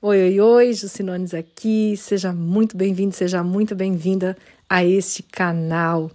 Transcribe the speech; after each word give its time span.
Oi, 0.00 0.16
oi, 0.22 0.40
oi, 0.40 0.72
Jucinones 0.74 1.34
aqui. 1.34 1.96
Seja 1.96 2.32
muito 2.32 2.76
bem-vindo, 2.76 3.12
seja 3.16 3.42
muito 3.42 3.74
bem-vinda 3.74 4.36
a 4.68 4.84
este 4.84 5.24
canal. 5.24 6.08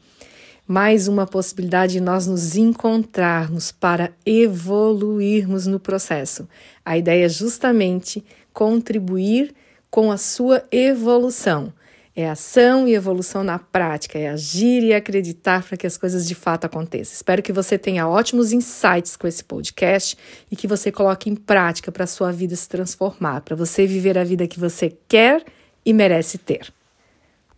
Mais 0.66 1.10
uma 1.10 1.28
possibilidade 1.28 1.92
de 1.92 2.00
nós 2.00 2.26
nos 2.26 2.56
encontrarmos 2.56 3.74
para 3.74 4.14
evoluirmos 4.26 5.68
no 5.68 5.82
processo. 5.82 6.48
A 6.86 6.98
ideia 6.98 7.26
é 7.26 7.30
justamente 7.30 8.24
contribuir 8.54 9.54
com 9.92 10.14
a 10.14 10.18
sua 10.18 10.64
evolução. 10.72 11.74
É 12.16 12.30
ação 12.30 12.88
e 12.88 12.94
evolução 12.94 13.44
na 13.44 13.58
prática, 13.58 14.20
é 14.20 14.30
agir 14.30 14.84
e 14.84 14.94
acreditar 14.94 15.64
para 15.64 15.76
que 15.76 15.88
as 15.88 15.98
coisas 15.98 16.28
de 16.28 16.36
fato 16.36 16.66
aconteçam. 16.66 17.16
Espero 17.16 17.42
que 17.42 17.52
você 17.52 17.76
tenha 17.76 18.08
ótimos 18.08 18.54
insights 18.54 19.18
com 19.18 19.26
esse 19.26 19.44
podcast 19.44 20.16
e 20.52 20.56
que 20.56 20.68
você 20.68 20.92
coloque 20.92 21.28
em 21.28 21.36
prática 21.36 21.92
para 21.92 22.04
a 22.04 22.08
sua 22.08 22.32
vida 22.32 22.56
se 22.56 22.70
transformar, 22.70 23.42
para 23.42 23.56
você 23.56 23.88
viver 23.88 24.16
a 24.16 24.24
vida 24.24 24.48
que 24.48 24.60
você 24.60 24.96
quer 25.08 25.44
e 25.84 25.92
merece 25.92 26.38
ter. 26.38 26.72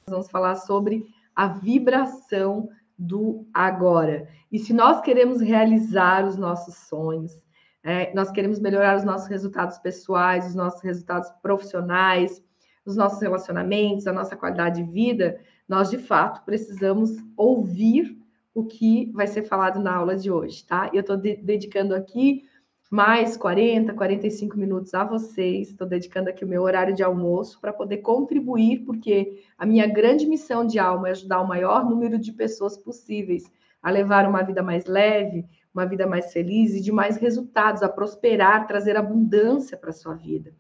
Vamos 0.08 0.30
falar 0.30 0.56
sobre 0.56 1.06
a 1.36 1.48
vibração 1.48 2.70
do 2.98 3.46
agora. 3.54 4.30
E 4.50 4.58
se 4.58 4.72
nós 4.72 5.02
queremos 5.02 5.42
realizar 5.42 6.26
os 6.26 6.38
nossos 6.38 6.76
sonhos, 6.76 7.38
é, 7.84 8.14
nós 8.14 8.32
queremos 8.32 8.60
melhorar 8.60 8.96
os 8.96 9.04
nossos 9.04 9.28
resultados 9.28 9.78
pessoais, 9.80 10.48
os 10.48 10.56
nossos 10.56 10.82
resultados 10.82 11.30
profissionais, 11.42 12.42
os 12.86 12.96
nossos 12.96 13.22
relacionamentos, 13.22 14.08
a 14.08 14.14
nossa 14.14 14.36
qualidade 14.36 14.84
de 14.84 14.92
vida, 14.92 15.40
nós 15.68 15.90
de 15.90 15.98
fato 15.98 16.44
precisamos 16.46 17.12
ouvir 17.36 18.18
o 18.54 18.64
que 18.64 19.12
vai 19.14 19.28
ser 19.28 19.44
falado 19.44 19.80
na 19.80 19.96
aula 19.96 20.16
de 20.16 20.32
hoje, 20.32 20.64
tá? 20.64 20.90
Eu 20.94 21.02
estou 21.02 21.18
de 21.18 21.36
dedicando 21.36 21.94
aqui 21.96 22.44
mais 22.90 23.36
40, 23.36 23.94
45 23.94 24.58
minutos 24.58 24.94
a 24.94 25.04
vocês, 25.04 25.70
estou 25.70 25.88
dedicando 25.88 26.30
aqui 26.30 26.46
o 26.46 26.48
meu 26.48 26.62
horário 26.62 26.96
de 26.96 27.04
almoço 27.04 27.60
para 27.60 27.74
poder 27.74 27.98
contribuir, 27.98 28.86
porque 28.86 29.44
a 29.58 29.66
minha 29.66 29.88
grande 29.88 30.26
missão 30.26 30.66
de 30.66 30.80
alma 30.80 31.08
é 31.08 31.12
ajudar 31.12 31.42
o 31.42 31.48
maior 31.48 31.84
número 31.90 32.18
de 32.20 32.32
pessoas 32.32 32.78
possíveis 32.78 33.52
a 33.82 33.90
levar 33.90 34.28
uma 34.28 34.44
vida 34.44 34.64
mais 34.64 34.86
leve, 34.86 35.46
uma 35.74 35.86
vida 35.86 36.08
mais 36.08 36.32
feliz 36.32 36.74
e 36.74 36.82
de 36.82 36.92
mais 36.92 37.18
resultados, 37.18 37.84
a 37.84 37.90
prosperar, 37.90 38.66
trazer 38.66 38.96
abundância 38.96 39.76
para 39.78 39.90
a 39.90 39.94
sua 39.94 40.14
vida. 40.16 40.54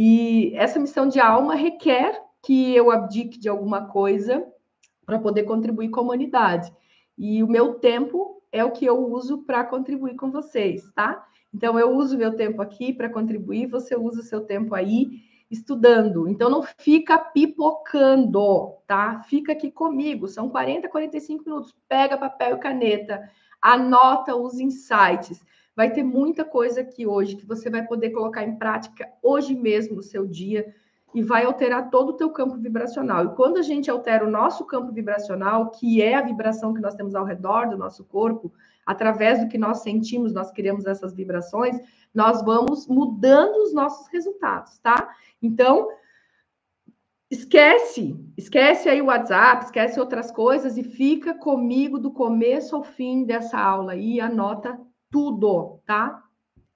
E 0.00 0.52
essa 0.54 0.78
missão 0.78 1.08
de 1.08 1.18
alma 1.18 1.56
requer 1.56 2.22
que 2.40 2.72
eu 2.72 2.88
abdique 2.88 3.36
de 3.36 3.48
alguma 3.48 3.86
coisa 3.88 4.46
para 5.04 5.18
poder 5.18 5.42
contribuir 5.42 5.88
com 5.90 5.98
a 5.98 6.02
humanidade. 6.04 6.72
E 7.18 7.42
o 7.42 7.48
meu 7.48 7.80
tempo 7.80 8.40
é 8.52 8.64
o 8.64 8.70
que 8.70 8.84
eu 8.84 9.10
uso 9.10 9.38
para 9.38 9.64
contribuir 9.64 10.14
com 10.14 10.30
vocês, 10.30 10.88
tá? 10.94 11.26
Então 11.52 11.76
eu 11.76 11.96
uso 11.96 12.16
meu 12.16 12.36
tempo 12.36 12.62
aqui 12.62 12.92
para 12.92 13.08
contribuir, 13.08 13.66
você 13.66 13.96
usa 13.96 14.20
o 14.20 14.24
seu 14.24 14.42
tempo 14.42 14.72
aí 14.72 15.20
estudando. 15.50 16.28
Então 16.28 16.48
não 16.48 16.62
fica 16.62 17.18
pipocando, 17.18 18.76
tá? 18.86 19.24
Fica 19.24 19.50
aqui 19.50 19.68
comigo. 19.68 20.28
São 20.28 20.48
40, 20.48 20.88
45 20.88 21.42
minutos. 21.44 21.74
Pega 21.88 22.16
papel 22.16 22.54
e 22.54 22.60
caneta, 22.60 23.28
anota 23.60 24.36
os 24.36 24.60
insights. 24.60 25.44
Vai 25.78 25.92
ter 25.92 26.02
muita 26.02 26.44
coisa 26.44 26.80
aqui 26.80 27.06
hoje 27.06 27.36
que 27.36 27.46
você 27.46 27.70
vai 27.70 27.86
poder 27.86 28.10
colocar 28.10 28.42
em 28.42 28.56
prática 28.56 29.08
hoje 29.22 29.54
mesmo 29.54 29.94
no 29.94 30.02
seu 30.02 30.26
dia 30.26 30.74
e 31.14 31.22
vai 31.22 31.44
alterar 31.44 31.88
todo 31.88 32.08
o 32.08 32.12
teu 32.14 32.30
campo 32.30 32.56
vibracional. 32.56 33.26
E 33.26 33.36
quando 33.36 33.58
a 33.58 33.62
gente 33.62 33.88
altera 33.88 34.26
o 34.26 34.30
nosso 34.30 34.64
campo 34.64 34.90
vibracional, 34.90 35.70
que 35.70 36.02
é 36.02 36.16
a 36.16 36.22
vibração 36.22 36.74
que 36.74 36.80
nós 36.80 36.96
temos 36.96 37.14
ao 37.14 37.24
redor 37.24 37.68
do 37.68 37.78
nosso 37.78 38.04
corpo, 38.04 38.52
através 38.84 39.38
do 39.38 39.46
que 39.46 39.56
nós 39.56 39.78
sentimos, 39.78 40.34
nós 40.34 40.50
criamos 40.50 40.84
essas 40.84 41.14
vibrações, 41.14 41.76
nós 42.12 42.42
vamos 42.42 42.88
mudando 42.88 43.62
os 43.62 43.72
nossos 43.72 44.08
resultados, 44.08 44.80
tá? 44.80 45.14
Então, 45.40 45.86
esquece, 47.30 48.18
esquece 48.36 48.88
aí 48.88 49.00
o 49.00 49.06
WhatsApp, 49.06 49.66
esquece 49.66 50.00
outras 50.00 50.32
coisas 50.32 50.76
e 50.76 50.82
fica 50.82 51.34
comigo 51.34 52.00
do 52.00 52.10
começo 52.10 52.74
ao 52.74 52.82
fim 52.82 53.22
dessa 53.22 53.56
aula 53.56 53.94
e 53.94 54.20
anota 54.20 54.76
tudo, 55.10 55.80
tá? 55.84 56.24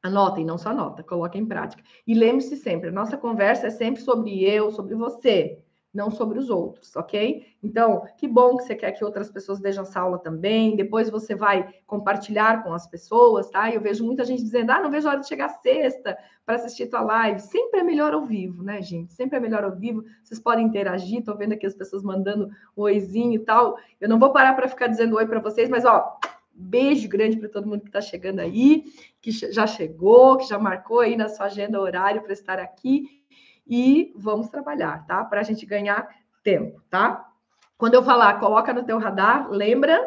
Anotem, 0.02 0.44
não 0.44 0.58
só 0.58 0.70
anota, 0.70 1.02
coloque 1.02 1.38
em 1.38 1.46
prática. 1.46 1.82
E 2.06 2.14
lembre-se 2.14 2.56
sempre, 2.56 2.88
a 2.88 2.92
nossa 2.92 3.16
conversa 3.16 3.68
é 3.68 3.70
sempre 3.70 4.02
sobre 4.02 4.42
eu, 4.44 4.70
sobre 4.70 4.94
você, 4.96 5.62
não 5.94 6.10
sobre 6.10 6.38
os 6.38 6.48
outros, 6.48 6.96
ok? 6.96 7.46
Então, 7.62 8.06
que 8.16 8.26
bom 8.26 8.56
que 8.56 8.64
você 8.64 8.74
quer 8.74 8.92
que 8.92 9.04
outras 9.04 9.30
pessoas 9.30 9.60
vejam 9.60 9.82
essa 9.82 10.00
aula 10.00 10.18
também. 10.18 10.74
Depois 10.74 11.10
você 11.10 11.34
vai 11.34 11.74
compartilhar 11.86 12.62
com 12.62 12.72
as 12.72 12.86
pessoas, 12.86 13.50
tá? 13.50 13.70
Eu 13.70 13.80
vejo 13.80 14.04
muita 14.04 14.24
gente 14.24 14.42
dizendo: 14.42 14.70
ah, 14.70 14.80
não 14.80 14.90
vejo 14.90 15.06
a 15.06 15.12
hora 15.12 15.20
de 15.20 15.28
chegar 15.28 15.50
sexta 15.50 16.16
para 16.46 16.56
assistir 16.56 16.86
tua 16.86 17.02
live. 17.02 17.40
Sempre 17.40 17.80
é 17.80 17.82
melhor 17.82 18.14
ao 18.14 18.24
vivo, 18.24 18.62
né, 18.62 18.80
gente? 18.80 19.12
Sempre 19.12 19.36
é 19.36 19.40
melhor 19.40 19.64
ao 19.64 19.72
vivo. 19.72 20.02
Vocês 20.24 20.40
podem 20.40 20.66
interagir, 20.66 21.18
estou 21.18 21.36
vendo 21.36 21.52
aqui 21.52 21.66
as 21.66 21.74
pessoas 21.74 22.02
mandando 22.02 22.48
um 22.76 22.82
oizinho 22.82 23.34
e 23.34 23.38
tal. 23.38 23.76
Eu 24.00 24.08
não 24.08 24.18
vou 24.18 24.32
parar 24.32 24.54
para 24.54 24.68
ficar 24.68 24.86
dizendo 24.86 25.16
oi 25.16 25.26
para 25.26 25.40
vocês, 25.40 25.68
mas 25.68 25.84
ó, 25.84 26.18
Beijo 26.62 27.08
grande 27.08 27.36
para 27.36 27.48
todo 27.48 27.68
mundo 27.68 27.82
que 27.82 27.88
está 27.88 28.00
chegando 28.00 28.40
aí, 28.40 28.84
que 29.20 29.30
já 29.30 29.66
chegou, 29.66 30.38
que 30.38 30.48
já 30.48 30.58
marcou 30.58 31.00
aí 31.00 31.16
na 31.16 31.28
sua 31.28 31.46
agenda 31.46 31.80
horário 31.80 32.22
para 32.22 32.32
estar 32.32 32.58
aqui. 32.58 33.22
E 33.66 34.12
vamos 34.16 34.48
trabalhar, 34.48 35.06
tá? 35.06 35.24
Para 35.24 35.40
a 35.40 35.44
gente 35.44 35.64
ganhar 35.66 36.08
tempo, 36.42 36.80
tá? 36.90 37.28
Quando 37.76 37.94
eu 37.94 38.02
falar, 38.02 38.38
coloca 38.38 38.72
no 38.72 38.84
teu 38.84 38.98
radar, 38.98 39.50
lembra 39.50 39.98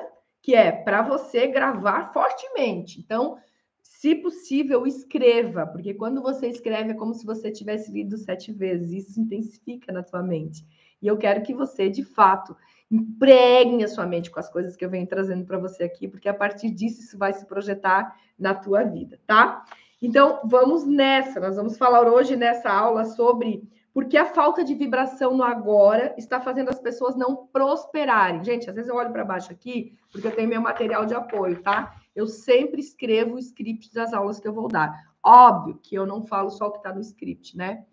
que 0.41 0.53
é 0.53 0.71
para 0.71 1.01
você 1.01 1.47
gravar 1.47 2.13
fortemente. 2.13 2.99
Então, 2.99 3.37
se 3.81 4.13
possível, 4.15 4.85
escreva, 4.85 5.65
porque 5.65 5.93
quando 5.93 6.21
você 6.21 6.47
escreve 6.47 6.91
é 6.91 6.93
como 6.93 7.13
se 7.13 7.25
você 7.25 7.51
tivesse 7.51 7.91
lido 7.91 8.17
sete 8.17 8.51
vezes. 8.51 8.91
Isso 8.91 9.19
intensifica 9.19 9.91
na 9.91 10.03
sua 10.03 10.21
mente. 10.21 10.63
E 11.01 11.07
eu 11.07 11.17
quero 11.17 11.41
que 11.41 11.53
você, 11.53 11.89
de 11.89 12.03
fato, 12.03 12.55
impregne 12.95 13.83
a 13.83 13.87
sua 13.87 14.05
mente 14.05 14.31
com 14.31 14.39
as 14.39 14.49
coisas 14.49 14.75
que 14.75 14.85
eu 14.85 14.89
venho 14.89 15.07
trazendo 15.07 15.45
para 15.45 15.57
você 15.57 15.83
aqui, 15.83 16.07
porque 16.07 16.29
a 16.29 16.33
partir 16.33 16.71
disso 16.71 17.01
isso 17.01 17.17
vai 17.17 17.33
se 17.33 17.45
projetar 17.45 18.15
na 18.37 18.53
tua 18.53 18.83
vida, 18.83 19.19
tá? 19.25 19.63
Então, 20.01 20.41
vamos 20.45 20.85
nessa. 20.85 21.39
Nós 21.39 21.55
vamos 21.55 21.77
falar 21.77 22.07
hoje 22.07 22.35
nessa 22.35 22.71
aula 22.71 23.05
sobre 23.05 23.67
por 23.93 24.05
que 24.05 24.17
a 24.17 24.25
falta 24.25 24.63
de 24.63 24.75
vibração 24.75 25.37
no 25.37 25.43
agora 25.43 26.13
está 26.17 26.39
fazendo 26.41 26.69
as 26.69 26.79
pessoas 26.79 27.15
não 27.15 27.47
prosperarem. 27.47 28.43
Gente, 28.43 28.69
às 28.69 28.75
vezes 28.75 28.89
eu 28.89 28.95
olho 28.95 29.11
para 29.11 29.23
baixo 29.23 29.51
aqui, 29.51 29.97
porque 30.11 30.27
eu 30.27 30.35
tenho 30.35 30.49
meu 30.49 30.61
material 30.61 31.05
de 31.05 31.13
apoio, 31.13 31.61
tá? 31.61 31.95
Eu 32.13 32.27
sempre 32.27 32.81
escrevo 32.81 33.35
o 33.35 33.39
script 33.39 33.93
das 33.93 34.13
aulas 34.13 34.39
que 34.39 34.47
eu 34.47 34.53
vou 34.53 34.67
dar. 34.67 34.93
Óbvio 35.23 35.79
que 35.81 35.95
eu 35.95 36.05
não 36.05 36.21
falo 36.21 36.49
só 36.49 36.67
o 36.67 36.71
que 36.71 36.77
está 36.77 36.93
no 36.93 36.99
script, 37.01 37.57
né? 37.57 37.85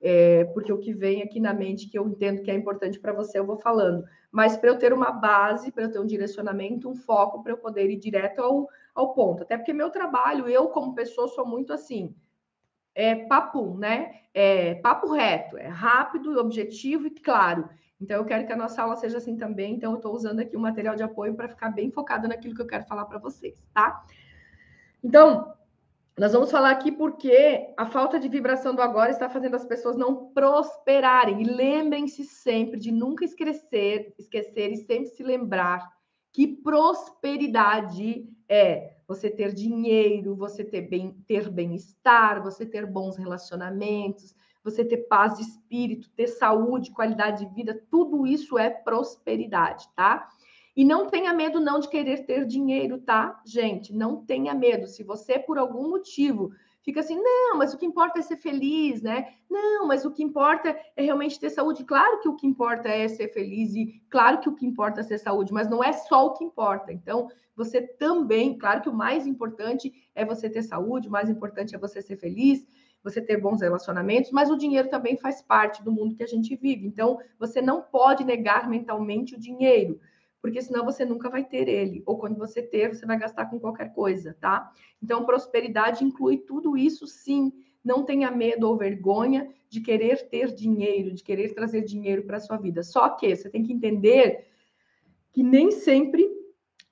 É, 0.00 0.44
porque 0.46 0.72
o 0.72 0.78
que 0.78 0.94
vem 0.94 1.22
aqui 1.22 1.38
na 1.38 1.52
mente 1.52 1.90
que 1.90 1.98
eu 1.98 2.08
entendo 2.08 2.42
que 2.42 2.50
é 2.50 2.54
importante 2.54 2.98
para 2.98 3.12
você, 3.12 3.38
eu 3.38 3.44
vou 3.44 3.58
falando. 3.58 4.02
Mas 4.30 4.56
para 4.56 4.70
eu 4.70 4.78
ter 4.78 4.92
uma 4.92 5.10
base, 5.10 5.72
para 5.72 5.84
eu 5.84 5.90
ter 5.90 5.98
um 5.98 6.06
direcionamento, 6.06 6.88
um 6.88 6.94
foco, 6.94 7.42
para 7.42 7.52
eu 7.52 7.58
poder 7.58 7.90
ir 7.90 7.96
direto 7.96 8.40
ao, 8.40 8.68
ao 8.94 9.12
ponto. 9.12 9.42
Até 9.42 9.56
porque 9.56 9.72
meu 9.72 9.90
trabalho, 9.90 10.48
eu 10.48 10.68
como 10.68 10.94
pessoa, 10.94 11.28
sou 11.28 11.46
muito 11.46 11.72
assim, 11.72 12.14
é 12.94 13.14
papo, 13.14 13.76
né? 13.76 14.20
É 14.32 14.74
papo 14.76 15.12
reto, 15.12 15.56
é 15.56 15.66
rápido, 15.66 16.38
objetivo 16.38 17.06
e 17.06 17.10
claro. 17.10 17.68
Então, 18.00 18.16
eu 18.16 18.24
quero 18.24 18.46
que 18.46 18.52
a 18.52 18.56
nossa 18.56 18.82
aula 18.82 18.96
seja 18.96 19.18
assim 19.18 19.36
também. 19.36 19.74
Então, 19.74 19.92
eu 19.92 19.96
estou 19.96 20.14
usando 20.14 20.40
aqui 20.40 20.56
o 20.56 20.58
um 20.58 20.62
material 20.62 20.96
de 20.96 21.02
apoio 21.02 21.34
para 21.34 21.48
ficar 21.48 21.68
bem 21.68 21.90
focado 21.90 22.26
naquilo 22.26 22.54
que 22.54 22.62
eu 22.62 22.66
quero 22.66 22.84
falar 22.84 23.04
para 23.04 23.18
vocês, 23.18 23.62
tá? 23.74 24.04
Então, 25.04 25.52
nós 26.20 26.34
vamos 26.34 26.50
falar 26.50 26.72
aqui 26.72 26.92
porque 26.92 27.72
a 27.78 27.86
falta 27.86 28.20
de 28.20 28.28
vibração 28.28 28.74
do 28.74 28.82
agora 28.82 29.10
está 29.10 29.30
fazendo 29.30 29.56
as 29.56 29.64
pessoas 29.64 29.96
não 29.96 30.26
prosperarem. 30.34 31.40
E 31.40 31.44
lembrem-se 31.44 32.24
sempre 32.26 32.78
de 32.78 32.92
nunca 32.92 33.24
esquecer, 33.24 34.12
esquecer 34.18 34.70
e 34.70 34.76
sempre 34.76 35.06
se 35.06 35.22
lembrar 35.22 35.90
que 36.30 36.46
prosperidade 36.46 38.28
é 38.46 38.96
você 39.08 39.30
ter 39.30 39.54
dinheiro, 39.54 40.36
você 40.36 40.62
ter 40.62 40.82
bem, 40.82 41.16
ter 41.26 41.48
bem-estar, 41.48 42.42
você 42.42 42.66
ter 42.66 42.84
bons 42.84 43.16
relacionamentos, 43.16 44.34
você 44.62 44.84
ter 44.84 44.98
paz 45.08 45.38
de 45.38 45.42
espírito, 45.42 46.10
ter 46.10 46.26
saúde, 46.26 46.92
qualidade 46.92 47.46
de 47.46 47.54
vida, 47.54 47.82
tudo 47.90 48.26
isso 48.26 48.58
é 48.58 48.68
prosperidade, 48.68 49.88
tá? 49.96 50.28
E 50.76 50.84
não 50.84 51.06
tenha 51.08 51.32
medo 51.32 51.60
não 51.60 51.80
de 51.80 51.88
querer 51.88 52.24
ter 52.24 52.46
dinheiro, 52.46 52.98
tá? 52.98 53.40
Gente, 53.44 53.92
não 53.92 54.24
tenha 54.24 54.54
medo. 54.54 54.86
Se 54.86 55.02
você 55.02 55.38
por 55.38 55.58
algum 55.58 55.88
motivo 55.90 56.52
fica 56.82 57.00
assim, 57.00 57.16
não, 57.20 57.58
mas 57.58 57.74
o 57.74 57.78
que 57.78 57.84
importa 57.84 58.18
é 58.18 58.22
ser 58.22 58.36
feliz, 58.36 59.02
né? 59.02 59.32
Não, 59.48 59.86
mas 59.86 60.04
o 60.04 60.10
que 60.10 60.22
importa 60.22 60.76
é 60.96 61.02
realmente 61.02 61.38
ter 61.38 61.50
saúde. 61.50 61.84
Claro 61.84 62.20
que 62.20 62.28
o 62.28 62.36
que 62.36 62.46
importa 62.46 62.88
é 62.88 63.06
ser 63.08 63.32
feliz 63.32 63.74
e 63.74 64.00
claro 64.08 64.40
que 64.40 64.48
o 64.48 64.54
que 64.54 64.66
importa 64.66 65.00
é 65.00 65.02
ser 65.02 65.18
saúde, 65.18 65.52
mas 65.52 65.68
não 65.68 65.82
é 65.82 65.92
só 65.92 66.26
o 66.26 66.32
que 66.32 66.44
importa. 66.44 66.92
Então, 66.92 67.28
você 67.54 67.82
também, 67.82 68.56
claro 68.56 68.80
que 68.80 68.88
o 68.88 68.94
mais 68.94 69.26
importante 69.26 69.92
é 70.14 70.24
você 70.24 70.48
ter 70.48 70.62
saúde, 70.62 71.08
o 71.08 71.10
mais 71.10 71.28
importante 71.28 71.74
é 71.74 71.78
você 71.78 72.00
ser 72.00 72.16
feliz, 72.16 72.66
você 73.02 73.20
ter 73.20 73.38
bons 73.38 73.60
relacionamentos, 73.60 74.30
mas 74.30 74.50
o 74.50 74.56
dinheiro 74.56 74.88
também 74.88 75.16
faz 75.16 75.42
parte 75.42 75.82
do 75.82 75.92
mundo 75.92 76.14
que 76.14 76.22
a 76.22 76.26
gente 76.26 76.54
vive. 76.56 76.86
Então, 76.86 77.18
você 77.38 77.60
não 77.60 77.82
pode 77.82 78.24
negar 78.24 78.68
mentalmente 78.68 79.34
o 79.34 79.38
dinheiro 79.38 80.00
porque 80.40 80.62
senão 80.62 80.84
você 80.84 81.04
nunca 81.04 81.28
vai 81.28 81.44
ter 81.44 81.68
ele, 81.68 82.02
ou 82.06 82.18
quando 82.18 82.38
você 82.38 82.62
ter, 82.62 82.94
você 82.94 83.04
vai 83.04 83.18
gastar 83.18 83.46
com 83.46 83.60
qualquer 83.60 83.92
coisa, 83.92 84.36
tá? 84.40 84.72
Então, 85.02 85.24
prosperidade 85.24 86.04
inclui 86.04 86.38
tudo 86.38 86.76
isso, 86.76 87.06
sim. 87.06 87.52
não 87.84 88.04
tenha 88.04 88.30
medo 88.30 88.68
ou 88.68 88.76
vergonha 88.76 89.48
de 89.68 89.80
querer 89.80 90.28
ter 90.28 90.54
dinheiro, 90.54 91.12
de 91.12 91.22
querer 91.22 91.54
trazer 91.54 91.82
dinheiro 91.82 92.24
para 92.24 92.36
a 92.36 92.40
sua 92.40 92.56
vida. 92.56 92.82
Só 92.82 93.08
que 93.10 93.34
você 93.34 93.48
tem 93.48 93.62
que 93.62 93.72
entender 93.72 94.46
que 95.32 95.42
nem 95.42 95.70
sempre 95.70 96.28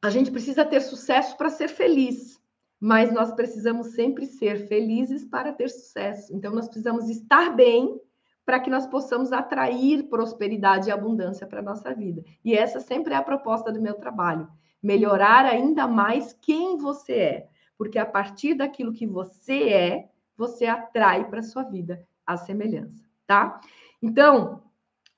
a 0.00 0.10
gente 0.10 0.30
precisa 0.30 0.64
ter 0.64 0.80
sucesso 0.80 1.36
para 1.36 1.50
ser 1.50 1.68
feliz, 1.68 2.40
mas 2.80 3.12
nós 3.12 3.32
precisamos 3.32 3.88
sempre 3.88 4.26
ser 4.26 4.68
felizes 4.68 5.24
para 5.24 5.52
ter 5.52 5.68
sucesso. 5.68 6.34
Então, 6.34 6.54
nós 6.54 6.66
precisamos 6.66 7.08
estar 7.08 7.54
bem 7.54 8.00
para 8.48 8.60
que 8.60 8.70
nós 8.70 8.86
possamos 8.86 9.30
atrair 9.30 10.04
prosperidade 10.04 10.88
e 10.88 10.90
abundância 10.90 11.46
para 11.46 11.60
a 11.60 11.62
nossa 11.62 11.92
vida. 11.92 12.24
E 12.42 12.54
essa 12.54 12.80
sempre 12.80 13.12
é 13.12 13.16
a 13.18 13.22
proposta 13.22 13.70
do 13.70 13.78
meu 13.78 13.92
trabalho: 13.92 14.48
melhorar 14.82 15.44
ainda 15.44 15.86
mais 15.86 16.32
quem 16.40 16.78
você 16.78 17.12
é, 17.12 17.48
porque 17.76 17.98
a 17.98 18.06
partir 18.06 18.54
daquilo 18.54 18.94
que 18.94 19.06
você 19.06 19.68
é, 19.68 20.08
você 20.34 20.64
atrai 20.64 21.28
para 21.28 21.40
a 21.40 21.42
sua 21.42 21.62
vida 21.62 22.02
a 22.26 22.38
semelhança, 22.38 23.04
tá? 23.26 23.60
Então, 24.00 24.62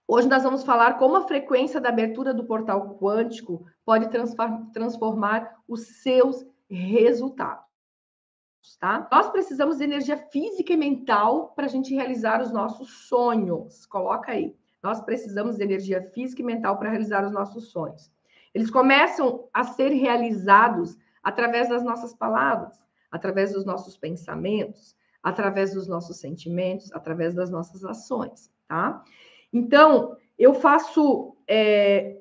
hoje 0.09 0.27
nós 0.27 0.43
vamos 0.43 0.65
falar 0.65 0.99
como 0.99 1.15
a 1.15 1.29
frequência 1.29 1.81
da 1.81 1.91
abertura 1.91 2.35
do 2.35 2.43
portal 2.43 2.99
quântico 3.01 3.65
pode 3.85 4.09
transformar 4.73 5.55
os 5.69 6.03
seus 6.03 6.45
resultados, 6.69 7.70
tá? 8.79 9.09
Nós 9.11 9.31
precisamos 9.31 9.79
de 9.79 9.85
energia 9.85 10.17
física 10.17 10.73
e 10.73 10.77
mental 10.77 11.53
para 11.55 11.67
a 11.67 11.69
gente 11.69 11.95
realizar 11.95 12.43
os 12.43 12.51
nossos 12.51 13.07
sonhos. 13.09 13.87
Coloca 13.87 14.33
aí. 14.33 14.55
Nós 14.83 15.01
precisamos 15.01 15.57
de 15.57 15.63
energia 15.63 16.03
física 16.15 16.43
e 16.43 16.45
mental 16.45 16.79
para 16.79 16.91
realizar 16.91 17.25
os 17.25 17.33
nossos 17.33 17.71
sonhos. 17.71 18.11
Eles 18.55 18.71
começam 18.71 19.49
a 19.53 19.65
ser 19.65 19.91
realizados 19.91 20.97
através 21.23 21.69
das 21.69 21.83
nossas 21.83 22.15
palavras, 22.15 22.83
através 23.11 23.53
dos 23.53 23.65
nossos 23.65 23.97
pensamentos, 23.97 24.97
através 25.23 25.75
dos 25.75 25.87
nossos 25.87 26.19
sentimentos, 26.19 26.91
através 26.93 27.35
das 27.35 27.51
nossas 27.51 27.85
ações, 27.85 28.51
tá? 28.67 29.05
Então, 29.53 30.17
eu 30.39 30.55
faço 30.55 31.37
é, 31.47 32.21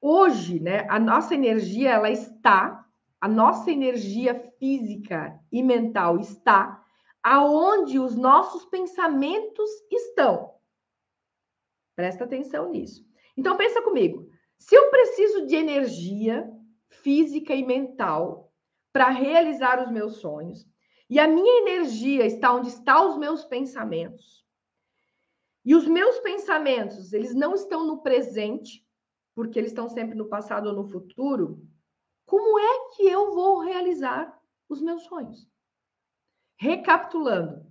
hoje, 0.00 0.58
né? 0.58 0.86
A 0.88 0.98
nossa 0.98 1.34
energia 1.34 1.92
ela 1.92 2.10
está, 2.10 2.84
a 3.20 3.28
nossa 3.28 3.70
energia 3.70 4.34
física 4.58 5.38
e 5.52 5.62
mental 5.62 6.18
está 6.18 6.82
aonde 7.22 7.98
os 7.98 8.16
nossos 8.16 8.64
pensamentos 8.64 9.70
estão. 9.90 10.54
Presta 11.94 12.24
atenção 12.24 12.70
nisso. 12.70 13.06
Então 13.36 13.56
pensa 13.56 13.82
comigo. 13.82 14.26
Se 14.58 14.74
eu 14.74 14.90
preciso 14.90 15.46
de 15.46 15.54
energia 15.54 16.50
física 16.88 17.54
e 17.54 17.64
mental 17.64 18.52
para 18.92 19.08
realizar 19.10 19.82
os 19.82 19.90
meus 19.90 20.16
sonhos, 20.16 20.66
e 21.08 21.18
a 21.18 21.26
minha 21.26 21.60
energia 21.62 22.24
está 22.24 22.54
onde 22.54 22.68
estão 22.68 23.10
os 23.10 23.18
meus 23.18 23.44
pensamentos. 23.44 24.44
E 25.64 25.74
os 25.74 25.86
meus 25.86 26.18
pensamentos, 26.20 27.12
eles 27.12 27.34
não 27.34 27.54
estão 27.54 27.86
no 27.86 28.00
presente, 28.00 28.86
porque 29.34 29.58
eles 29.58 29.72
estão 29.72 29.88
sempre 29.88 30.14
no 30.14 30.28
passado 30.28 30.68
ou 30.68 30.74
no 30.74 30.84
futuro. 30.84 31.60
Como 32.30 32.60
é 32.60 32.94
que 32.94 33.02
eu 33.08 33.34
vou 33.34 33.58
realizar 33.58 34.40
os 34.68 34.80
meus 34.80 35.02
sonhos? 35.02 35.50
Recapitulando, 36.56 37.66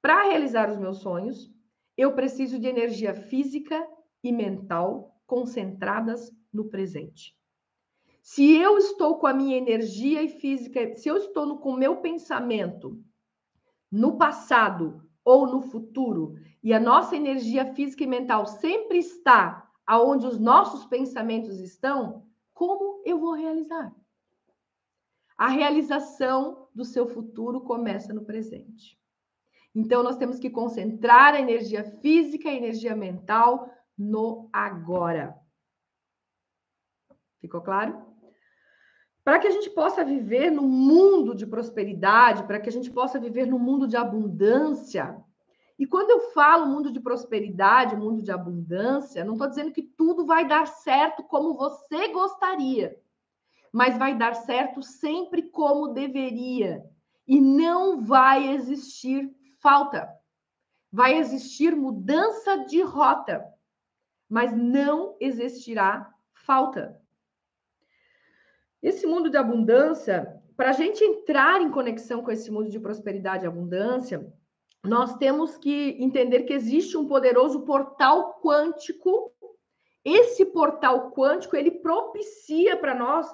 para 0.00 0.22
realizar 0.22 0.70
os 0.70 0.78
meus 0.78 1.00
sonhos, 1.00 1.52
eu 1.94 2.14
preciso 2.14 2.58
de 2.58 2.66
energia 2.66 3.12
física 3.12 3.86
e 4.24 4.32
mental 4.32 5.14
concentradas 5.26 6.34
no 6.50 6.70
presente. 6.70 7.36
Se 8.22 8.56
eu 8.56 8.78
estou 8.78 9.18
com 9.18 9.26
a 9.26 9.34
minha 9.34 9.58
energia 9.58 10.22
e 10.22 10.28
física, 10.28 10.96
se 10.96 11.06
eu 11.06 11.18
estou 11.18 11.44
no, 11.44 11.58
com 11.58 11.72
o 11.72 11.76
meu 11.76 11.98
pensamento 11.98 12.98
no 13.92 14.16
passado 14.16 15.06
ou 15.22 15.46
no 15.46 15.60
futuro, 15.60 16.32
e 16.62 16.72
a 16.72 16.80
nossa 16.80 17.14
energia 17.14 17.74
física 17.74 18.04
e 18.04 18.06
mental 18.06 18.46
sempre 18.46 18.96
está 18.96 19.70
aonde 19.86 20.26
os 20.26 20.38
nossos 20.38 20.86
pensamentos 20.86 21.60
estão, 21.60 22.26
como 22.58 23.00
eu 23.04 23.20
vou 23.20 23.34
realizar? 23.34 23.94
A 25.36 25.46
realização 25.46 26.68
do 26.74 26.84
seu 26.84 27.06
futuro 27.06 27.60
começa 27.60 28.12
no 28.12 28.24
presente. 28.24 28.98
Então, 29.72 30.02
nós 30.02 30.16
temos 30.16 30.40
que 30.40 30.50
concentrar 30.50 31.34
a 31.34 31.40
energia 31.40 31.84
física 31.84 32.48
e 32.48 32.50
a 32.50 32.56
energia 32.56 32.96
mental 32.96 33.72
no 33.96 34.50
agora. 34.52 35.38
Ficou 37.40 37.60
claro? 37.60 38.08
para 39.28 39.40
que 39.40 39.46
a 39.46 39.50
gente 39.50 39.68
possa 39.68 40.02
viver 40.02 40.50
num 40.50 40.66
mundo 40.66 41.34
de 41.34 41.46
prosperidade, 41.46 42.44
para 42.44 42.58
que 42.58 42.70
a 42.70 42.72
gente 42.72 42.90
possa 42.90 43.20
viver 43.20 43.46
num 43.46 43.58
mundo 43.58 43.86
de 43.86 43.94
abundância. 43.94 45.22
E 45.78 45.86
quando 45.86 46.10
eu 46.10 46.32
falo 46.32 46.66
mundo 46.66 46.90
de 46.90 46.98
prosperidade, 46.98 47.94
mundo 47.94 48.20
de 48.20 48.32
abundância, 48.32 49.24
não 49.24 49.34
estou 49.34 49.48
dizendo 49.48 49.70
que 49.70 49.82
tudo 49.82 50.26
vai 50.26 50.46
dar 50.46 50.66
certo 50.66 51.22
como 51.22 51.54
você 51.54 52.08
gostaria, 52.08 53.00
mas 53.72 53.96
vai 53.96 54.16
dar 54.16 54.34
certo 54.34 54.82
sempre 54.82 55.42
como 55.42 55.94
deveria. 55.94 56.84
E 57.26 57.40
não 57.40 58.00
vai 58.00 58.48
existir 58.48 59.30
falta. 59.60 60.08
Vai 60.90 61.18
existir 61.18 61.76
mudança 61.76 62.64
de 62.64 62.80
rota, 62.80 63.44
mas 64.28 64.56
não 64.56 65.14
existirá 65.20 66.12
falta. 66.32 66.98
Esse 68.82 69.06
mundo 69.06 69.28
de 69.28 69.36
abundância, 69.36 70.40
para 70.56 70.70
a 70.70 70.72
gente 70.72 71.04
entrar 71.04 71.60
em 71.60 71.70
conexão 71.70 72.22
com 72.22 72.30
esse 72.30 72.50
mundo 72.50 72.70
de 72.70 72.80
prosperidade 72.80 73.44
e 73.44 73.46
abundância, 73.46 74.32
nós 74.84 75.16
temos 75.16 75.56
que 75.56 75.96
entender 75.98 76.44
que 76.44 76.52
existe 76.52 76.96
um 76.96 77.06
poderoso 77.06 77.62
portal 77.62 78.40
quântico. 78.40 79.32
Esse 80.04 80.44
portal 80.46 81.10
quântico, 81.10 81.56
ele 81.56 81.70
propicia 81.70 82.76
para 82.76 82.94
nós 82.94 83.28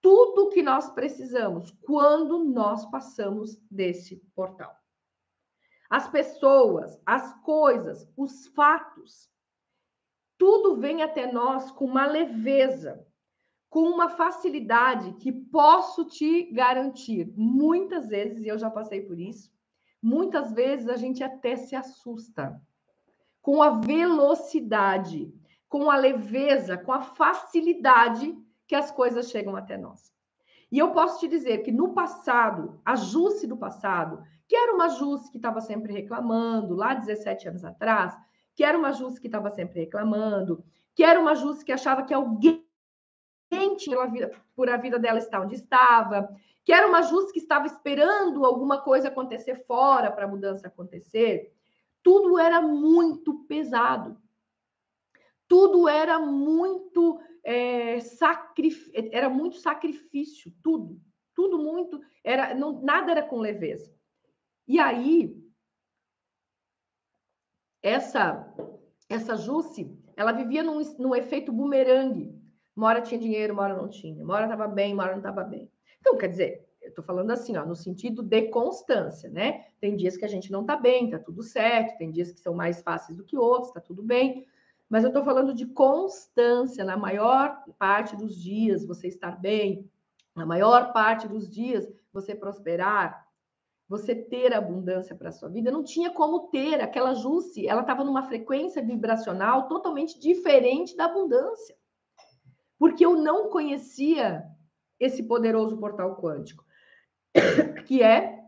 tudo 0.00 0.44
o 0.44 0.48
que 0.48 0.62
nós 0.62 0.88
precisamos 0.90 1.70
quando 1.82 2.44
nós 2.44 2.88
passamos 2.90 3.60
desse 3.70 4.16
portal. 4.34 4.74
As 5.90 6.08
pessoas, 6.08 7.00
as 7.04 7.34
coisas, 7.42 8.08
os 8.16 8.46
fatos, 8.48 9.28
tudo 10.36 10.76
vem 10.76 11.02
até 11.02 11.30
nós 11.32 11.70
com 11.72 11.86
uma 11.86 12.06
leveza, 12.06 13.04
com 13.68 13.82
uma 13.82 14.08
facilidade 14.10 15.14
que 15.14 15.32
posso 15.32 16.04
te 16.04 16.44
garantir. 16.52 17.32
Muitas 17.36 18.08
vezes, 18.08 18.44
e 18.44 18.48
eu 18.48 18.58
já 18.58 18.70
passei 18.70 19.00
por 19.00 19.18
isso, 19.18 19.50
muitas 20.02 20.52
vezes 20.52 20.88
a 20.88 20.96
gente 20.96 21.22
até 21.22 21.56
se 21.56 21.74
assusta 21.74 22.60
com 23.40 23.62
a 23.62 23.70
velocidade, 23.70 25.32
com 25.68 25.90
a 25.90 25.96
leveza, 25.96 26.76
com 26.76 26.92
a 26.92 27.00
facilidade 27.00 28.36
que 28.66 28.74
as 28.74 28.90
coisas 28.90 29.30
chegam 29.30 29.56
até 29.56 29.76
nós. 29.76 30.12
E 30.70 30.78
eu 30.78 30.90
posso 30.92 31.20
te 31.20 31.28
dizer 31.28 31.58
que 31.58 31.72
no 31.72 31.94
passado, 31.94 32.80
a 32.84 32.94
Jusce 32.94 33.46
do 33.46 33.56
passado, 33.56 34.22
que 34.46 34.54
era 34.54 34.74
uma 34.74 34.88
Jusce 34.88 35.30
que 35.30 35.38
estava 35.38 35.60
sempre 35.60 35.92
reclamando, 35.92 36.74
lá 36.74 36.94
17 36.94 37.48
anos 37.48 37.64
atrás, 37.64 38.16
que 38.54 38.62
era 38.62 38.76
uma 38.76 38.92
Jusce 38.92 39.20
que 39.20 39.28
estava 39.28 39.50
sempre 39.50 39.80
reclamando, 39.80 40.62
que 40.94 41.02
era 41.02 41.18
uma 41.18 41.34
Jusce 41.34 41.64
que 41.64 41.72
achava 41.72 42.02
que 42.02 42.12
alguém 42.12 42.66
pela 43.48 44.06
vida, 44.06 44.30
por 44.54 44.68
a 44.68 44.76
vida 44.76 44.98
dela 44.98 45.18
estar 45.18 45.40
onde 45.40 45.54
estava, 45.54 46.28
que 46.68 46.72
era 46.74 46.86
uma 46.86 47.00
justa 47.00 47.32
que 47.32 47.38
estava 47.38 47.66
esperando 47.66 48.44
alguma 48.44 48.82
coisa 48.82 49.08
acontecer 49.08 49.64
fora 49.64 50.12
para 50.12 50.26
a 50.26 50.28
mudança 50.28 50.66
acontecer. 50.68 51.50
Tudo 52.02 52.38
era 52.38 52.60
muito 52.60 53.42
pesado. 53.44 54.20
Tudo 55.48 55.88
era 55.88 56.18
muito 56.18 57.18
é, 57.42 57.96
era 59.10 59.30
muito 59.30 59.56
sacrifício, 59.56 60.52
tudo, 60.62 61.00
tudo 61.34 61.56
muito 61.56 62.02
era 62.22 62.54
não, 62.54 62.82
nada 62.82 63.12
era 63.12 63.22
com 63.22 63.38
leveza. 63.38 63.90
E 64.66 64.78
aí 64.78 65.42
essa 67.82 68.46
essa 69.08 69.36
Jusce, 69.36 69.90
ela 70.14 70.32
vivia 70.32 70.62
num, 70.62 70.82
num 70.98 71.14
efeito 71.14 71.50
bumerangue. 71.50 72.38
Uma 72.76 72.88
hora 72.88 73.00
tinha 73.00 73.18
dinheiro, 73.18 73.54
uma 73.54 73.62
hora 73.62 73.74
não 73.74 73.88
tinha. 73.88 74.22
Uma 74.22 74.34
hora 74.34 74.44
estava 74.44 74.68
bem, 74.68 74.92
uma 74.92 75.04
hora 75.04 75.12
não 75.12 75.20
estava 75.20 75.42
bem. 75.42 75.72
Então, 76.08 76.16
quer 76.16 76.28
dizer, 76.28 76.66
eu 76.80 76.88
estou 76.88 77.04
falando 77.04 77.30
assim, 77.32 77.54
ó, 77.58 77.66
no 77.66 77.76
sentido 77.76 78.22
de 78.22 78.48
constância, 78.48 79.28
né? 79.28 79.66
Tem 79.78 79.94
dias 79.94 80.16
que 80.16 80.24
a 80.24 80.28
gente 80.28 80.50
não 80.50 80.62
está 80.62 80.74
bem, 80.74 81.04
está 81.04 81.18
tudo 81.18 81.42
certo. 81.42 81.98
Tem 81.98 82.10
dias 82.10 82.32
que 82.32 82.40
são 82.40 82.54
mais 82.54 82.80
fáceis 82.80 83.18
do 83.18 83.24
que 83.24 83.36
outros, 83.36 83.68
está 83.68 83.78
tudo 83.78 84.02
bem. 84.02 84.46
Mas 84.88 85.04
eu 85.04 85.08
estou 85.08 85.22
falando 85.22 85.52
de 85.52 85.66
constância. 85.66 86.82
Na 86.82 86.96
maior 86.96 87.62
parte 87.78 88.16
dos 88.16 88.34
dias 88.34 88.86
você 88.86 89.06
estar 89.06 89.38
bem, 89.38 89.90
na 90.34 90.46
maior 90.46 90.94
parte 90.94 91.28
dos 91.28 91.46
dias 91.46 91.86
você 92.10 92.34
prosperar, 92.34 93.28
você 93.86 94.14
ter 94.14 94.54
abundância 94.54 95.14
para 95.14 95.30
sua 95.30 95.50
vida, 95.50 95.70
não 95.70 95.84
tinha 95.84 96.10
como 96.10 96.48
ter. 96.48 96.80
Aquela 96.80 97.12
Jusce, 97.12 97.68
ela 97.68 97.82
estava 97.82 98.02
numa 98.02 98.22
frequência 98.22 98.82
vibracional 98.82 99.68
totalmente 99.68 100.18
diferente 100.18 100.96
da 100.96 101.04
abundância 101.04 101.76
porque 102.78 103.04
eu 103.04 103.16
não 103.16 103.50
conhecia 103.50 104.44
esse 104.98 105.22
poderoso 105.22 105.78
portal 105.78 106.16
quântico, 106.16 106.64
que 107.86 108.02
é, 108.02 108.38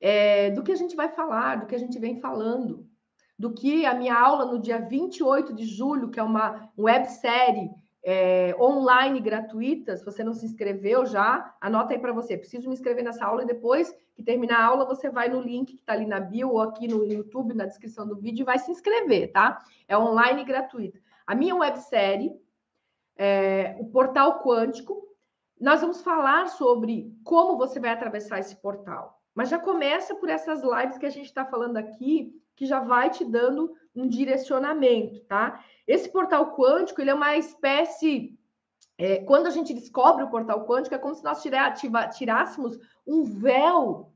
é, 0.00 0.50
do 0.50 0.62
que 0.62 0.72
a 0.72 0.76
gente 0.76 0.94
vai 0.94 1.08
falar, 1.08 1.56
do 1.56 1.66
que 1.66 1.74
a 1.74 1.78
gente 1.78 1.98
vem 1.98 2.20
falando, 2.20 2.86
do 3.38 3.52
que 3.52 3.84
a 3.84 3.94
minha 3.94 4.18
aula 4.18 4.44
no 4.44 4.60
dia 4.60 4.78
28 4.78 5.54
de 5.54 5.64
julho, 5.64 6.10
que 6.10 6.20
é 6.20 6.22
uma 6.22 6.70
websérie 6.78 7.70
é, 8.04 8.54
online 8.60 9.18
gratuita, 9.18 9.96
se 9.96 10.04
você 10.04 10.22
não 10.22 10.34
se 10.34 10.44
inscreveu 10.44 11.06
já, 11.06 11.56
anota 11.60 11.94
aí 11.94 11.98
para 11.98 12.12
você. 12.12 12.36
Preciso 12.36 12.68
me 12.68 12.74
inscrever 12.74 13.02
nessa 13.02 13.24
aula 13.24 13.42
e 13.42 13.46
depois 13.46 13.96
que 14.14 14.22
terminar 14.22 14.60
a 14.60 14.66
aula, 14.66 14.84
você 14.84 15.10
vai 15.10 15.28
no 15.28 15.40
link 15.40 15.72
que 15.72 15.80
está 15.80 15.94
ali 15.94 16.06
na 16.06 16.20
bio 16.20 16.50
ou 16.50 16.60
aqui 16.60 16.86
no 16.86 17.04
YouTube, 17.04 17.54
na 17.54 17.64
descrição 17.64 18.06
do 18.06 18.16
vídeo, 18.16 18.42
e 18.42 18.44
vai 18.44 18.58
se 18.58 18.70
inscrever, 18.70 19.32
tá? 19.32 19.58
É 19.88 19.98
online 19.98 20.44
gratuita. 20.44 21.00
A 21.26 21.34
minha 21.34 21.56
websérie, 21.56 22.30
é, 23.16 23.74
o 23.80 23.86
Portal 23.86 24.42
Quântico, 24.44 25.03
nós 25.64 25.80
vamos 25.80 26.02
falar 26.02 26.48
sobre 26.48 27.10
como 27.24 27.56
você 27.56 27.80
vai 27.80 27.90
atravessar 27.90 28.38
esse 28.38 28.54
portal. 28.56 29.18
Mas 29.34 29.48
já 29.48 29.58
começa 29.58 30.14
por 30.14 30.28
essas 30.28 30.62
lives 30.62 30.98
que 30.98 31.06
a 31.06 31.10
gente 31.10 31.24
está 31.24 31.44
falando 31.44 31.78
aqui, 31.78 32.38
que 32.54 32.66
já 32.66 32.80
vai 32.80 33.08
te 33.08 33.24
dando 33.24 33.74
um 33.96 34.06
direcionamento, 34.06 35.20
tá? 35.20 35.64
Esse 35.86 36.10
portal 36.10 36.54
quântico, 36.54 37.00
ele 37.00 37.10
é 37.10 37.14
uma 37.14 37.36
espécie. 37.36 38.38
É, 38.98 39.24
quando 39.24 39.46
a 39.46 39.50
gente 39.50 39.72
descobre 39.72 40.22
o 40.22 40.30
portal 40.30 40.66
quântico, 40.66 40.94
é 40.94 40.98
como 40.98 41.14
se 41.14 41.24
nós 41.24 41.42
tirássemos 41.42 42.78
um 43.06 43.24
véu 43.24 44.12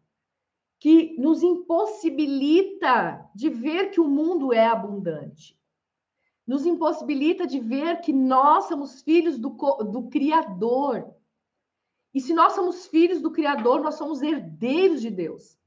que 0.79 1.17
nos 1.19 1.43
impossibilita 1.43 3.27
de 3.35 3.49
ver 3.49 3.91
que 3.91 4.01
o 4.01 4.07
mundo 4.07 4.53
é 4.53 4.67
abundante. 4.67 5.59
Nos 6.47 6.67
impossibilita 6.67 7.47
de 7.47 7.59
ver 7.59 8.01
que 8.03 8.13
nós 8.13 8.67
somos 8.67 9.01
filhos 9.03 9.39
do, 9.39 9.49
do 9.49 10.09
Criador. 10.11 11.15
E 12.15 12.21
se 12.21 12.33
nós 12.33 12.55
somos 12.55 12.87
filhos 12.87 13.21
do 13.21 13.31
Criador, 13.31 13.81
nós 13.81 13.95
somos 13.95 14.23
herdeiros 14.23 15.01
de 15.01 15.11
Deus. 15.11 15.59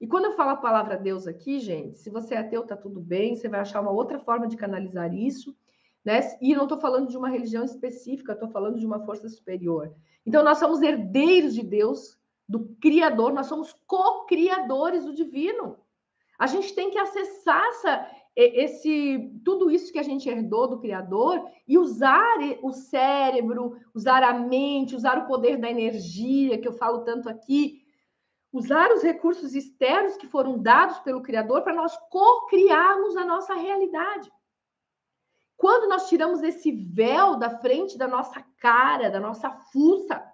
E 0.00 0.06
quando 0.06 0.24
eu 0.24 0.32
falo 0.32 0.50
a 0.50 0.56
palavra 0.56 0.96
Deus 0.96 1.26
aqui, 1.26 1.60
gente, 1.60 1.98
se 1.98 2.10
você 2.10 2.34
é 2.34 2.38
ateu, 2.38 2.66
tá 2.66 2.76
tudo 2.76 3.00
bem, 3.00 3.36
você 3.36 3.48
vai 3.48 3.60
achar 3.60 3.80
uma 3.80 3.92
outra 3.92 4.18
forma 4.18 4.48
de 4.48 4.56
canalizar 4.56 5.14
isso, 5.14 5.56
né? 6.04 6.20
E 6.40 6.54
não 6.56 6.64
estou 6.64 6.80
falando 6.80 7.08
de 7.08 7.16
uma 7.16 7.28
religião 7.28 7.64
específica, 7.64 8.32
estou 8.32 8.48
falando 8.48 8.78
de 8.78 8.86
uma 8.86 9.04
força 9.04 9.28
superior. 9.28 9.94
Então, 10.26 10.42
nós 10.42 10.58
somos 10.58 10.82
herdeiros 10.82 11.54
de 11.54 11.62
Deus, 11.62 12.18
do 12.48 12.76
Criador, 12.80 13.32
nós 13.32 13.46
somos 13.46 13.72
co-criadores 13.86 15.04
do 15.04 15.14
divino. 15.14 15.78
A 16.38 16.46
gente 16.46 16.74
tem 16.74 16.90
que 16.90 16.98
acessar 16.98 17.64
essa, 17.68 18.10
esse 18.34 19.30
tudo 19.44 19.70
isso 19.70 19.92
que 19.92 19.98
a 19.98 20.02
gente 20.02 20.28
herdou 20.28 20.66
do 20.66 20.78
Criador 20.78 21.44
e 21.68 21.76
usar 21.76 22.38
o 22.62 22.72
cérebro, 22.72 23.76
usar 23.94 24.22
a 24.22 24.32
mente, 24.32 24.96
usar 24.96 25.18
o 25.18 25.26
poder 25.26 25.58
da 25.58 25.70
energia, 25.70 26.58
que 26.58 26.66
eu 26.66 26.72
falo 26.72 27.04
tanto 27.04 27.28
aqui, 27.28 27.82
usar 28.52 28.90
os 28.92 29.02
recursos 29.02 29.54
externos 29.54 30.16
que 30.16 30.26
foram 30.26 30.58
dados 30.58 30.98
pelo 31.00 31.22
Criador 31.22 31.62
para 31.62 31.74
nós 31.74 31.96
co-criarmos 32.10 33.16
a 33.16 33.24
nossa 33.24 33.54
realidade. 33.54 34.30
Quando 35.56 35.88
nós 35.88 36.08
tiramos 36.08 36.42
esse 36.42 36.72
véu 36.72 37.36
da 37.36 37.58
frente 37.58 37.96
da 37.96 38.08
nossa 38.08 38.42
cara, 38.58 39.10
da 39.10 39.20
nossa 39.20 39.50
fuça, 39.72 40.31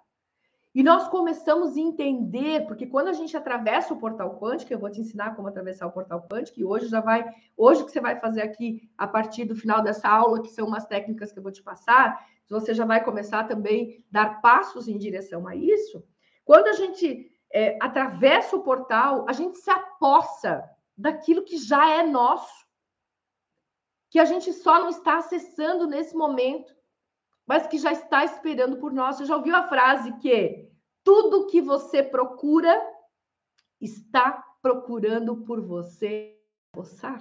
e 0.73 0.83
nós 0.83 1.07
começamos 1.07 1.75
a 1.75 1.79
entender, 1.79 2.67
porque 2.67 2.85
quando 2.85 3.07
a 3.07 3.13
gente 3.13 3.35
atravessa 3.35 3.93
o 3.93 3.97
portal 3.97 4.39
quântico, 4.39 4.71
eu 4.71 4.79
vou 4.79 4.91
te 4.91 5.01
ensinar 5.01 5.35
como 5.35 5.47
atravessar 5.47 5.87
o 5.87 5.91
portal 5.91 6.27
quântico, 6.31 6.59
e 6.59 6.65
hoje 6.65 6.87
já 6.87 7.01
vai, 7.01 7.25
hoje 7.57 7.83
que 7.83 7.91
você 7.91 7.99
vai 7.99 8.19
fazer 8.19 8.41
aqui 8.41 8.89
a 8.97 9.07
partir 9.07 9.45
do 9.45 9.55
final 9.55 9.81
dessa 9.81 10.07
aula, 10.07 10.41
que 10.41 10.49
são 10.49 10.67
umas 10.67 10.85
técnicas 10.85 11.31
que 11.31 11.39
eu 11.39 11.43
vou 11.43 11.51
te 11.51 11.63
passar, 11.63 12.23
você 12.49 12.73
já 12.73 12.85
vai 12.85 13.03
começar 13.03 13.45
também 13.45 14.03
a 14.09 14.23
dar 14.23 14.41
passos 14.41 14.87
em 14.87 14.97
direção 14.97 15.47
a 15.47 15.55
isso. 15.55 16.03
Quando 16.43 16.67
a 16.67 16.73
gente 16.73 17.31
é, 17.53 17.77
atravessa 17.81 18.55
o 18.55 18.63
portal, 18.63 19.25
a 19.27 19.33
gente 19.33 19.57
se 19.57 19.69
apossa 19.69 20.67
daquilo 20.97 21.43
que 21.43 21.57
já 21.57 21.89
é 21.89 22.03
nosso, 22.03 22.67
que 24.09 24.19
a 24.19 24.25
gente 24.25 24.51
só 24.51 24.79
não 24.79 24.89
está 24.89 25.17
acessando 25.17 25.87
nesse 25.87 26.15
momento, 26.15 26.75
mas 27.49 27.65
que 27.65 27.79
já 27.79 27.91
está 27.91 28.23
esperando 28.23 28.77
por 28.77 28.93
nós. 28.93 29.17
Você 29.17 29.25
já 29.25 29.35
ouviu 29.35 29.55
a 29.55 29.67
frase 29.67 30.15
que 30.17 30.69
tudo 31.03 31.47
que 31.47 31.59
você 31.59 32.03
procura 32.03 32.79
está 33.81 34.43
procurando 34.61 35.35
por 35.37 35.59
você 35.59 36.37
possar? 36.71 37.19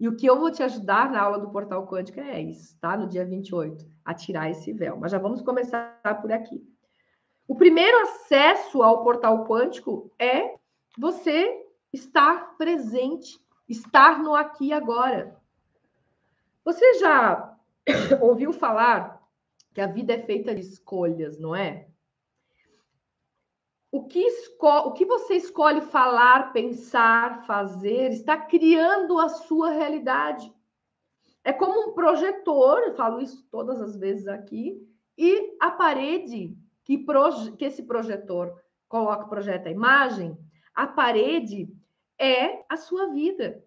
E 0.00 0.08
o 0.08 0.16
que 0.16 0.24
eu 0.24 0.40
vou 0.40 0.50
te 0.50 0.62
ajudar 0.62 1.10
na 1.10 1.20
aula 1.20 1.38
do 1.38 1.50
Portal 1.50 1.86
Quântico 1.86 2.20
é 2.20 2.40
isso, 2.40 2.74
tá? 2.80 2.96
No 2.96 3.06
dia 3.06 3.22
28, 3.26 3.84
a 4.02 4.14
tirar 4.14 4.48
esse 4.48 4.72
véu. 4.72 4.96
Mas 4.96 5.12
já 5.12 5.18
vamos 5.18 5.42
começar 5.42 6.00
por 6.22 6.32
aqui. 6.32 6.66
O 7.46 7.54
primeiro 7.54 7.98
acesso 7.98 8.82
ao 8.82 9.04
portal 9.04 9.44
quântico 9.44 10.10
é 10.18 10.54
você 10.96 11.66
estar 11.92 12.56
presente, 12.56 13.38
estar 13.68 14.22
no 14.22 14.34
aqui 14.34 14.68
e 14.68 14.72
agora. 14.72 15.36
Você 16.64 16.94
já 16.94 17.54
ouviu 18.22 18.50
falar 18.50 19.13
que 19.74 19.80
a 19.80 19.88
vida 19.88 20.14
é 20.14 20.22
feita 20.22 20.54
de 20.54 20.60
escolhas, 20.60 21.38
não 21.38 21.54
é? 21.54 21.88
O 23.90 24.06
que, 24.06 24.26
o 24.60 24.92
que 24.92 25.04
você 25.04 25.34
escolhe 25.34 25.80
falar, 25.80 26.52
pensar, 26.52 27.44
fazer, 27.44 28.10
está 28.12 28.36
criando 28.36 29.18
a 29.18 29.28
sua 29.28 29.70
realidade. 29.70 30.52
É 31.42 31.52
como 31.52 31.90
um 31.90 31.92
projetor, 31.92 32.78
eu 32.84 32.94
falo 32.94 33.20
isso 33.20 33.46
todas 33.50 33.80
as 33.80 33.96
vezes 33.96 34.26
aqui, 34.26 34.80
e 35.18 35.56
a 35.60 35.70
parede 35.70 36.56
que, 36.84 36.98
proje 36.98 37.52
que 37.52 37.64
esse 37.64 37.82
projetor 37.82 38.60
coloca, 38.88 39.26
projeta 39.26 39.68
a 39.68 39.72
imagem, 39.72 40.38
a 40.74 40.86
parede 40.86 41.68
é 42.18 42.64
a 42.68 42.76
sua 42.76 43.08
vida. 43.08 43.64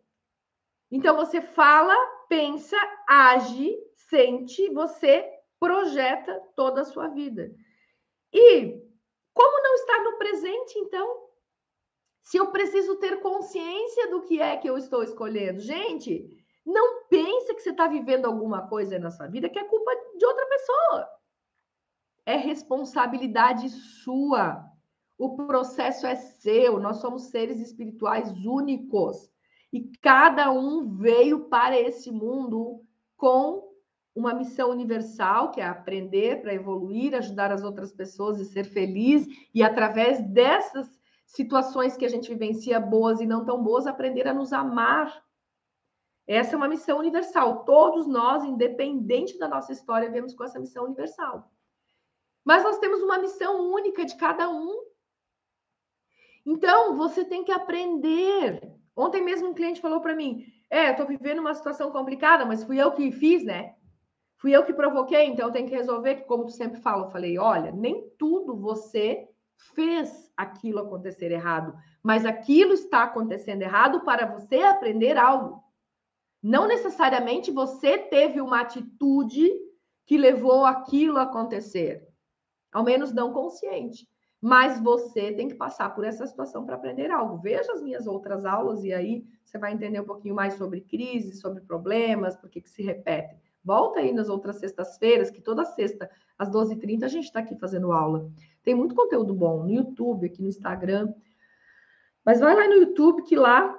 Então 0.90 1.16
você 1.16 1.42
fala, 1.42 1.96
pensa, 2.28 2.78
age, 3.08 3.78
sente, 3.96 4.70
você 4.70 5.37
projeta 5.60 6.40
toda 6.56 6.82
a 6.82 6.86
sua 6.86 7.08
vida. 7.08 7.52
E 8.34 8.82
como 9.34 9.64
não 9.64 9.76
estar 9.76 10.04
no 10.04 10.18
presente, 10.18 10.80
então? 10.80 11.28
Se 12.24 12.38
eu 12.38 12.52
preciso 12.52 12.96
ter 12.98 13.22
consciência 13.22 14.10
do 14.10 14.24
que 14.24 14.42
é 14.42 14.58
que 14.58 14.70
eu 14.70 14.78
estou 14.78 15.04
escolhendo. 15.04 15.60
Gente, 15.60 16.28
não 16.66 17.06
pensa 17.08 17.54
que 17.54 17.62
você 17.62 17.70
está 17.70 17.88
vivendo 17.88 18.26
alguma 18.26 18.68
coisa 18.68 19.00
na 19.00 19.12
sua 19.12 19.28
vida 19.28 19.50
que 19.50 19.60
é 19.60 19.64
culpa 19.64 19.92
de 20.18 20.26
outra 20.26 20.46
pessoa 20.48 21.18
é 22.28 22.36
responsabilidade 22.36 23.70
sua. 23.70 24.62
O 25.18 25.38
processo 25.48 26.06
é 26.06 26.16
seu. 26.18 26.78
Nós 26.78 26.98
somos 26.98 27.30
seres 27.30 27.62
espirituais 27.62 28.30
únicos. 28.46 29.32
E 29.72 29.90
cada 30.02 30.52
um 30.52 30.98
veio 30.98 31.48
para 31.48 31.80
esse 31.80 32.12
mundo 32.12 32.82
com 33.16 33.67
uma 34.18 34.34
missão 34.34 34.72
universal, 34.72 35.52
que 35.52 35.62
é 35.62 35.66
aprender 35.66 36.42
para 36.42 36.54
evoluir, 36.54 37.14
ajudar 37.14 37.52
as 37.52 37.64
outras 37.64 37.92
pessoas 37.92 38.40
e 38.40 38.46
ser 38.46 38.64
feliz. 38.66 39.28
E 39.54 39.62
através 39.62 40.20
dessas 40.22 40.90
situações 41.28 41.96
que 41.96 42.06
a 42.06 42.10
gente 42.10 42.30
vivencia, 42.30 42.80
boas 42.80 43.22
e 43.22 43.28
não 43.28 43.46
tão 43.46 43.64
boas, 43.64 43.86
aprender 43.86 44.28
a 44.28 44.34
nos 44.34 44.52
amar. 44.52 45.24
Essa 46.26 46.56
é 46.56 46.58
uma 46.58 46.68
missão 46.68 46.98
universal. 46.98 47.64
Todos 47.64 48.08
nós, 48.08 48.44
independente 48.44 49.38
da 49.38 49.48
nossa 49.48 49.72
história, 49.72 50.10
vemos 50.10 50.34
com 50.34 50.44
essa 50.44 50.60
missão 50.60 50.86
universal. 50.86 51.52
Mas 52.44 52.64
nós 52.64 52.80
temos 52.80 53.02
uma 53.04 53.20
missão 53.20 53.72
única 53.72 54.04
de 54.04 54.16
cada 54.18 54.50
um. 54.50 54.84
Então, 56.44 56.96
você 56.96 57.24
tem 57.24 57.44
que 57.44 57.52
aprender. 57.52 58.74
Ontem 58.96 59.24
mesmo 59.24 59.50
um 59.50 59.54
cliente 59.54 59.80
falou 59.80 60.02
para 60.02 60.16
mim: 60.16 60.44
É, 60.72 60.88
eu 60.88 60.92
estou 60.92 61.06
vivendo 61.06 61.40
uma 61.40 61.54
situação 61.54 61.92
complicada, 61.92 62.46
mas 62.46 62.64
fui 62.64 62.82
eu 62.82 62.92
que 62.94 63.12
fiz, 63.12 63.44
né? 63.44 63.77
Fui 64.38 64.56
eu 64.56 64.63
que 64.63 64.74
provoquei, 64.74 65.25
então 65.25 65.48
eu 65.48 65.51
tenho 65.51 65.67
que 65.67 65.75
resolver. 65.75 66.15
Que, 66.15 66.24
como 66.24 66.46
tu 66.46 66.51
sempre 66.51 66.79
fala, 66.79 67.06
eu 67.06 67.12
falei: 67.12 67.38
Olha, 67.38 67.72
nem 67.72 68.10
tudo 68.17 68.56
você 68.56 69.27
fez 69.74 70.32
aquilo 70.38 70.79
acontecer 70.79 71.32
errado, 71.32 71.75
mas 72.03 72.25
aquilo 72.25 72.74
está 72.74 73.03
acontecendo 73.03 73.63
errado 73.63 74.01
para 74.01 74.27
você 74.27 74.58
aprender 74.58 75.17
algo. 75.17 75.63
Não 76.41 76.67
necessariamente 76.67 77.51
você 77.51 77.98
teve 77.98 78.39
uma 78.39 78.62
atitude 78.62 79.50
que 80.06 80.17
levou 80.17 80.65
aquilo 80.65 81.17
a 81.17 81.24
acontecer 81.24 82.08
ao 82.72 82.84
menos 82.84 83.12
não 83.12 83.34
consciente. 83.34 84.08
Mas 84.39 84.79
você 84.79 85.34
tem 85.34 85.48
que 85.48 85.56
passar 85.56 85.96
por 85.96 86.06
essa 86.06 86.27
situação 86.27 86.63
para 86.63 86.75
aprender 86.75 87.10
algo. 87.10 87.39
Veja 87.39 87.74
as 87.74 87.82
minhas 87.82 88.06
outras 88.06 88.46
aulas 88.46 88.84
e 88.84 88.94
aí 88.94 89.25
você 89.44 89.58
vai 89.58 89.74
entender 89.74 90.00
um 90.00 90.06
pouquinho 90.06 90.36
mais 90.36 90.53
sobre 90.53 90.82
crise, 90.82 91.34
sobre 91.34 91.62
problemas, 91.62 92.36
por 92.36 92.50
que 92.50 92.62
se 92.70 92.84
repetem. 92.84 93.41
Volta 93.68 94.00
aí 94.00 94.14
nas 94.14 94.30
outras 94.30 94.60
sextas-feiras, 94.60 95.30
que 95.30 95.42
toda 95.42 95.66
sexta, 95.66 96.10
às 96.40 96.50
12h30, 96.50 97.04
a 97.04 97.10
gente 97.10 97.26
está 97.26 97.42
aqui 97.42 97.54
fazendo 97.58 97.92
aula. 97.92 98.32
Tem 98.64 98.74
muito 98.74 98.96
conteúdo 98.96 99.34
bom 99.34 99.64
no 99.64 99.70
YouTube, 99.70 100.26
aqui 100.26 100.42
no 100.42 100.48
Instagram. 100.48 101.14
Mas 102.26 102.40
vai 102.40 102.56
lá 102.56 102.66
no 102.66 102.76
YouTube, 102.76 103.24
que 103.24 103.36
lá 103.36 103.78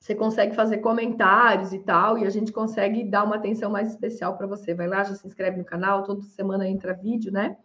você 0.00 0.16
consegue 0.16 0.52
fazer 0.56 0.78
comentários 0.78 1.72
e 1.72 1.78
tal, 1.78 2.18
e 2.18 2.26
a 2.26 2.30
gente 2.30 2.50
consegue 2.50 3.04
dar 3.04 3.22
uma 3.22 3.36
atenção 3.36 3.70
mais 3.70 3.88
especial 3.92 4.36
para 4.36 4.48
você. 4.48 4.74
Vai 4.74 4.88
lá, 4.88 5.04
já 5.04 5.14
se 5.14 5.24
inscreve 5.24 5.58
no 5.58 5.64
canal, 5.64 6.02
toda 6.02 6.22
semana 6.22 6.68
entra 6.68 6.92
vídeo, 6.92 7.30
né? 7.30 7.56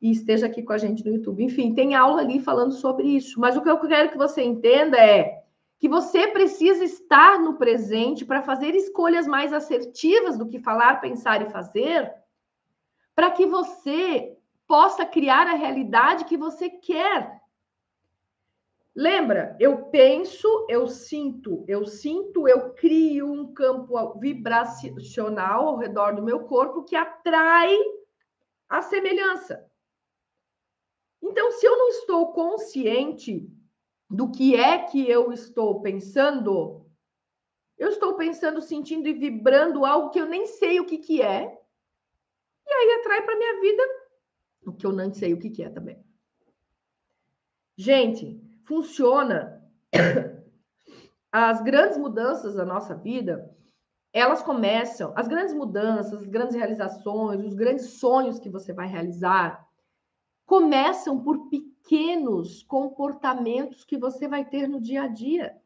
e 0.00 0.10
esteja 0.10 0.46
aqui 0.46 0.62
com 0.62 0.72
a 0.72 0.78
gente 0.78 1.02
no 1.04 1.14
YouTube. 1.14 1.42
Enfim, 1.42 1.74
tem 1.74 1.94
aula 1.94 2.20
ali 2.20 2.40
falando 2.40 2.72
sobre 2.72 3.08
isso. 3.08 3.40
Mas 3.40 3.56
o 3.56 3.62
que 3.62 3.70
eu 3.70 3.78
quero 3.80 4.10
que 4.10 4.18
você 4.18 4.42
entenda 4.42 4.98
é 4.98 5.35
que 5.78 5.88
você 5.88 6.28
precisa 6.28 6.84
estar 6.84 7.38
no 7.38 7.58
presente 7.58 8.24
para 8.24 8.42
fazer 8.42 8.74
escolhas 8.74 9.26
mais 9.26 9.52
assertivas 9.52 10.38
do 10.38 10.48
que 10.48 10.58
falar, 10.58 11.00
pensar 11.00 11.42
e 11.42 11.50
fazer, 11.50 12.12
para 13.14 13.30
que 13.30 13.46
você 13.46 14.36
possa 14.66 15.04
criar 15.04 15.46
a 15.46 15.54
realidade 15.54 16.24
que 16.24 16.36
você 16.36 16.68
quer. 16.70 17.40
Lembra, 18.94 19.54
eu 19.60 19.84
penso, 19.90 20.66
eu 20.70 20.88
sinto, 20.88 21.62
eu 21.68 21.84
sinto, 21.84 22.48
eu 22.48 22.72
crio 22.72 23.30
um 23.30 23.52
campo 23.52 24.18
vibracional 24.18 25.68
ao 25.68 25.76
redor 25.76 26.14
do 26.14 26.22
meu 26.22 26.44
corpo 26.44 26.82
que 26.82 26.96
atrai 26.96 27.76
a 28.66 28.80
semelhança. 28.80 29.70
Então, 31.22 31.50
se 31.52 31.66
eu 31.66 31.76
não 31.76 31.88
estou 31.88 32.32
consciente 32.32 33.46
do 34.08 34.30
que 34.30 34.54
é 34.54 34.78
que 34.78 35.08
eu 35.08 35.32
estou 35.32 35.80
pensando, 35.82 36.86
eu 37.76 37.88
estou 37.88 38.14
pensando, 38.14 38.60
sentindo 38.60 39.08
e 39.08 39.12
vibrando 39.12 39.84
algo 39.84 40.10
que 40.10 40.20
eu 40.20 40.26
nem 40.26 40.46
sei 40.46 40.80
o 40.80 40.86
que, 40.86 40.98
que 40.98 41.20
é, 41.20 41.56
e 42.66 42.72
aí 42.72 43.00
atrai 43.00 43.22
para 43.22 43.36
minha 43.36 43.60
vida 43.60 43.82
o 44.66 44.72
que 44.72 44.84
eu 44.84 44.92
não 44.92 45.12
sei 45.14 45.32
o 45.32 45.38
que, 45.38 45.50
que 45.50 45.62
é 45.62 45.70
também. 45.70 46.04
Gente, 47.76 48.40
funciona. 48.64 49.62
As 51.30 51.62
grandes 51.62 51.98
mudanças 51.98 52.54
da 52.54 52.64
nossa 52.64 52.94
vida, 52.94 53.54
elas 54.12 54.42
começam, 54.42 55.12
as 55.14 55.28
grandes 55.28 55.54
mudanças, 55.54 56.22
as 56.22 56.26
grandes 56.26 56.56
realizações, 56.56 57.44
os 57.44 57.54
grandes 57.54 57.90
sonhos 57.98 58.38
que 58.38 58.48
você 58.48 58.72
vai 58.72 58.88
realizar, 58.88 59.65
começam 60.46 61.20
por 61.20 61.48
pequenos 61.48 62.62
comportamentos 62.62 63.84
que 63.84 63.98
você 63.98 64.28
vai 64.28 64.44
ter 64.44 64.68
no 64.68 64.80
dia 64.80 65.02
a 65.02 65.08
dia. 65.08 65.60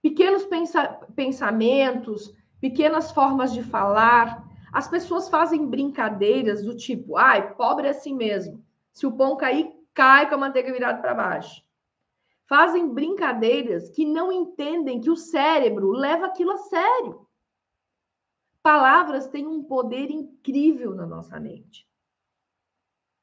Pequenos 0.00 0.44
pensa 0.46 0.86
pensamentos, 1.16 2.32
pequenas 2.60 3.10
formas 3.10 3.52
de 3.52 3.62
falar. 3.62 4.48
As 4.72 4.86
pessoas 4.88 5.28
fazem 5.28 5.66
brincadeiras 5.66 6.62
do 6.62 6.76
tipo, 6.76 7.16
ai, 7.16 7.54
pobre 7.54 7.88
é 7.88 7.90
assim 7.90 8.14
mesmo. 8.14 8.64
Se 8.92 9.06
o 9.06 9.12
pão 9.12 9.36
cair, 9.36 9.72
cai 9.92 10.28
com 10.28 10.36
a 10.36 10.38
manteiga 10.38 10.72
virada 10.72 11.00
para 11.00 11.14
baixo. 11.14 11.64
Fazem 12.46 12.88
brincadeiras 12.88 13.90
que 13.90 14.04
não 14.04 14.30
entendem 14.30 15.00
que 15.00 15.10
o 15.10 15.16
cérebro 15.16 15.90
leva 15.90 16.26
aquilo 16.26 16.52
a 16.52 16.58
sério. 16.58 17.26
Palavras 18.62 19.26
têm 19.26 19.46
um 19.46 19.62
poder 19.64 20.10
incrível 20.10 20.94
na 20.94 21.06
nossa 21.06 21.40
mente. 21.40 21.88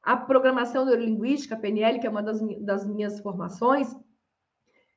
A 0.01 0.17
programação 0.17 0.85
neurolinguística, 0.85 1.57
PNL, 1.57 1.99
que 1.99 2.07
é 2.07 2.09
uma 2.09 2.23
das, 2.23 2.39
das 2.59 2.87
minhas 2.87 3.19
formações, 3.19 3.95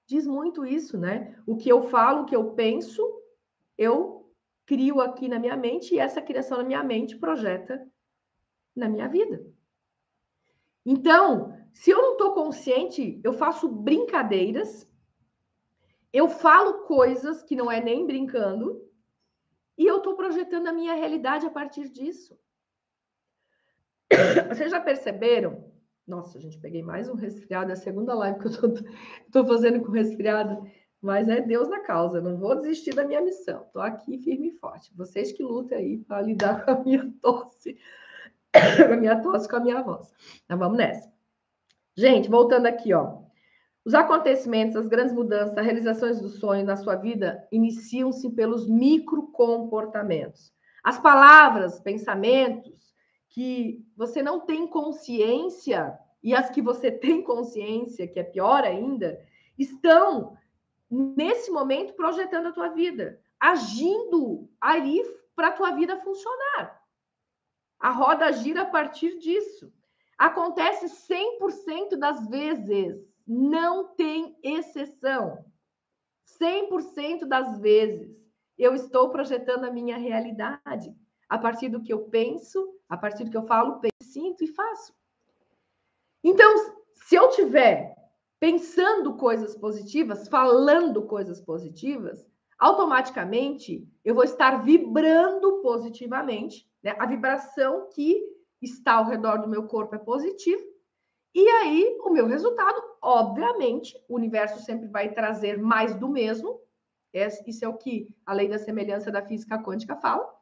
diz 0.06 0.26
muito 0.26 0.64
isso, 0.64 0.98
né? 0.98 1.38
O 1.46 1.56
que 1.56 1.68
eu 1.68 1.82
falo, 1.82 2.22
o 2.22 2.24
que 2.24 2.36
eu 2.36 2.52
penso, 2.52 3.02
eu 3.76 4.32
crio 4.66 5.00
aqui 5.00 5.28
na 5.28 5.38
minha 5.38 5.56
mente 5.56 5.94
e 5.94 5.98
essa 5.98 6.22
criação 6.22 6.58
na 6.58 6.64
minha 6.64 6.82
mente 6.82 7.16
projeta 7.16 7.86
na 8.74 8.88
minha 8.88 9.08
vida. 9.08 9.44
Então, 10.84 11.56
se 11.72 11.90
eu 11.90 12.00
não 12.00 12.12
estou 12.12 12.32
consciente, 12.32 13.20
eu 13.22 13.32
faço 13.32 13.68
brincadeiras, 13.68 14.88
eu 16.12 16.28
falo 16.28 16.84
coisas 16.84 17.42
que 17.42 17.56
não 17.56 17.70
é 17.70 17.80
nem 17.80 18.06
brincando, 18.06 18.82
e 19.76 19.86
eu 19.86 19.98
estou 19.98 20.14
projetando 20.14 20.68
a 20.68 20.72
minha 20.72 20.94
realidade 20.94 21.46
a 21.46 21.50
partir 21.50 21.88
disso. 21.88 22.38
Vocês 24.48 24.70
já 24.70 24.80
perceberam? 24.80 25.64
Nossa, 26.06 26.38
gente, 26.38 26.58
peguei 26.58 26.82
mais 26.82 27.08
um 27.08 27.14
resfriado, 27.14 27.70
é 27.70 27.72
a 27.72 27.76
segunda 27.76 28.14
live 28.14 28.38
que 28.38 28.46
eu 28.46 28.50
estou 28.50 29.46
fazendo 29.46 29.80
com 29.80 29.90
resfriado, 29.90 30.66
mas 31.00 31.28
é 31.28 31.40
Deus 31.40 31.68
na 31.68 31.80
causa, 31.80 32.20
não 32.20 32.36
vou 32.36 32.60
desistir 32.60 32.94
da 32.94 33.06
minha 33.06 33.22
missão, 33.22 33.62
estou 33.62 33.80
aqui 33.80 34.18
firme 34.18 34.48
e 34.48 34.58
forte. 34.58 34.94
Vocês 34.94 35.32
que 35.32 35.42
lutem 35.42 35.78
aí 35.78 35.98
para 35.98 36.22
lidar 36.22 36.64
com 36.64 36.70
a 36.70 36.84
minha 36.84 37.12
tosse, 37.22 37.78
com 38.86 38.92
a 38.92 38.96
minha 38.96 39.20
tosse, 39.22 39.48
com 39.48 39.56
a 39.56 39.60
minha 39.60 39.82
voz. 39.82 40.12
Então 40.44 40.58
vamos 40.58 40.76
nessa. 40.76 41.10
Gente, 41.96 42.28
voltando 42.28 42.66
aqui, 42.66 42.92
ó. 42.92 43.22
Os 43.84 43.94
acontecimentos, 43.94 44.76
as 44.76 44.88
grandes 44.88 45.14
mudanças, 45.14 45.56
as 45.56 45.64
realizações 45.64 46.20
do 46.20 46.28
sonho 46.28 46.64
na 46.64 46.76
sua 46.76 46.96
vida 46.96 47.46
iniciam-se 47.52 48.30
pelos 48.30 48.66
microcomportamentos. 48.66 50.52
As 50.82 50.98
palavras, 50.98 51.80
pensamentos 51.80 52.93
que 53.34 53.84
você 53.96 54.22
não 54.22 54.38
tem 54.38 54.64
consciência 54.64 55.98
e 56.22 56.32
as 56.32 56.50
que 56.50 56.62
você 56.62 56.90
tem 56.92 57.20
consciência, 57.20 58.06
que 58.06 58.20
é 58.20 58.22
pior 58.22 58.62
ainda, 58.62 59.20
estão 59.58 60.38
nesse 60.88 61.50
momento 61.50 61.94
projetando 61.94 62.46
a 62.46 62.52
tua 62.52 62.68
vida, 62.68 63.20
agindo 63.40 64.48
ali 64.60 65.02
para 65.34 65.48
a 65.48 65.52
tua 65.52 65.72
vida 65.72 66.00
funcionar. 66.00 66.80
A 67.80 67.90
roda 67.90 68.30
gira 68.32 68.62
a 68.62 68.66
partir 68.66 69.18
disso. 69.18 69.72
Acontece 70.16 70.86
100% 70.86 71.96
das 71.96 72.28
vezes, 72.28 73.04
não 73.26 73.88
tem 73.96 74.38
exceção. 74.44 75.44
100% 76.40 77.24
das 77.24 77.58
vezes 77.58 78.16
eu 78.56 78.76
estou 78.76 79.10
projetando 79.10 79.64
a 79.64 79.72
minha 79.72 79.96
realidade 79.96 80.94
a 81.28 81.38
partir 81.38 81.68
do 81.68 81.82
que 81.82 81.92
eu 81.92 82.04
penso, 82.04 82.74
a 82.88 82.96
partir 82.96 83.24
do 83.24 83.30
que 83.30 83.36
eu 83.36 83.46
falo, 83.46 83.80
penso, 83.80 83.92
sinto 84.02 84.44
e 84.44 84.48
faço. 84.48 84.94
Então, 86.22 86.54
se 86.92 87.14
eu 87.14 87.28
tiver 87.30 87.94
pensando 88.40 89.14
coisas 89.16 89.56
positivas, 89.56 90.28
falando 90.28 91.02
coisas 91.02 91.40
positivas, 91.40 92.26
automaticamente 92.58 93.88
eu 94.04 94.14
vou 94.14 94.24
estar 94.24 94.62
vibrando 94.62 95.60
positivamente, 95.60 96.68
né? 96.82 96.94
A 96.98 97.06
vibração 97.06 97.88
que 97.94 98.22
está 98.60 98.94
ao 98.94 99.06
redor 99.06 99.38
do 99.38 99.48
meu 99.48 99.66
corpo 99.66 99.94
é 99.94 99.98
positivo. 99.98 100.62
E 101.34 101.48
aí, 101.48 101.98
o 102.04 102.10
meu 102.10 102.26
resultado, 102.26 102.80
obviamente, 103.02 103.98
o 104.08 104.14
universo 104.14 104.62
sempre 104.62 104.88
vai 104.88 105.12
trazer 105.12 105.58
mais 105.58 105.94
do 105.94 106.08
mesmo. 106.08 106.60
Isso 107.46 107.64
é 107.64 107.68
o 107.68 107.76
que 107.76 108.08
a 108.24 108.32
lei 108.32 108.48
da 108.48 108.58
semelhança 108.58 109.10
da 109.10 109.22
física 109.22 109.62
quântica 109.62 109.96
fala. 109.96 110.32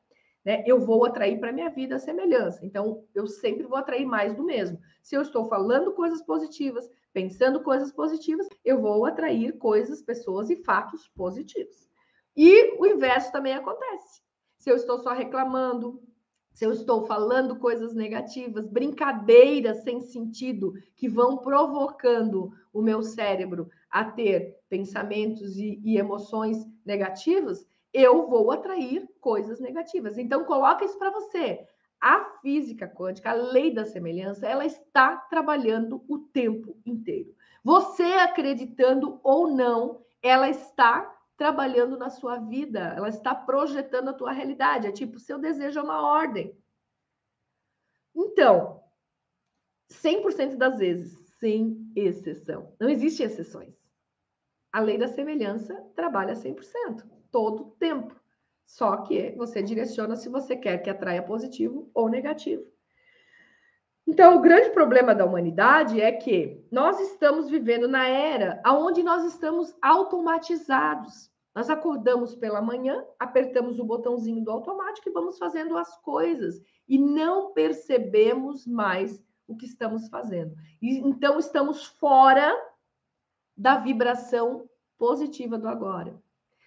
Né? 0.44 0.64
Eu 0.66 0.80
vou 0.80 1.04
atrair 1.04 1.38
para 1.38 1.52
minha 1.52 1.70
vida 1.70 1.96
a 1.96 2.00
semelhança. 2.00 2.64
Então, 2.64 3.04
eu 3.14 3.26
sempre 3.26 3.64
vou 3.64 3.78
atrair 3.78 4.04
mais 4.04 4.34
do 4.34 4.42
mesmo. 4.42 4.78
Se 5.02 5.14
eu 5.14 5.22
estou 5.22 5.48
falando 5.48 5.92
coisas 5.92 6.22
positivas, 6.22 6.88
pensando 7.12 7.62
coisas 7.62 7.92
positivas, 7.92 8.48
eu 8.64 8.80
vou 8.80 9.04
atrair 9.06 9.56
coisas, 9.58 10.02
pessoas 10.02 10.50
e 10.50 10.56
fatos 10.56 11.08
positivos. 11.08 11.88
E 12.36 12.76
o 12.78 12.86
inverso 12.86 13.30
também 13.30 13.54
acontece. 13.54 14.22
Se 14.58 14.70
eu 14.70 14.76
estou 14.76 14.98
só 14.98 15.12
reclamando, 15.12 16.02
se 16.52 16.64
eu 16.64 16.72
estou 16.72 17.06
falando 17.06 17.56
coisas 17.56 17.94
negativas, 17.94 18.68
brincadeiras 18.68 19.82
sem 19.82 20.00
sentido 20.00 20.74
que 20.96 21.08
vão 21.08 21.38
provocando 21.38 22.52
o 22.72 22.82
meu 22.82 23.02
cérebro 23.02 23.70
a 23.90 24.04
ter 24.04 24.58
pensamentos 24.68 25.56
e, 25.56 25.80
e 25.84 25.98
emoções 25.98 26.66
negativas, 26.84 27.66
eu 27.92 28.26
vou 28.28 28.50
atrair 28.50 29.08
coisas 29.20 29.60
negativas. 29.60 30.18
Então, 30.18 30.44
coloca 30.44 30.84
isso 30.84 30.98
para 30.98 31.10
você. 31.10 31.66
A 32.00 32.24
física 32.40 32.88
quântica, 32.88 33.30
a 33.30 33.34
lei 33.34 33.72
da 33.72 33.84
semelhança, 33.84 34.46
ela 34.46 34.64
está 34.64 35.16
trabalhando 35.16 36.04
o 36.08 36.18
tempo 36.18 36.76
inteiro. 36.84 37.34
Você 37.62 38.02
acreditando 38.02 39.20
ou 39.22 39.48
não, 39.48 40.04
ela 40.20 40.48
está 40.48 41.02
trabalhando 41.36 41.96
na 41.96 42.10
sua 42.10 42.38
vida, 42.38 42.80
ela 42.96 43.08
está 43.08 43.34
projetando 43.34 44.08
a 44.08 44.12
tua 44.12 44.32
realidade. 44.32 44.86
É 44.86 44.92
tipo, 44.92 45.18
seu 45.18 45.38
desejo 45.38 45.78
é 45.78 45.82
uma 45.82 46.02
ordem. 46.02 46.56
Então, 48.14 48.82
100% 49.90 50.56
das 50.56 50.78
vezes, 50.78 51.18
sem 51.38 51.90
exceção. 51.94 52.74
Não 52.78 52.88
existe 52.88 53.22
exceções. 53.22 53.74
A 54.72 54.80
lei 54.80 54.96
da 54.96 55.08
semelhança 55.08 55.74
trabalha 55.94 56.34
100%, 56.34 57.04
todo 57.32 57.62
o 57.64 57.70
tempo. 57.72 58.14
Só 58.64 58.98
que 58.98 59.32
você 59.32 59.60
direciona 59.62 60.14
se 60.14 60.28
você 60.28 60.54
quer 60.54 60.78
que 60.78 60.88
atraia 60.88 61.22
positivo 61.22 61.90
ou 61.92 62.08
negativo. 62.08 62.64
Então, 64.06 64.36
o 64.36 64.40
grande 64.40 64.70
problema 64.70 65.14
da 65.14 65.24
humanidade 65.24 66.00
é 66.00 66.10
que 66.12 66.64
nós 66.70 66.98
estamos 67.00 67.48
vivendo 67.48 67.88
na 67.88 68.06
era 68.06 68.60
onde 68.66 69.02
nós 69.02 69.24
estamos 69.24 69.74
automatizados. 69.80 71.30
Nós 71.54 71.68
acordamos 71.68 72.34
pela 72.34 72.62
manhã, 72.62 73.04
apertamos 73.18 73.78
o 73.78 73.84
botãozinho 73.84 74.42
do 74.42 74.50
automático 74.50 75.08
e 75.08 75.12
vamos 75.12 75.38
fazendo 75.38 75.76
as 75.76 75.96
coisas 75.98 76.60
e 76.88 76.98
não 76.98 77.52
percebemos 77.52 78.66
mais 78.66 79.22
o 79.46 79.54
que 79.54 79.66
estamos 79.66 80.08
fazendo. 80.08 80.54
E, 80.80 80.98
então 80.98 81.38
estamos 81.38 81.84
fora 81.84 82.54
da 83.56 83.76
vibração 83.76 84.68
positiva 84.98 85.58
do 85.58 85.68
agora. 85.68 86.18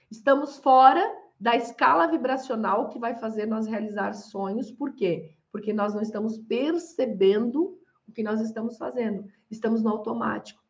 Estamos 0.10 0.58
fora 0.58 1.04
da 1.40 1.56
escala 1.56 2.08
vibracional 2.08 2.90
que 2.90 3.00
vai 3.00 3.16
fazer 3.16 3.46
nós 3.46 3.68
realizar 3.68 4.14
sonhos. 4.14 4.72
Por 4.72 4.94
quê? 4.94 5.36
Porque 5.52 5.74
nós 5.74 5.94
não 5.94 6.02
estamos 6.02 6.38
percebendo 6.38 7.80
o 8.08 8.12
que 8.12 8.24
nós 8.24 8.40
estamos 8.42 8.78
fazendo. 8.78 9.26
Estamos 9.50 9.82
no 9.82 9.90
automático. 9.90 10.64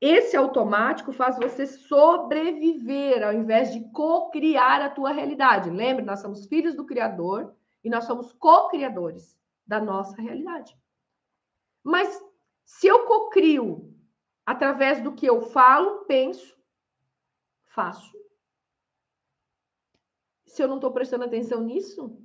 Esse 0.00 0.36
automático 0.36 1.12
faz 1.12 1.36
você 1.36 1.66
sobreviver 1.66 3.24
ao 3.24 3.32
invés 3.32 3.72
de 3.72 3.80
co-criar 3.90 4.80
a 4.80 4.90
tua 4.90 5.10
realidade. 5.10 5.70
Lembre, 5.70 6.04
nós 6.04 6.20
somos 6.20 6.46
filhos 6.46 6.74
do 6.74 6.86
Criador 6.86 7.54
e 7.82 7.90
nós 7.90 8.04
somos 8.04 8.32
co-criadores 8.32 9.36
da 9.66 9.80
nossa 9.80 10.20
realidade. 10.20 10.76
Mas 11.82 12.22
se 12.64 12.86
eu 12.86 13.06
co-crio 13.06 13.92
através 14.46 15.02
do 15.02 15.12
que 15.12 15.26
eu 15.26 15.42
falo, 15.42 16.04
penso, 16.04 16.56
faço. 17.66 18.17
Se 20.48 20.62
eu 20.62 20.68
não 20.68 20.76
estou 20.76 20.90
prestando 20.90 21.24
atenção 21.24 21.62
nisso, 21.62 22.18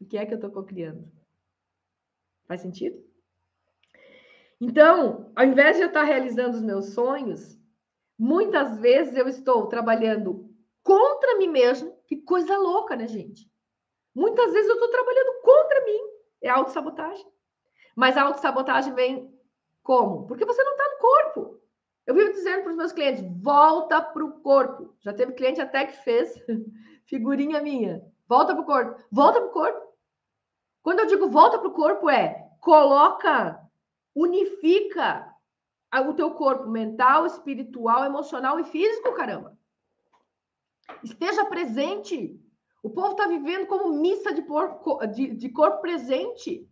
o 0.00 0.04
que 0.04 0.18
é 0.18 0.26
que 0.26 0.34
eu 0.34 0.36
estou 0.36 0.50
co-criando? 0.50 1.10
Faz 2.46 2.60
sentido? 2.60 3.02
Então, 4.60 5.30
ao 5.34 5.44
invés 5.44 5.76
de 5.76 5.82
eu 5.82 5.88
estar 5.88 6.02
realizando 6.02 6.56
os 6.56 6.62
meus 6.62 6.86
sonhos, 6.86 7.58
muitas 8.18 8.78
vezes 8.78 9.16
eu 9.16 9.28
estou 9.28 9.66
trabalhando 9.68 10.50
contra 10.82 11.38
mim 11.38 11.48
mesmo. 11.48 11.96
Que 12.06 12.16
coisa 12.16 12.56
louca, 12.58 12.96
né, 12.96 13.06
gente? 13.06 13.50
Muitas 14.14 14.52
vezes 14.52 14.68
eu 14.68 14.74
estou 14.74 14.90
trabalhando 14.90 15.40
contra 15.42 15.84
mim. 15.84 16.00
É 16.42 16.48
autossabotagem. 16.48 17.26
Mas 17.94 18.16
a 18.16 18.22
autossabotagem 18.22 18.92
vem 18.94 19.32
como? 19.82 20.26
Porque 20.26 20.44
você 20.44 20.62
não 20.64 20.72
está 20.72 20.84
no 20.90 20.98
corpo. 20.98 21.60
Eu 22.06 22.14
vivo 22.14 22.32
dizendo 22.32 22.62
para 22.62 22.70
os 22.70 22.76
meus 22.76 22.92
clientes: 22.92 23.24
volta 23.42 24.00
para 24.02 24.24
o 24.24 24.40
corpo. 24.40 24.94
Já 25.00 25.12
teve 25.12 25.32
cliente 25.32 25.60
até 25.60 25.86
que 25.86 26.02
fez 26.02 26.34
figurinha 27.06 27.60
minha. 27.60 28.02
Volta 28.28 28.54
para 28.54 28.62
o 28.62 28.66
corpo. 28.66 29.04
Volta 29.10 29.40
para 29.40 29.48
o 29.48 29.52
corpo. 29.52 29.86
Quando 30.82 31.00
eu 31.00 31.06
digo 31.06 31.28
volta 31.28 31.58
para 31.58 31.68
o 31.68 31.72
corpo, 31.72 32.08
é 32.10 32.48
coloca, 32.60 33.60
unifica 34.14 35.32
o 36.08 36.14
teu 36.14 36.32
corpo 36.32 36.68
mental, 36.68 37.26
espiritual, 37.26 38.04
emocional 38.04 38.58
e 38.60 38.64
físico, 38.64 39.14
caramba. 39.14 39.56
Esteja 41.02 41.44
presente. 41.44 42.40
O 42.82 42.90
povo 42.90 43.12
está 43.12 43.26
vivendo 43.26 43.66
como 43.66 44.00
missa 44.00 44.32
de, 44.32 44.42
porco, 44.42 45.04
de, 45.06 45.34
de 45.34 45.48
corpo 45.48 45.80
presente. 45.80 46.68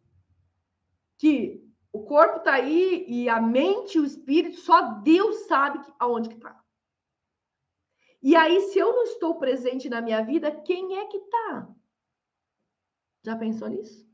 Que 1.19 1.65
o 1.93 2.05
corpo 2.05 2.39
está 2.39 2.55
aí 2.55 3.05
e 3.09 3.29
a 3.29 3.41
mente, 3.41 3.99
o 3.99 4.05
espírito, 4.05 4.59
só 4.59 4.95
Deus 5.01 5.47
sabe 5.47 5.81
aonde 5.99 6.29
que 6.29 6.37
está. 6.37 6.64
E 8.25 8.35
aí, 8.35 8.59
se 8.63 8.79
eu 8.79 8.91
não 8.91 9.03
estou 9.03 9.35
presente 9.35 9.87
na 9.87 10.01
minha 10.01 10.23
vida, 10.23 10.51
quem 10.51 10.97
é 10.97 11.05
que 11.05 11.19
está? 11.19 11.69
Já 13.23 13.37
pensou 13.37 13.69
nisso? 13.69 14.09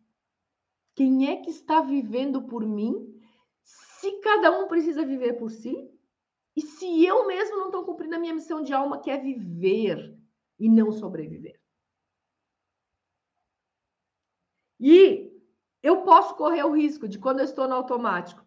Quem 0.96 1.31
é 1.31 1.37
que 1.37 1.51
está 1.51 1.81
vivendo 1.81 2.42
por 2.42 2.66
mim? 2.66 3.16
Se 3.62 4.20
cada 4.20 4.51
um 4.51 4.66
precisa 4.66 5.07
viver 5.07 5.35
por 5.35 5.49
si? 5.53 5.88
E 6.57 6.61
se 6.61 7.05
eu 7.05 7.25
mesmo 7.29 7.57
não 7.57 7.66
estou 7.66 7.85
cumprindo 7.85 8.16
a 8.16 8.18
minha 8.18 8.35
missão 8.35 8.61
de 8.61 8.73
alma, 8.73 9.01
que 9.01 9.12
é 9.12 9.16
viver 9.16 10.18
e 10.59 10.68
não 10.68 10.90
sobreviver? 10.90 11.61
E 14.81 15.40
eu 15.85 16.03
posso 16.03 16.35
correr 16.35 16.64
o 16.64 16.75
risco 16.75 17.07
de, 17.07 17.16
quando 17.16 17.38
eu 17.38 17.44
estou 17.44 17.68
no 17.68 17.77
automático, 17.77 18.44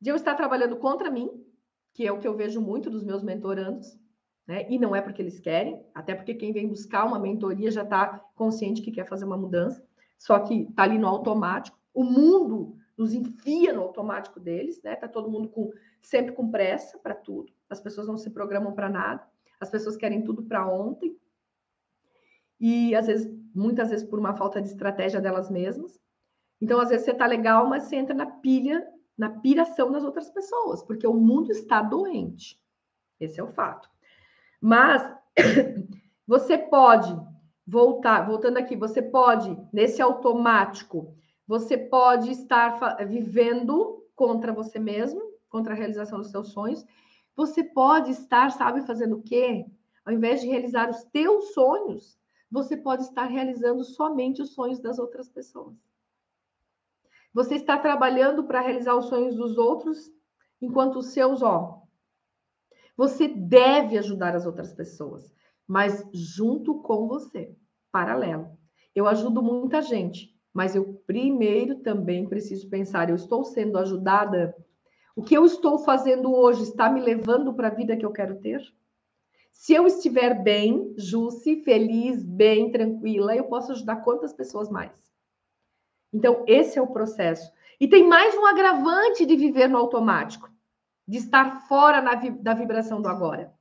de 0.00 0.10
eu 0.10 0.14
estar 0.14 0.36
trabalhando 0.36 0.76
contra 0.76 1.10
mim, 1.10 1.44
que 1.92 2.06
é 2.06 2.12
o 2.12 2.20
que 2.20 2.28
eu 2.28 2.36
vejo 2.36 2.60
muito 2.60 2.88
dos 2.88 3.02
meus 3.02 3.24
mentorandos, 3.24 3.98
né? 4.46 4.66
E 4.70 4.78
não 4.78 4.94
é 4.94 5.00
porque 5.00 5.20
eles 5.20 5.40
querem, 5.40 5.84
até 5.94 6.14
porque 6.14 6.34
quem 6.34 6.52
vem 6.52 6.68
buscar 6.68 7.04
uma 7.04 7.18
mentoria 7.18 7.70
já 7.70 7.82
está 7.82 8.18
consciente 8.34 8.82
que 8.82 8.92
quer 8.92 9.06
fazer 9.06 9.24
uma 9.24 9.36
mudança 9.36 9.86
só 10.18 10.38
que 10.38 10.62
está 10.62 10.82
ali 10.82 10.98
no 10.98 11.06
automático. 11.06 11.78
O 11.92 12.04
mundo 12.04 12.76
nos 12.96 13.12
enfia 13.12 13.72
no 13.72 13.82
automático 13.82 14.40
deles, 14.40 14.80
né? 14.82 14.96
Tá 14.96 15.08
todo 15.08 15.30
mundo 15.30 15.48
com 15.48 15.70
sempre 16.00 16.32
com 16.32 16.50
pressa 16.50 16.98
para 16.98 17.14
tudo. 17.14 17.52
As 17.68 17.80
pessoas 17.80 18.06
não 18.06 18.16
se 18.16 18.30
programam 18.30 18.72
para 18.72 18.88
nada. 18.88 19.26
As 19.60 19.70
pessoas 19.70 19.96
querem 19.96 20.22
tudo 20.22 20.42
para 20.42 20.66
ontem. 20.66 21.16
E 22.58 22.94
às 22.94 23.06
vezes, 23.06 23.30
muitas 23.54 23.90
vezes 23.90 24.06
por 24.06 24.18
uma 24.18 24.34
falta 24.34 24.60
de 24.60 24.68
estratégia 24.68 25.20
delas 25.20 25.50
mesmas. 25.50 26.00
Então, 26.60 26.80
às 26.80 26.88
vezes 26.88 27.04
você 27.04 27.12
tá 27.12 27.26
legal, 27.26 27.68
mas 27.68 27.84
você 27.84 27.96
entra 27.96 28.14
na 28.14 28.26
pilha, 28.26 28.86
na 29.16 29.28
piração 29.28 29.92
das 29.92 30.04
outras 30.04 30.30
pessoas, 30.30 30.82
porque 30.82 31.06
o 31.06 31.12
mundo 31.12 31.50
está 31.50 31.82
doente. 31.82 32.58
Esse 33.20 33.40
é 33.40 33.42
o 33.42 33.52
fato. 33.52 33.90
Mas 34.66 35.00
você 36.26 36.58
pode 36.58 37.16
voltar, 37.64 38.26
voltando 38.26 38.56
aqui, 38.56 38.74
você 38.74 39.00
pode, 39.00 39.56
nesse 39.72 40.02
automático, 40.02 41.14
você 41.46 41.78
pode 41.78 42.32
estar 42.32 42.96
vivendo 43.06 44.04
contra 44.16 44.52
você 44.52 44.80
mesmo, 44.80 45.22
contra 45.48 45.72
a 45.72 45.76
realização 45.76 46.18
dos 46.18 46.32
seus 46.32 46.48
sonhos. 46.48 46.84
Você 47.36 47.62
pode 47.62 48.10
estar, 48.10 48.50
sabe, 48.50 48.84
fazendo 48.84 49.18
o 49.18 49.22
quê? 49.22 49.64
Ao 50.04 50.12
invés 50.12 50.40
de 50.40 50.48
realizar 50.48 50.90
os 50.90 51.04
teus 51.04 51.54
sonhos, 51.54 52.18
você 52.50 52.76
pode 52.76 53.04
estar 53.04 53.26
realizando 53.26 53.84
somente 53.84 54.42
os 54.42 54.52
sonhos 54.52 54.80
das 54.80 54.98
outras 54.98 55.28
pessoas. 55.28 55.76
Você 57.32 57.54
está 57.54 57.78
trabalhando 57.78 58.42
para 58.42 58.62
realizar 58.62 58.96
os 58.96 59.06
sonhos 59.06 59.36
dos 59.36 59.56
outros, 59.58 60.10
enquanto 60.60 60.96
os 60.96 61.12
seus, 61.12 61.40
ó. 61.40 61.85
Você 62.96 63.28
deve 63.28 63.98
ajudar 63.98 64.34
as 64.34 64.46
outras 64.46 64.72
pessoas 64.72 65.34
mas 65.66 66.06
junto 66.12 66.80
com 66.80 67.08
você, 67.08 67.54
paralelo. 67.90 68.56
Eu 68.94 69.06
ajudo 69.06 69.42
muita 69.42 69.82
gente, 69.82 70.34
mas 70.52 70.74
eu 70.74 71.02
primeiro 71.06 71.76
também 71.76 72.28
preciso 72.28 72.68
pensar: 72.70 73.10
eu 73.10 73.16
estou 73.16 73.44
sendo 73.44 73.78
ajudada? 73.78 74.54
O 75.14 75.22
que 75.22 75.36
eu 75.36 75.44
estou 75.44 75.78
fazendo 75.78 76.32
hoje 76.32 76.62
está 76.62 76.90
me 76.90 77.00
levando 77.00 77.52
para 77.54 77.68
a 77.68 77.74
vida 77.74 77.96
que 77.96 78.04
eu 78.04 78.12
quero 78.12 78.38
ter? 78.40 78.60
Se 79.50 79.72
eu 79.72 79.86
estiver 79.86 80.42
bem, 80.42 80.94
Jusce, 80.98 81.62
feliz, 81.62 82.22
bem, 82.22 82.70
tranquila, 82.70 83.34
eu 83.34 83.44
posso 83.44 83.72
ajudar 83.72 83.96
quantas 83.96 84.32
pessoas 84.34 84.68
mais? 84.68 84.92
Então, 86.12 86.44
esse 86.46 86.78
é 86.78 86.82
o 86.82 86.86
processo. 86.86 87.50
E 87.80 87.88
tem 87.88 88.06
mais 88.06 88.36
um 88.36 88.44
agravante 88.44 89.24
de 89.24 89.34
viver 89.34 89.68
no 89.68 89.78
automático, 89.78 90.50
de 91.06 91.18
estar 91.18 91.66
fora 91.68 92.00
na, 92.00 92.14
da 92.14 92.54
vibração 92.54 93.00
do 93.00 93.08
agora. 93.08 93.54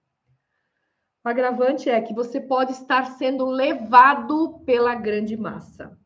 O 1.24 1.30
agravante 1.30 1.90
é 1.90 2.02
que 2.02 2.14
você 2.14 2.40
pode 2.40 2.72
estar 2.72 3.18
sendo 3.18 3.46
levado 3.46 4.60
pela 4.66 4.94
grande 4.94 5.36
massa 5.36 5.98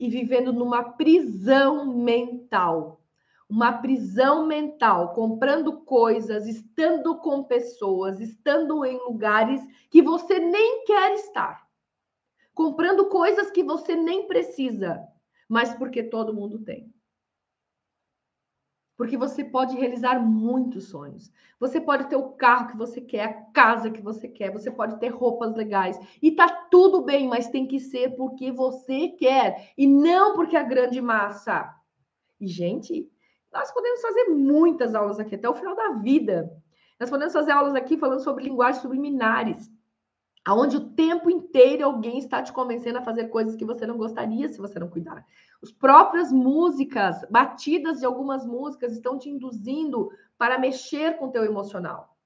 e 0.00 0.08
vivendo 0.08 0.52
numa 0.52 0.82
prisão 0.82 1.86
mental. 1.94 3.00
Uma 3.48 3.72
prisão 3.74 4.46
mental, 4.46 5.12
comprando 5.12 5.80
coisas, 5.82 6.46
estando 6.46 7.18
com 7.18 7.44
pessoas, 7.44 8.18
estando 8.18 8.84
em 8.84 8.96
lugares 8.96 9.60
que 9.90 10.00
você 10.00 10.38
nem 10.38 10.84
quer 10.86 11.12
estar. 11.14 11.66
Comprando 12.54 13.10
coisas 13.10 13.50
que 13.50 13.62
você 13.62 13.94
nem 13.94 14.26
precisa, 14.26 15.06
mas 15.48 15.74
porque 15.74 16.02
todo 16.02 16.34
mundo 16.34 16.58
tem. 16.58 16.91
Porque 19.02 19.16
você 19.16 19.42
pode 19.42 19.76
realizar 19.76 20.20
muitos 20.20 20.84
sonhos. 20.84 21.28
Você 21.58 21.80
pode 21.80 22.08
ter 22.08 22.14
o 22.14 22.34
carro 22.34 22.68
que 22.68 22.76
você 22.76 23.00
quer, 23.00 23.24
a 23.24 23.32
casa 23.50 23.90
que 23.90 24.00
você 24.00 24.28
quer, 24.28 24.52
você 24.52 24.70
pode 24.70 25.00
ter 25.00 25.08
roupas 25.08 25.56
legais. 25.56 25.98
E 26.22 26.30
tá 26.30 26.48
tudo 26.70 27.02
bem, 27.02 27.26
mas 27.26 27.48
tem 27.48 27.66
que 27.66 27.80
ser 27.80 28.14
porque 28.14 28.52
você 28.52 29.08
quer 29.08 29.72
e 29.76 29.88
não 29.88 30.36
porque 30.36 30.56
a 30.56 30.62
grande 30.62 31.00
massa. 31.00 31.68
E, 32.40 32.46
gente, 32.46 33.10
nós 33.52 33.72
podemos 33.72 34.00
fazer 34.00 34.26
muitas 34.26 34.94
aulas 34.94 35.18
aqui 35.18 35.34
até 35.34 35.48
o 35.48 35.54
final 35.56 35.74
da 35.74 35.94
vida. 35.94 36.56
Nós 37.00 37.10
podemos 37.10 37.32
fazer 37.32 37.50
aulas 37.50 37.74
aqui 37.74 37.96
falando 37.96 38.22
sobre 38.22 38.44
linguagens 38.44 38.82
subliminares 38.82 39.68
aonde 40.44 40.76
o 40.76 40.90
tempo 40.90 41.30
inteiro 41.30 41.84
alguém 41.84 42.18
está 42.18 42.42
te 42.42 42.52
convencendo 42.52 42.98
a 42.98 43.02
fazer 43.02 43.28
coisas 43.28 43.56
que 43.56 43.64
você 43.64 43.86
não 43.86 43.96
gostaria 43.96 44.48
se 44.48 44.58
você 44.58 44.78
não 44.78 44.88
cuidar. 44.88 45.24
As 45.62 45.70
próprias 45.70 46.32
músicas, 46.32 47.24
batidas 47.30 48.00
de 48.00 48.06
algumas 48.06 48.44
músicas 48.44 48.92
estão 48.92 49.18
te 49.18 49.30
induzindo 49.30 50.10
para 50.36 50.58
mexer 50.58 51.16
com 51.18 51.26
o 51.26 51.30
teu 51.30 51.44
emocional. 51.44 52.16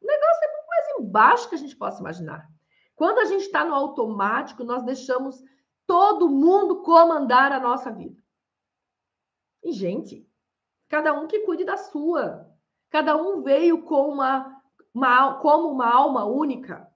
O 0.00 0.06
negócio 0.06 0.44
é 0.44 0.52
muito 0.52 0.68
mais 0.68 1.00
embaixo 1.00 1.48
que 1.48 1.54
a 1.56 1.58
gente 1.58 1.74
possa 1.74 2.00
imaginar. 2.00 2.48
Quando 2.94 3.18
a 3.18 3.24
gente 3.24 3.42
está 3.42 3.64
no 3.64 3.74
automático, 3.74 4.62
nós 4.62 4.84
deixamos 4.84 5.42
todo 5.86 6.28
mundo 6.28 6.82
comandar 6.82 7.52
a 7.52 7.60
nossa 7.60 7.90
vida. 7.90 8.22
E, 9.62 9.72
gente, 9.72 10.28
cada 10.88 11.12
um 11.12 11.26
que 11.26 11.40
cuide 11.40 11.64
da 11.64 11.76
sua. 11.76 12.48
Cada 12.88 13.16
um 13.16 13.42
veio 13.42 13.82
com 13.82 14.08
uma, 14.08 14.62
uma, 14.94 15.34
como 15.34 15.68
uma 15.68 15.92
alma 15.92 16.24
única. 16.24 16.88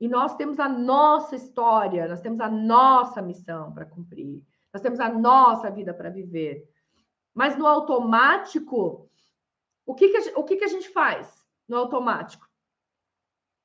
E 0.00 0.08
nós 0.08 0.34
temos 0.34 0.58
a 0.58 0.68
nossa 0.68 1.36
história, 1.36 2.08
nós 2.08 2.22
temos 2.22 2.40
a 2.40 2.48
nossa 2.48 3.20
missão 3.20 3.72
para 3.72 3.84
cumprir, 3.84 4.42
nós 4.72 4.80
temos 4.80 4.98
a 4.98 5.10
nossa 5.10 5.70
vida 5.70 5.92
para 5.92 6.08
viver. 6.08 6.66
Mas 7.34 7.56
no 7.58 7.66
automático, 7.66 9.10
o 9.84 9.94
que, 9.94 10.08
que, 10.08 10.16
a, 10.16 10.38
o 10.38 10.44
que, 10.44 10.56
que 10.56 10.64
a 10.64 10.68
gente 10.68 10.88
faz 10.88 11.44
no 11.68 11.76
automático? 11.76 12.48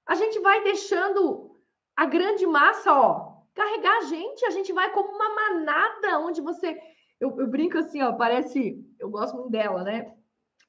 A 0.05 0.15
gente 0.15 0.39
vai 0.39 0.61
deixando 0.61 1.57
a 1.95 2.05
grande 2.05 2.45
massa, 2.45 2.93
ó, 2.93 3.41
carregar 3.53 3.99
a 3.99 4.01
gente, 4.01 4.45
a 4.45 4.49
gente 4.49 4.73
vai 4.73 4.91
como 4.91 5.15
uma 5.15 5.33
manada 5.33 6.19
onde 6.19 6.41
você 6.41 6.77
Eu, 7.19 7.39
eu 7.39 7.47
brinco 7.47 7.77
assim, 7.77 8.01
ó, 8.01 8.11
parece. 8.13 8.85
Eu 8.99 9.09
gosto 9.09 9.35
muito 9.35 9.49
dela, 9.49 9.83
né? 9.83 10.13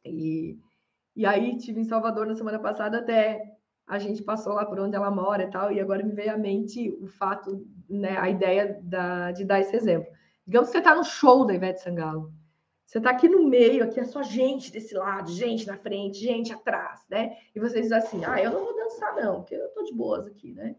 E, 0.04 0.56
e 1.16 1.26
aí 1.26 1.58
tive 1.58 1.80
em 1.80 1.84
Salvador 1.84 2.26
na 2.26 2.36
semana 2.36 2.60
passada 2.60 2.98
até 2.98 3.55
a 3.86 3.98
gente 3.98 4.22
passou 4.22 4.52
lá 4.54 4.64
por 4.64 4.80
onde 4.80 4.96
ela 4.96 5.10
mora 5.10 5.44
e 5.44 5.50
tal, 5.50 5.70
e 5.70 5.80
agora 5.80 6.02
me 6.02 6.12
veio 6.12 6.34
à 6.34 6.36
mente 6.36 6.90
o 7.00 7.06
fato, 7.06 7.64
né, 7.88 8.18
a 8.18 8.28
ideia 8.28 8.80
da, 8.82 9.30
de 9.30 9.44
dar 9.44 9.60
esse 9.60 9.76
exemplo. 9.76 10.12
Digamos 10.44 10.68
que 10.68 10.72
você 10.72 10.78
está 10.78 10.94
no 10.94 11.04
show 11.04 11.44
da 11.46 11.54
Ivete 11.54 11.82
Sangalo. 11.82 12.32
Você 12.84 12.98
está 12.98 13.10
aqui 13.10 13.28
no 13.28 13.48
meio, 13.48 13.84
aqui 13.84 13.98
é 13.98 14.04
só 14.04 14.22
gente 14.22 14.70
desse 14.70 14.94
lado, 14.94 15.30
gente 15.30 15.66
na 15.66 15.76
frente, 15.76 16.18
gente 16.18 16.52
atrás, 16.52 17.04
né? 17.10 17.36
E 17.54 17.58
você 17.58 17.80
diz 17.80 17.90
assim: 17.90 18.24
ah, 18.24 18.40
eu 18.40 18.52
não 18.52 18.64
vou 18.64 18.76
dançar, 18.76 19.14
não, 19.16 19.40
porque 19.40 19.56
eu 19.56 19.68
tô 19.70 19.82
de 19.82 19.92
boas 19.92 20.26
aqui, 20.26 20.52
né? 20.52 20.76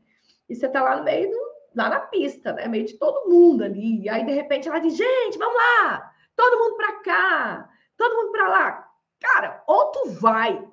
E 0.48 0.56
você 0.56 0.68
está 0.68 0.82
lá 0.82 0.96
no 0.96 1.04
meio, 1.04 1.30
do, 1.30 1.38
lá 1.76 1.90
na 1.90 2.00
pista, 2.00 2.54
né? 2.54 2.66
Meio 2.68 2.86
de 2.86 2.94
todo 2.94 3.30
mundo 3.30 3.64
ali. 3.66 4.04
E 4.04 4.10
aí, 4.10 4.26
de 4.26 4.32
repente, 4.32 4.70
ela 4.70 4.80
diz: 4.80 4.96
gente, 4.96 5.38
vamos 5.38 5.56
lá, 5.56 6.14
todo 6.34 6.60
mundo 6.60 6.78
para 6.78 6.94
cá, 7.02 7.70
todo 7.98 8.16
mundo 8.16 8.32
para 8.32 8.48
lá. 8.48 8.90
Cara, 9.20 9.64
ou 9.68 9.92
tu 9.92 10.10
vai 10.12 10.66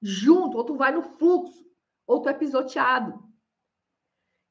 junto, 0.00 0.56
ou 0.56 0.64
tu 0.64 0.74
vai 0.74 0.92
no 0.92 1.02
fluxo, 1.02 1.64
ou 2.06 2.20
tu 2.20 2.28
é 2.28 2.34
pisoteado. 2.34 3.22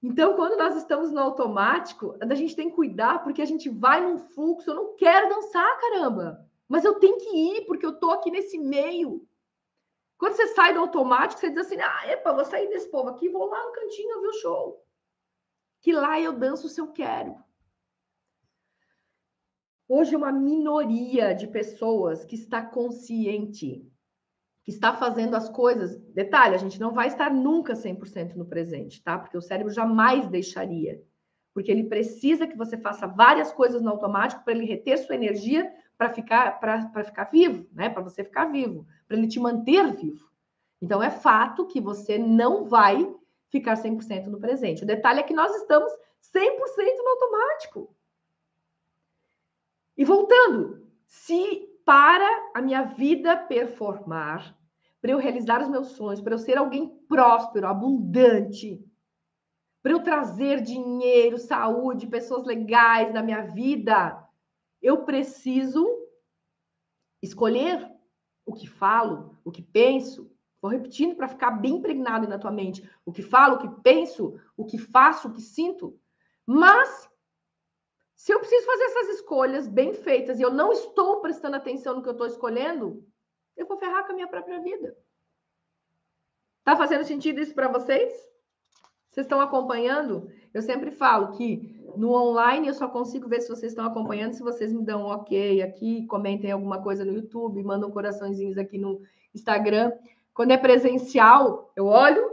Então, 0.02 0.36
quando 0.36 0.58
nós 0.58 0.76
estamos 0.78 1.12
no 1.12 1.20
automático, 1.20 2.16
a 2.22 2.36
gente 2.36 2.56
tem 2.56 2.70
que 2.70 2.76
cuidar, 2.76 3.22
porque 3.22 3.42
a 3.42 3.46
gente 3.46 3.70
vai 3.70 4.02
num 4.02 4.18
fluxo. 4.18 4.70
Eu 4.70 4.76
não 4.76 4.96
quero 4.96 5.28
dançar, 5.28 5.78
caramba, 5.80 6.48
mas 6.68 6.86
eu 6.86 7.00
tenho 7.00 7.18
que 7.18 7.30
ir, 7.30 7.66
porque 7.66 7.86
eu 7.86 8.00
tô 8.00 8.12
aqui 8.12 8.32
nesse 8.32 8.58
meio. 8.58 9.28
Quando 10.18 10.34
você 10.34 10.48
sai 10.48 10.74
do 10.74 10.80
automático, 10.80 11.40
você 11.40 11.50
diz 11.50 11.66
assim: 11.66 11.80
ah, 11.82 12.08
epa, 12.08 12.34
vou 12.34 12.46
sair 12.46 12.70
desse 12.70 12.90
povo 12.90 13.10
aqui, 13.10 13.30
vou 13.30 13.46
lá 13.48 13.66
no 13.66 13.74
cantinho 13.74 14.22
ver 14.22 14.28
o 14.28 14.34
show. 14.34 14.86
Que 15.82 15.92
lá 15.92 16.20
eu 16.20 16.34
danço 16.34 16.70
se 16.70 16.80
eu 16.80 16.92
quero. 16.92 17.36
Hoje, 19.88 20.16
uma 20.16 20.32
minoria 20.32 21.34
de 21.34 21.48
pessoas 21.48 22.24
que 22.24 22.36
está 22.36 22.62
consciente 22.62 23.90
está 24.70 24.94
fazendo 24.94 25.36
as 25.36 25.50
coisas. 25.50 25.98
Detalhe, 26.14 26.56
a 26.56 26.60
gente 26.60 26.80
não 26.80 26.94
vai 26.94 27.08
estar 27.08 27.32
nunca 27.32 27.74
100% 27.74 28.36
no 28.36 28.46
presente, 28.46 29.04
tá? 29.04 29.18
Porque 29.18 29.38
o 29.38 29.42
cérebro 29.42 29.74
jamais 29.74 30.28
deixaria. 30.28 31.02
Porque 31.54 31.72
ele 31.72 31.86
precisa 31.86 32.48
que 32.48 32.58
você 32.58 32.78
faça 32.78 33.08
várias 33.08 33.52
coisas 33.52 33.82
no 33.82 33.90
automático 33.90 34.44
para 34.44 34.54
ele 34.54 34.66
reter 34.66 34.98
sua 34.98 35.16
energia 35.16 35.72
para 35.98 36.10
ficar 36.10 36.60
para 36.60 37.04
ficar 37.04 37.26
vivo, 37.26 37.68
né? 37.74 37.90
Para 37.90 38.04
você 38.04 38.24
ficar 38.24 38.46
vivo, 38.46 38.86
para 39.08 39.18
ele 39.18 39.28
te 39.28 39.40
manter 39.40 39.92
vivo. 39.96 40.30
Então 40.82 41.04
é 41.04 41.10
fato 41.10 41.66
que 41.66 41.82
você 41.82 42.18
não 42.18 42.66
vai 42.66 43.14
ficar 43.50 43.76
100% 43.76 44.28
no 44.28 44.40
presente. 44.40 44.84
O 44.84 44.88
detalhe 44.88 45.20
é 45.20 45.24
que 45.24 45.34
nós 45.34 45.54
estamos 45.56 45.92
100% 46.34 46.42
no 47.04 47.10
automático. 47.10 47.96
E 49.98 50.06
voltando, 50.06 50.88
se 51.06 51.68
para 51.84 52.52
a 52.54 52.62
minha 52.62 52.84
vida 52.84 53.36
performar, 53.36 54.56
para 55.02 55.12
eu 55.12 55.18
realizar 55.18 55.62
os 55.62 55.70
meus 55.70 55.90
sonhos, 55.90 56.22
para 56.22 56.34
eu 56.34 56.40
ser 56.40 56.58
alguém 56.58 56.90
próspero, 57.08 57.68
abundante, 57.68 58.84
para 59.82 59.94
eu 59.94 60.04
trazer 60.04 60.62
dinheiro, 60.62 61.38
saúde, 61.38 62.08
pessoas 62.08 62.46
legais 62.46 63.14
na 63.14 63.24
minha 63.24 63.42
vida, 63.44 64.28
eu 64.82 65.06
preciso 65.06 65.88
escolher 67.22 67.90
o 68.46 68.54
que 68.54 68.68
falo, 68.68 69.38
o 69.44 69.52
que 69.52 69.62
penso. 69.62 70.32
Vou 70.62 70.72
repetindo 70.72 71.16
para 71.16 71.30
ficar 71.30 71.52
bem 71.52 71.76
impregnado 71.76 72.28
na 72.28 72.38
tua 72.38 72.52
mente. 72.52 72.90
O 73.06 73.14
que 73.14 73.22
falo, 73.22 73.56
o 73.56 73.60
que 73.60 73.82
penso, 73.82 74.40
o 74.58 74.66
que 74.66 74.78
faço, 74.78 75.30
o 75.30 75.34
que 75.34 75.42
sinto. 75.42 75.98
Mas 76.46 77.10
se 78.16 78.34
eu 78.34 78.40
preciso 78.40 78.66
fazer 78.66 78.84
essas 78.84 79.10
escolhas 79.16 79.68
bem 79.68 79.94
feitas 79.94 80.40
e 80.40 80.42
eu 80.42 80.52
não 80.52 80.74
estou 80.74 81.22
prestando 81.22 81.56
atenção 81.56 81.96
no 81.96 82.02
que 82.02 82.10
eu 82.10 82.14
estou 82.14 82.28
escolhendo, 82.28 83.06
eu 83.60 83.68
vou 83.68 83.78
ferrar 83.78 84.06
com 84.06 84.14
a 84.14 84.16
minha 84.16 84.28
própria 84.28 84.60
vida. 84.62 84.96
Tá 86.64 86.78
fazendo 86.78 87.04
sentido 87.04 87.40
isso 87.40 87.54
para 87.54 87.68
vocês? 87.68 88.14
Vocês 89.10 89.26
estão 89.26 89.42
acompanhando? 89.42 90.32
Eu 90.54 90.62
sempre 90.62 90.92
falo 90.92 91.34
que 91.34 91.78
no 91.98 92.14
online 92.14 92.68
eu 92.68 92.74
só 92.74 92.88
consigo 92.88 93.28
ver 93.28 93.42
se 93.42 93.50
vocês 93.50 93.72
estão 93.72 93.86
acompanhando, 93.86 94.34
se 94.34 94.42
vocês 94.42 94.72
me 94.72 94.84
dão 94.84 95.02
um 95.02 95.08
ok 95.08 95.62
aqui, 95.62 96.06
comentem 96.06 96.52
alguma 96.52 96.82
coisa 96.82 97.04
no 97.04 97.14
YouTube, 97.14 97.64
mandam 97.64 97.92
coraçõezinhos 97.92 98.58
aqui 98.58 98.78
no 98.78 99.02
Instagram. 99.34 99.92
Quando 100.34 100.52
é 100.52 100.58
presencial, 100.58 101.72
eu 101.76 101.86
olho 101.86 102.32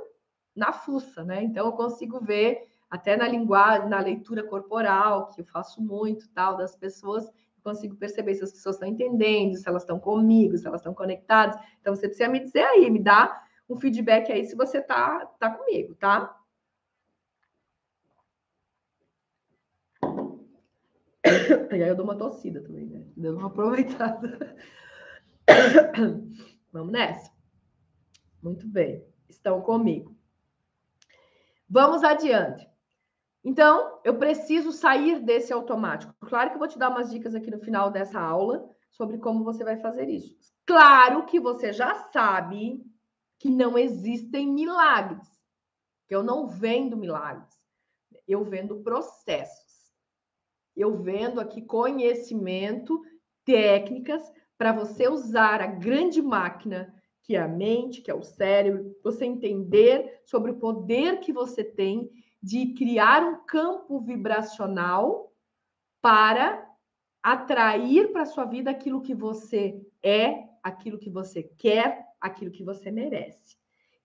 na 0.54 0.72
fuça, 0.72 1.24
né? 1.24 1.42
Então 1.42 1.66
eu 1.66 1.72
consigo 1.72 2.20
ver 2.20 2.68
até 2.88 3.16
na 3.16 3.26
linguagem, 3.26 3.88
na 3.88 4.00
leitura 4.00 4.44
corporal, 4.44 5.26
que 5.28 5.40
eu 5.40 5.44
faço 5.46 5.82
muito, 5.82 6.28
tal, 6.28 6.56
das 6.56 6.76
pessoas, 6.76 7.28
consigo 7.66 7.96
perceber 7.96 8.34
se 8.34 8.44
as 8.44 8.52
pessoas 8.52 8.76
estão 8.76 8.88
entendendo, 8.88 9.56
se 9.56 9.68
elas 9.68 9.82
estão 9.82 9.98
comigo, 9.98 10.56
se 10.56 10.66
elas 10.66 10.80
estão 10.80 10.94
conectadas. 10.94 11.56
Então, 11.80 11.94
você 11.94 12.06
precisa 12.06 12.28
me 12.28 12.40
dizer 12.40 12.62
aí, 12.62 12.88
me 12.88 13.02
dá 13.02 13.42
um 13.68 13.76
feedback 13.76 14.30
aí 14.30 14.44
se 14.44 14.54
você 14.54 14.80
tá, 14.80 15.26
tá 15.40 15.50
comigo, 15.50 15.94
tá? 15.96 16.34
E 21.72 21.82
aí 21.82 21.88
eu 21.88 21.96
dou 21.96 22.04
uma 22.04 22.16
tossida 22.16 22.62
também, 22.62 22.86
né? 22.86 23.04
Dando 23.16 23.38
uma 23.38 23.48
aproveitada. 23.48 24.56
Vamos 26.72 26.92
nessa. 26.92 27.32
Muito 28.40 28.66
bem. 28.68 29.04
Estão 29.28 29.60
comigo. 29.60 30.16
Vamos 31.68 32.04
adiante. 32.04 32.64
Então, 33.48 34.00
eu 34.02 34.18
preciso 34.18 34.72
sair 34.72 35.20
desse 35.20 35.52
automático. 35.52 36.12
Claro 36.18 36.50
que 36.50 36.56
eu 36.56 36.58
vou 36.58 36.66
te 36.66 36.76
dar 36.76 36.90
umas 36.90 37.08
dicas 37.08 37.32
aqui 37.32 37.48
no 37.48 37.60
final 37.60 37.92
dessa 37.92 38.18
aula 38.18 38.68
sobre 38.90 39.18
como 39.18 39.44
você 39.44 39.62
vai 39.62 39.76
fazer 39.76 40.08
isso. 40.08 40.36
Claro 40.66 41.24
que 41.26 41.38
você 41.38 41.72
já 41.72 41.94
sabe 41.94 42.84
que 43.38 43.48
não 43.48 43.78
existem 43.78 44.48
milagres. 44.48 45.28
Eu 46.10 46.24
não 46.24 46.48
vendo 46.48 46.96
milagres. 46.96 47.54
Eu 48.26 48.42
vendo 48.42 48.82
processos. 48.82 49.94
Eu 50.74 50.96
vendo 50.96 51.40
aqui 51.40 51.62
conhecimento, 51.62 53.00
técnicas 53.44 54.28
para 54.58 54.72
você 54.72 55.08
usar 55.08 55.60
a 55.60 55.68
grande 55.68 56.20
máquina 56.20 56.92
que 57.22 57.36
é 57.36 57.40
a 57.40 57.46
mente, 57.46 58.02
que 58.02 58.10
é 58.10 58.14
o 58.14 58.24
cérebro, 58.24 58.96
você 59.04 59.24
entender 59.24 60.20
sobre 60.24 60.50
o 60.50 60.58
poder 60.58 61.20
que 61.20 61.32
você 61.32 61.62
tem 61.62 62.10
de 62.46 62.74
criar 62.74 63.24
um 63.24 63.44
campo 63.44 63.98
vibracional 63.98 65.34
para 66.00 66.64
atrair 67.20 68.12
para 68.12 68.24
sua 68.24 68.44
vida 68.44 68.70
aquilo 68.70 69.02
que 69.02 69.12
você 69.12 69.84
é, 70.00 70.44
aquilo 70.62 70.96
que 70.96 71.10
você 71.10 71.42
quer, 71.42 72.06
aquilo 72.20 72.52
que 72.52 72.62
você 72.62 72.88
merece. 72.88 73.56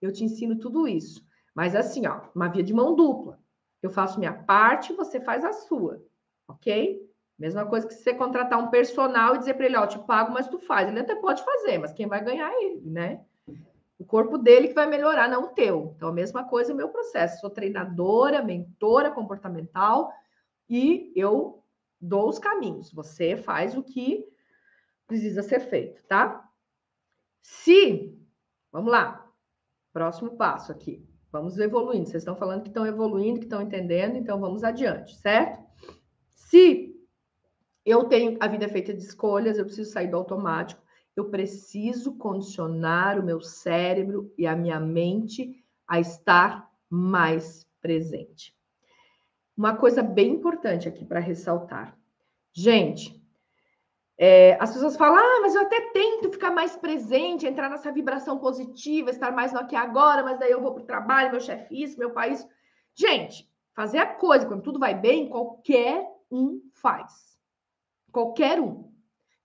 Eu 0.02 0.12
te 0.12 0.24
ensino 0.24 0.58
tudo 0.58 0.88
isso, 0.88 1.24
mas 1.54 1.76
assim, 1.76 2.08
ó, 2.08 2.22
uma 2.34 2.48
via 2.48 2.64
de 2.64 2.74
mão 2.74 2.96
dupla. 2.96 3.40
Eu 3.80 3.92
faço 3.92 4.18
minha 4.18 4.34
parte, 4.34 4.92
você 4.92 5.22
faz 5.22 5.46
a 5.46 5.54
sua, 5.54 6.04
ok? 6.48 7.00
Mesma 7.38 7.68
coisa 7.68 7.88
que 7.88 7.94
você 7.94 8.12
contratar 8.12 8.58
um 8.58 8.72
personal 8.72 9.36
e 9.36 9.38
dizer 9.38 9.54
para 9.54 9.68
ele, 9.68 9.78
ó, 9.78 9.86
te 9.86 10.00
pago, 10.00 10.34
mas 10.34 10.48
tu 10.48 10.58
faz. 10.58 10.90
Ele 10.90 11.00
até 11.00 11.14
pode 11.14 11.46
fazer, 11.46 11.78
mas 11.78 11.94
quem 11.94 12.08
vai 12.08 12.24
ganhar 12.24 12.52
é 12.52 12.64
ele, 12.64 12.90
né? 12.90 13.24
O 14.02 14.04
corpo 14.04 14.36
dele 14.36 14.70
que 14.70 14.74
vai 14.74 14.88
melhorar, 14.88 15.30
não 15.30 15.44
o 15.44 15.50
teu. 15.50 15.94
Então, 15.96 16.10
a 16.10 16.12
mesma 16.12 16.44
coisa 16.44 16.72
é 16.72 16.74
o 16.74 16.78
meu 16.78 16.90
processo. 16.90 17.40
Sou 17.40 17.52
treinadora, 17.52 18.42
mentora 18.42 19.12
comportamental 19.12 20.12
e 20.68 21.14
eu 21.16 21.64
dou 22.02 22.28
os 22.28 22.40
caminhos. 22.40 22.92
Você 22.94 23.38
faz 23.38 23.78
o 23.78 23.84
que 23.84 24.26
precisa 25.06 25.44
ser 25.44 25.60
feito, 25.60 26.04
tá? 26.08 26.50
Se, 27.44 28.20
vamos 28.72 28.92
lá, 28.92 29.32
próximo 29.94 30.36
passo 30.36 30.72
aqui. 30.72 31.08
Vamos 31.32 31.60
evoluindo. 31.60 32.10
Vocês 32.10 32.24
estão 32.24 32.36
falando 32.36 32.64
que 32.64 32.70
estão 32.70 32.88
evoluindo, 32.88 33.38
que 33.38 33.46
estão 33.46 33.62
entendendo, 33.62 34.18
então 34.18 34.40
vamos 34.40 34.64
adiante, 34.64 35.16
certo? 35.18 35.64
Se 36.32 37.00
eu 37.86 38.06
tenho 38.06 38.36
a 38.40 38.48
vida 38.48 38.66
é 38.66 38.68
feita 38.68 38.96
de 38.96 39.04
escolhas, 39.04 39.60
eu 39.60 39.66
preciso 39.66 39.92
sair 39.92 40.08
do 40.08 40.18
automático 40.18 40.81
eu 41.16 41.30
preciso 41.30 42.14
condicionar 42.18 43.20
o 43.20 43.24
meu 43.24 43.42
cérebro 43.42 44.34
e 44.38 44.48
a 44.48 44.56
minha 44.56 44.80
mente 44.80 45.64
a 45.88 46.00
estar 46.00 46.70
mais 46.90 47.68
presente. 47.82 48.56
Uma 49.58 49.76
coisa 49.76 50.02
bem 50.02 50.34
importante 50.34 50.88
aqui 50.88 51.06
para 51.06 51.20
ressaltar. 51.20 51.98
Gente, 52.54 53.22
é, 54.18 54.58
as 54.60 54.72
pessoas 54.72 54.96
falam, 54.96 55.18
ah, 55.18 55.40
mas 55.42 55.56
eu 55.56 55.62
até 55.62 55.82
tento 55.92 56.32
ficar 56.32 56.52
mais 56.52 56.76
presente, 56.76 57.48
entrar 57.48 57.70
nessa 57.70 57.92
vibração 57.92 58.38
positiva, 58.38 59.10
estar 59.10 59.32
mais 59.32 59.52
no 59.52 59.60
aqui 59.60 59.76
agora, 59.76 60.24
mas 60.24 60.40
daí 60.40 60.52
eu 60.52 60.62
vou 60.62 60.74
para 60.74 60.84
o 60.84 60.86
trabalho, 60.86 61.32
meu 61.32 61.42
chefe 61.42 61.82
isso, 61.82 61.98
meu 61.98 62.12
país. 62.12 62.48
Gente, 62.96 63.50
fazer 63.74 63.98
a 63.98 64.06
coisa 64.06 64.46
quando 64.46 64.62
tudo 64.62 64.80
vai 64.80 64.94
bem, 64.94 65.28
qualquer 65.28 66.08
um 66.30 66.62
faz. 66.74 67.38
Qualquer 68.12 68.60
um. 68.60 68.91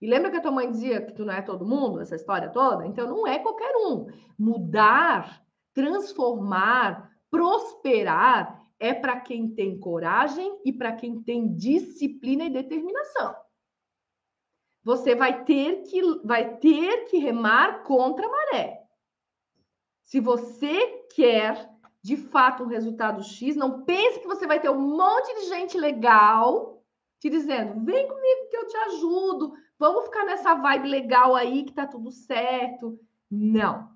E 0.01 0.07
lembra 0.07 0.29
que 0.31 0.37
a 0.37 0.41
tua 0.41 0.51
mãe 0.51 0.69
dizia 0.69 1.01
que 1.01 1.13
tu 1.13 1.25
não 1.25 1.33
é 1.33 1.41
todo 1.41 1.65
mundo, 1.65 1.99
essa 2.01 2.15
história 2.15 2.49
toda? 2.49 2.85
Então 2.85 3.07
não 3.07 3.27
é 3.27 3.39
qualquer 3.39 3.75
um. 3.77 4.07
Mudar, 4.37 5.43
transformar, 5.73 7.11
prosperar 7.31 8.63
é 8.79 8.93
para 8.93 9.19
quem 9.19 9.49
tem 9.49 9.79
coragem 9.79 10.59
e 10.63 10.71
para 10.71 10.93
quem 10.93 11.21
tem 11.23 11.55
disciplina 11.55 12.45
e 12.45 12.49
determinação. 12.49 13.35
você 14.83 15.13
vai 15.15 15.43
ter 15.43 15.83
que 15.83 16.01
vai 16.23 16.57
ter 16.57 17.05
que 17.05 17.17
remar 17.17 17.83
contra 17.83 18.25
a 18.25 18.29
maré. 18.29 18.83
Se 20.03 20.21
você 20.21 21.05
quer 21.13 21.69
de 22.01 22.15
fato 22.15 22.63
um 22.63 22.67
resultado 22.67 23.21
X, 23.21 23.57
não 23.57 23.83
pense 23.83 24.21
que 24.21 24.27
você 24.27 24.47
vai 24.47 24.61
ter 24.61 24.69
um 24.69 24.79
monte 24.79 25.33
de 25.41 25.49
gente 25.49 25.77
legal 25.77 26.81
te 27.19 27.29
dizendo: 27.29 27.83
"Vem 27.83 28.07
comigo 28.07 28.49
que 28.49 28.57
eu 28.57 28.67
te 28.67 28.77
ajudo, 28.77 29.53
vamos 29.79 30.05
ficar 30.05 30.25
nessa 30.25 30.55
vibe 30.55 30.89
legal 30.89 31.35
aí 31.35 31.63
que 31.63 31.73
tá 31.73 31.85
tudo 31.87 32.11
certo". 32.11 32.99
Não. 33.29 33.89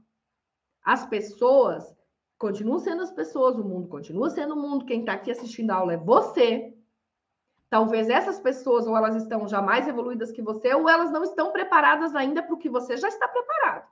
As 0.84 1.06
pessoas 1.06 1.96
continuam 2.38 2.80
sendo 2.80 3.04
as 3.04 3.12
pessoas, 3.12 3.58
o 3.58 3.64
mundo 3.64 3.88
continua 3.88 4.30
sendo 4.30 4.56
o 4.56 4.62
mundo, 4.62 4.86
quem 4.86 5.02
está 5.02 5.14
aqui 5.14 5.32
assistindo 5.32 5.72
a 5.72 5.76
aula 5.76 5.94
é 5.94 5.98
você. 5.98 6.76
Talvez 7.70 8.10
essas 8.10 8.40
pessoas 8.40 8.86
ou 8.86 8.98
elas 8.98 9.16
estão 9.16 9.48
já 9.48 9.62
mais 9.62 9.88
evoluídas 9.88 10.32
que 10.32 10.42
você, 10.42 10.74
ou 10.74 10.90
elas 10.90 11.12
não 11.12 11.24
estão 11.24 11.52
preparadas 11.52 12.16
ainda 12.16 12.44
para 12.44 12.54
o 12.54 12.58
que 12.58 12.68
você 12.68 12.98
já 12.98 13.08
está 13.08 13.28
preparado. 13.28 13.88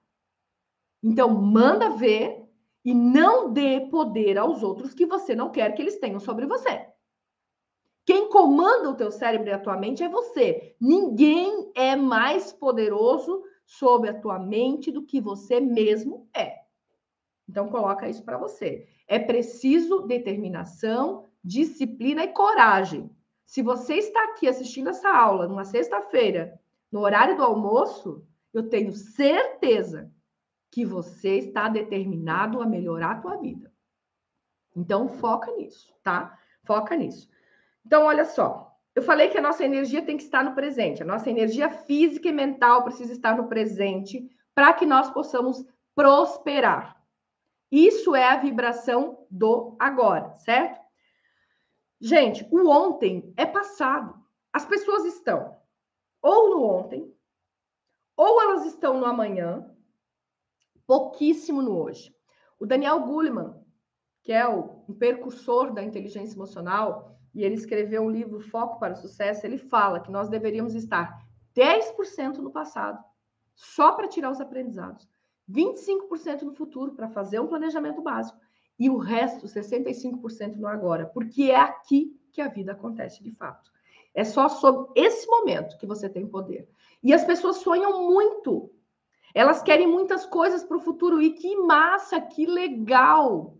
Então, 1.02 1.30
manda 1.30 1.91
ver 1.91 2.45
e 2.84 2.93
não 2.93 3.54
dê 3.54 3.88
poder 3.89 4.38
aos 4.38 4.63
outros 4.63 4.93
que 4.93 5.06
você 5.06 5.34
não 5.36 5.52
quer 5.52 5.73
que 5.73 5.82
eles 5.82 5.97
tenham 5.99 6.19
sobre 6.19 6.45
você. 6.45 6.88
Quem 8.10 8.28
comanda 8.28 8.89
o 8.89 8.95
teu 8.95 9.12
cérebro 9.12 9.50
e 9.50 9.52
a 9.52 9.60
tua 9.60 9.78
mente 9.78 10.02
é 10.02 10.10
você. 10.10 10.76
Ninguém 10.82 11.72
é 11.76 11.95
mais 11.95 12.52
poderoso 12.52 13.43
sobre 13.67 14.10
a 14.10 14.19
tua 14.19 14.39
mente 14.39 14.91
do 14.91 15.06
que 15.06 15.22
você 15.22 15.60
mesmo 15.60 16.28
é. 16.36 16.56
Então 17.48 17.69
coloca 17.69 18.10
isso 18.10 18.24
para 18.24 18.39
você. 18.39 18.88
É 19.08 19.19
preciso 19.19 20.08
determinação, 20.08 21.26
disciplina 21.43 22.24
e 22.24 22.30
coragem. 22.30 23.15
Se 23.45 23.62
você 23.62 23.98
está 23.98 24.24
aqui 24.24 24.48
assistindo 24.48 24.89
essa 24.89 25.15
aula 25.15 25.48
numa 25.48 25.63
sexta-feira, 25.63 26.60
no 26.91 27.02
horário 27.02 27.38
do 27.38 27.43
almoço, 27.43 28.26
eu 28.52 28.67
tenho 28.67 28.91
certeza 28.91 30.12
que 30.72 30.84
você 30.84 31.38
está 31.38 31.69
determinado 31.69 32.60
a 32.60 32.65
melhorar 32.65 33.12
a 33.12 33.22
tua 33.22 33.38
vida. 33.38 33.72
Então 34.76 35.08
foca 35.08 35.52
nisso, 35.52 35.93
tá? 36.02 36.36
Foca 36.63 36.95
nisso. 36.95 37.30
Então 37.86 38.04
olha 38.04 38.26
só, 38.26 38.76
eu 38.96 39.02
falei 39.02 39.30
que 39.30 39.38
a 39.38 39.42
nossa 39.42 39.63
energia 39.63 40.02
tem 40.02 40.18
que 40.18 40.24
estar 40.24 40.44
no 40.44 40.54
presente. 40.54 41.02
A 41.02 41.06
nossa 41.06 41.30
energia 41.30 41.70
física 41.70 42.28
e 42.28 42.32
mental 42.32 42.84
precisa 42.84 43.13
estar 43.13 43.36
no 43.36 43.48
presente 43.48 44.30
para 44.54 44.74
que 44.74 44.86
nós 44.86 45.10
possamos 45.10 45.65
prosperar. 45.96 47.02
Isso 47.72 48.15
é 48.15 48.28
a 48.28 48.38
vibração 48.38 49.26
do 49.30 49.76
agora, 49.80 50.38
certo? 50.39 50.80
Gente, 52.02 52.48
o 52.52 52.70
ontem 52.70 53.34
é 53.38 53.46
passado. 53.46 54.15
As 54.52 54.65
pessoas 54.65 55.06
estão 55.06 55.60
ou 56.22 56.50
no 56.50 56.63
ontem, 56.63 57.13
ou 58.15 58.42
elas 58.42 58.65
estão 58.65 59.00
no 59.00 59.06
amanhã, 59.06 59.74
pouquíssimo 60.86 61.62
no 61.62 61.78
hoje. 61.78 62.13
O 62.60 62.65
Daniel 62.65 63.00
Goleman, 63.02 63.63
que 64.24 64.34
é 64.34 64.48
o 64.48 64.84
um 64.88 64.94
percursor 64.94 65.74
da 65.74 65.82
inteligência 65.82 66.36
emocional, 66.36 67.18
e 67.34 67.44
ele 67.44 67.56
escreveu 67.56 68.04
um 68.04 68.10
livro 68.10 68.39
Foco 68.39 68.80
para 68.80 68.94
o 68.94 68.98
Sucesso, 68.98 69.46
ele 69.46 69.58
fala 69.58 70.00
que 70.00 70.12
nós 70.12 70.30
deveríamos 70.30 70.76
estar 70.76 71.24
10% 71.56 72.38
no 72.38 72.52
passado, 72.52 73.04
só 73.56 73.92
para 73.92 74.08
tirar 74.08 74.32
os 74.32 74.39
aprendizados, 74.39 75.08
25% 75.50 76.44
no 76.44 76.54
futuro, 76.54 76.94
para 76.94 77.10
fazer 77.10 77.39
um 77.39 77.48
planejamento 77.48 78.02
básico, 78.02 78.39
e 78.78 78.89
o 78.89 78.98
resto, 78.98 79.46
65% 79.46 80.56
no 80.56 80.68
agora, 80.68 81.06
porque 81.08 81.44
é 81.44 81.60
aqui 81.60 82.18
que 82.32 82.42
a 82.42 82.48
vida 82.48 82.72
acontece 82.72 83.22
de 83.22 83.32
fato. 83.32 83.70
É 84.13 84.24
só 84.24 84.48
sobre 84.48 84.92
esse 84.96 85.28
momento 85.28 85.78
que 85.78 85.86
você 85.86 86.10
tem 86.10 86.28
poder. 86.28 86.70
E 87.04 87.13
as 87.13 87.24
pessoas 87.24 87.58
sonham 87.58 88.08
muito. 88.10 88.72
Elas 89.34 89.62
querem 89.62 89.88
muitas 89.88 90.26
coisas 90.26 90.63
para 90.63 90.78
o 90.78 90.82
futuro. 90.82 91.22
E 91.22 91.32
que 91.32 91.56
massa, 91.58 92.20
que 92.20 92.46
legal, 92.46 93.58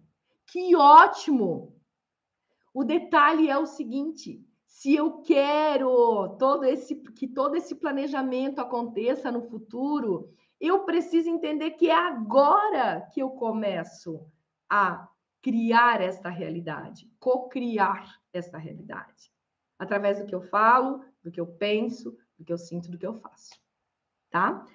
que 0.48 0.76
ótimo. 0.76 1.79
O 2.74 2.84
detalhe 2.84 3.50
é 3.50 3.58
o 3.58 3.66
seguinte: 3.66 4.46
se 4.66 4.96
eu 4.96 5.22
quero 5.22 6.38
todo 6.38 6.64
esse, 6.64 6.96
que 6.96 7.28
todo 7.28 7.56
esse 7.56 7.76
planejamento 7.76 8.60
aconteça 8.60 9.32
no 9.32 9.42
futuro, 9.42 10.34
eu 10.60 10.86
preciso 10.86 11.30
entender 11.30 11.72
que 11.72 11.90
é 11.90 11.96
agora 11.96 13.08
que 13.14 13.22
eu 13.22 13.32
começo 13.32 14.26
a 14.70 15.08
criar 15.42 16.02
esta 16.02 16.30
realidade, 16.30 17.10
co-criar 17.20 18.20
esta 18.32 18.58
realidade, 18.58 19.32
através 19.78 20.20
do 20.20 20.26
que 20.26 20.36
eu 20.36 20.42
falo, 20.42 21.04
do 21.24 21.32
que 21.32 21.40
eu 21.40 21.48
penso, 21.48 22.18
do 22.38 22.44
que 22.44 22.52
eu 22.52 22.58
sinto, 22.58 22.92
do 22.92 22.98
que 22.98 23.08
eu 23.08 23.14
faço, 23.14 23.52
tá? 24.30 24.66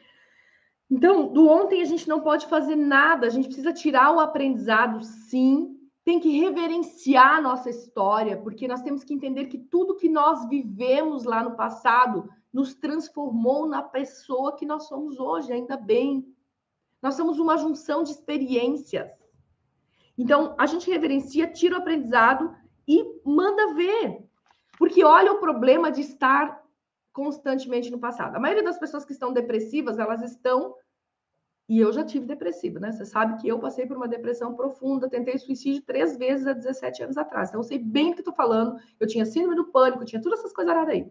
Então, 0.90 1.32
do 1.32 1.48
ontem 1.48 1.82
a 1.82 1.84
gente 1.84 2.08
não 2.08 2.20
pode 2.20 2.46
fazer 2.46 2.76
nada, 2.76 3.26
a 3.26 3.30
gente 3.30 3.46
precisa 3.46 3.72
tirar 3.72 4.12
o 4.12 4.20
aprendizado, 4.20 5.02
sim, 5.02 5.73
tem 6.04 6.20
que 6.20 6.38
reverenciar 6.38 7.36
a 7.36 7.40
nossa 7.40 7.70
história, 7.70 8.36
porque 8.36 8.68
nós 8.68 8.82
temos 8.82 9.02
que 9.02 9.14
entender 9.14 9.46
que 9.46 9.58
tudo 9.58 9.96
que 9.96 10.08
nós 10.08 10.46
vivemos 10.48 11.24
lá 11.24 11.42
no 11.42 11.56
passado 11.56 12.28
nos 12.52 12.74
transformou 12.74 13.66
na 13.66 13.82
pessoa 13.82 14.54
que 14.54 14.66
nós 14.66 14.86
somos 14.86 15.18
hoje, 15.18 15.52
ainda 15.52 15.76
bem. 15.76 16.26
Nós 17.02 17.14
somos 17.14 17.38
uma 17.38 17.56
junção 17.56 18.02
de 18.02 18.10
experiências. 18.10 19.10
Então, 20.16 20.54
a 20.58 20.66
gente 20.66 20.90
reverencia, 20.90 21.50
tira 21.50 21.76
o 21.76 21.78
aprendizado 21.78 22.54
e 22.86 23.20
manda 23.24 23.74
ver. 23.74 24.22
Porque 24.78 25.02
olha 25.02 25.32
o 25.32 25.40
problema 25.40 25.90
de 25.90 26.02
estar 26.02 26.62
constantemente 27.12 27.90
no 27.90 27.98
passado. 27.98 28.36
A 28.36 28.40
maioria 28.40 28.62
das 28.62 28.78
pessoas 28.78 29.04
que 29.04 29.12
estão 29.12 29.32
depressivas, 29.32 29.98
elas 29.98 30.22
estão. 30.22 30.74
E 31.66 31.80
eu 31.80 31.92
já 31.92 32.04
tive 32.04 32.26
depressiva, 32.26 32.78
né? 32.78 32.92
Você 32.92 33.06
sabe 33.06 33.40
que 33.40 33.48
eu 33.48 33.58
passei 33.58 33.86
por 33.86 33.96
uma 33.96 34.06
depressão 34.06 34.54
profunda, 34.54 35.08
tentei 35.08 35.38
suicídio 35.38 35.82
três 35.82 36.16
vezes 36.16 36.46
há 36.46 36.52
17 36.52 37.04
anos 37.04 37.16
atrás. 37.16 37.48
Então, 37.48 37.60
eu 37.60 37.64
sei 37.64 37.78
bem 37.78 38.10
o 38.10 38.14
que 38.14 38.20
estou 38.20 38.34
falando. 38.34 38.78
Eu 39.00 39.06
tinha 39.06 39.24
síndrome 39.24 39.56
do 39.56 39.70
pânico, 39.70 40.04
tinha 40.04 40.20
todas 40.20 40.40
essas 40.40 40.52
coisas 40.52 40.76
aí. 40.88 41.10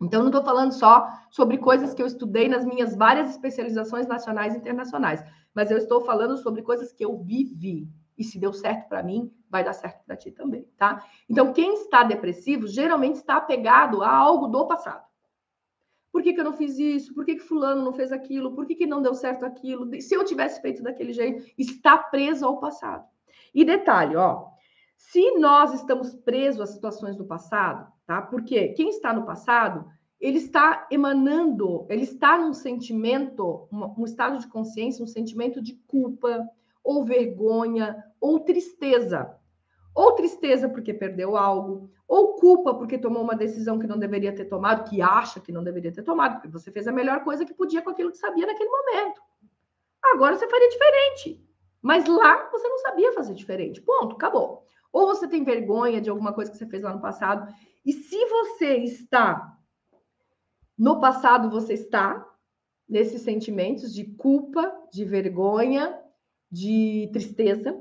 Então, 0.00 0.20
não 0.20 0.28
estou 0.28 0.44
falando 0.44 0.72
só 0.72 1.08
sobre 1.30 1.58
coisas 1.58 1.92
que 1.92 2.00
eu 2.00 2.06
estudei 2.06 2.48
nas 2.48 2.64
minhas 2.64 2.94
várias 2.94 3.30
especializações 3.30 4.06
nacionais 4.06 4.54
e 4.54 4.58
internacionais, 4.58 5.22
mas 5.52 5.70
eu 5.70 5.76
estou 5.76 6.00
falando 6.02 6.38
sobre 6.38 6.62
coisas 6.62 6.92
que 6.92 7.04
eu 7.04 7.18
vivi. 7.18 7.88
E 8.16 8.22
se 8.22 8.38
deu 8.38 8.52
certo 8.52 8.88
para 8.88 9.02
mim, 9.02 9.32
vai 9.50 9.64
dar 9.64 9.72
certo 9.72 10.04
para 10.04 10.16
ti 10.16 10.30
também, 10.30 10.66
tá? 10.76 11.04
Então, 11.28 11.52
quem 11.52 11.74
está 11.74 12.04
depressivo 12.04 12.66
geralmente 12.68 13.16
está 13.16 13.36
apegado 13.36 14.02
a 14.02 14.10
algo 14.10 14.46
do 14.46 14.66
passado. 14.66 15.09
Por 16.12 16.22
que, 16.22 16.32
que 16.32 16.40
eu 16.40 16.44
não 16.44 16.52
fiz 16.52 16.78
isso? 16.78 17.14
Por 17.14 17.24
que, 17.24 17.36
que 17.36 17.42
fulano 17.42 17.84
não 17.84 17.92
fez 17.92 18.10
aquilo? 18.10 18.54
Por 18.54 18.66
que, 18.66 18.74
que 18.74 18.86
não 18.86 19.00
deu 19.00 19.14
certo 19.14 19.44
aquilo? 19.44 19.88
Se 20.00 20.14
eu 20.14 20.24
tivesse 20.24 20.60
feito 20.60 20.82
daquele 20.82 21.12
jeito, 21.12 21.44
está 21.56 21.96
preso 21.96 22.44
ao 22.44 22.58
passado. 22.58 23.04
E 23.54 23.64
detalhe, 23.64 24.16
ó, 24.16 24.48
se 24.96 25.38
nós 25.38 25.72
estamos 25.72 26.14
presos 26.14 26.60
às 26.60 26.70
situações 26.70 27.16
do 27.16 27.24
passado, 27.24 27.90
tá? 28.06 28.20
Porque 28.22 28.68
quem 28.68 28.90
está 28.90 29.12
no 29.12 29.24
passado, 29.24 29.90
ele 30.20 30.38
está 30.38 30.86
emanando, 30.90 31.86
ele 31.88 32.02
está 32.02 32.38
num 32.38 32.52
sentimento, 32.52 33.66
um, 33.72 34.02
um 34.02 34.04
estado 34.04 34.38
de 34.38 34.46
consciência, 34.46 35.02
um 35.02 35.08
sentimento 35.08 35.62
de 35.62 35.74
culpa, 35.86 36.46
ou 36.84 37.04
vergonha, 37.04 38.04
ou 38.20 38.40
tristeza. 38.40 39.34
Ou 39.94 40.12
tristeza 40.12 40.68
porque 40.68 40.94
perdeu 40.94 41.36
algo, 41.36 41.90
ou 42.06 42.34
culpa 42.34 42.74
porque 42.74 42.98
tomou 42.98 43.22
uma 43.22 43.34
decisão 43.34 43.78
que 43.78 43.86
não 43.86 43.98
deveria 43.98 44.34
ter 44.34 44.44
tomado, 44.44 44.88
que 44.88 45.02
acha 45.02 45.40
que 45.40 45.52
não 45.52 45.64
deveria 45.64 45.92
ter 45.92 46.02
tomado, 46.02 46.34
porque 46.34 46.48
você 46.48 46.70
fez 46.70 46.86
a 46.86 46.92
melhor 46.92 47.24
coisa 47.24 47.44
que 47.44 47.54
podia 47.54 47.82
com 47.82 47.90
aquilo 47.90 48.10
que 48.10 48.18
sabia 48.18 48.46
naquele 48.46 48.70
momento. 48.70 49.20
Agora 50.02 50.36
você 50.36 50.48
faria 50.48 50.68
diferente. 50.68 51.44
Mas 51.82 52.06
lá 52.06 52.48
você 52.50 52.68
não 52.68 52.78
sabia 52.78 53.12
fazer 53.12 53.34
diferente. 53.34 53.80
Ponto, 53.80 54.16
acabou. 54.16 54.64
Ou 54.92 55.06
você 55.06 55.26
tem 55.28 55.44
vergonha 55.44 56.00
de 56.00 56.10
alguma 56.10 56.32
coisa 56.32 56.50
que 56.50 56.56
você 56.56 56.66
fez 56.66 56.82
lá 56.82 56.92
no 56.92 57.00
passado. 57.00 57.52
E 57.84 57.92
se 57.92 58.26
você 58.26 58.76
está 58.78 59.56
no 60.76 61.00
passado, 61.00 61.50
você 61.50 61.74
está 61.74 62.26
nesses 62.88 63.22
sentimentos 63.22 63.94
de 63.94 64.04
culpa, 64.04 64.72
de 64.92 65.04
vergonha, 65.04 65.98
de 66.50 67.08
tristeza. 67.12 67.78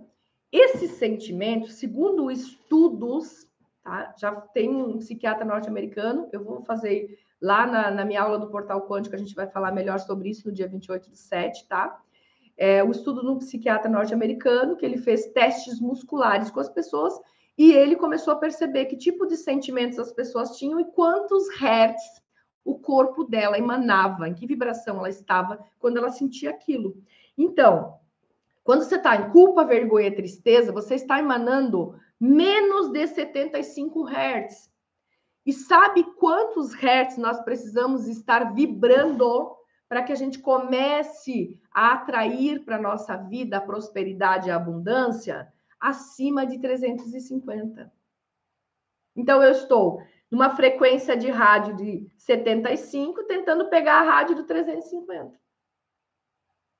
Esses 0.51 0.91
sentimentos, 0.91 1.75
segundo 1.75 2.31
estudos, 2.31 3.47
tá? 3.83 4.13
já 4.17 4.31
tem 4.35 4.69
um 4.69 4.97
psiquiatra 4.97 5.45
norte-americano, 5.45 6.27
eu 6.31 6.43
vou 6.43 6.61
fazer 6.61 7.19
lá 7.41 7.67
na, 7.67 7.91
na, 7.91 8.03
minha 8.03 8.21
aula 8.21 8.39
do 8.39 8.49
Portal 8.49 8.87
Quântico, 8.87 9.15
a 9.15 9.19
gente 9.19 9.35
vai 9.35 9.47
falar 9.47 9.71
melhor 9.71 9.99
sobre 9.99 10.29
isso 10.29 10.47
no 10.47 10.53
dia 10.53 10.67
28 10.67 11.11
de 11.11 11.17
7, 11.17 11.67
tá? 11.67 12.01
É, 12.57 12.83
o 12.83 12.91
estudo 12.91 13.21
de 13.21 13.27
um 13.27 13.37
psiquiatra 13.37 13.89
norte-americano, 13.89 14.75
que 14.75 14.85
ele 14.85 14.97
fez 14.97 15.27
testes 15.27 15.79
musculares 15.79 16.51
com 16.51 16.59
as 16.59 16.67
pessoas 16.67 17.13
e 17.57 17.71
ele 17.71 17.95
começou 17.95 18.33
a 18.33 18.37
perceber 18.37 18.85
que 18.85 18.97
tipo 18.97 19.25
de 19.25 19.37
sentimentos 19.37 19.99
as 19.99 20.11
pessoas 20.11 20.57
tinham 20.57 20.79
e 20.79 20.85
quantos 20.91 21.49
hertz 21.59 22.21
o 22.65 22.77
corpo 22.77 23.23
dela 23.23 23.57
emanava, 23.57 24.27
em 24.27 24.33
que 24.33 24.47
vibração 24.47 24.97
ela 24.97 25.09
estava 25.09 25.59
quando 25.77 25.97
ela 25.97 26.09
sentia 26.09 26.49
aquilo. 26.49 26.97
Então, 27.37 27.99
quando 28.69 28.83
você 28.83 28.97
está 28.97 29.15
em 29.15 29.31
culpa, 29.31 29.65
vergonha, 29.65 30.15
tristeza, 30.15 30.71
você 30.71 30.93
está 30.93 31.17
emanando 31.17 31.99
menos 32.19 32.91
de 32.91 33.07
75 33.07 34.07
Hz. 34.07 34.71
E 35.43 35.51
sabe 35.51 36.03
quantos 36.19 36.75
hertz 36.75 37.17
nós 37.17 37.41
precisamos 37.41 38.07
estar 38.07 38.53
vibrando 38.53 39.57
para 39.87 40.03
que 40.03 40.11
a 40.11 40.15
gente 40.15 40.37
comece 40.37 41.59
a 41.73 41.93
atrair 41.93 42.63
para 42.63 42.75
a 42.75 42.79
nossa 42.79 43.17
vida 43.17 43.57
a 43.57 43.61
prosperidade 43.61 44.49
e 44.49 44.51
a 44.51 44.57
abundância? 44.57 45.51
Acima 45.79 46.45
de 46.45 46.59
350. 46.59 47.91
Então, 49.15 49.41
eu 49.41 49.49
estou 49.49 49.99
numa 50.29 50.51
frequência 50.51 51.17
de 51.17 51.31
rádio 51.31 51.75
de 51.75 52.07
75, 52.19 53.23
tentando 53.23 53.67
pegar 53.67 54.01
a 54.01 54.11
rádio 54.11 54.35
do 54.35 54.43
350. 54.43 55.48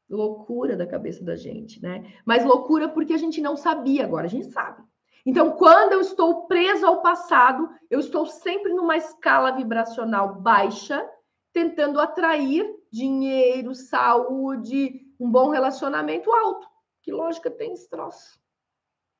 Loucura 0.09 0.75
da 0.75 0.87
cabeça 0.87 1.23
da 1.23 1.35
gente, 1.35 1.81
né? 1.81 2.11
Mas 2.25 2.43
loucura 2.43 2.89
porque 2.89 3.13
a 3.13 3.17
gente 3.17 3.39
não 3.41 3.55
sabia, 3.55 4.03
agora 4.03 4.25
a 4.25 4.29
gente 4.29 4.47
sabe. 4.47 4.83
Então, 5.25 5.51
quando 5.51 5.93
eu 5.93 6.01
estou 6.01 6.47
preso 6.47 6.85
ao 6.85 7.01
passado, 7.01 7.69
eu 7.89 7.99
estou 7.99 8.25
sempre 8.25 8.73
numa 8.73 8.97
escala 8.97 9.51
vibracional 9.51 10.35
baixa, 10.41 11.07
tentando 11.53 11.99
atrair 11.99 12.65
dinheiro, 12.91 13.75
saúde, 13.75 15.01
um 15.19 15.29
bom 15.29 15.49
relacionamento 15.49 16.31
alto. 16.31 16.67
Que 17.01 17.11
lógica 17.11 17.51
tem 17.51 17.73
esse 17.73 17.89
troço? 17.89 18.39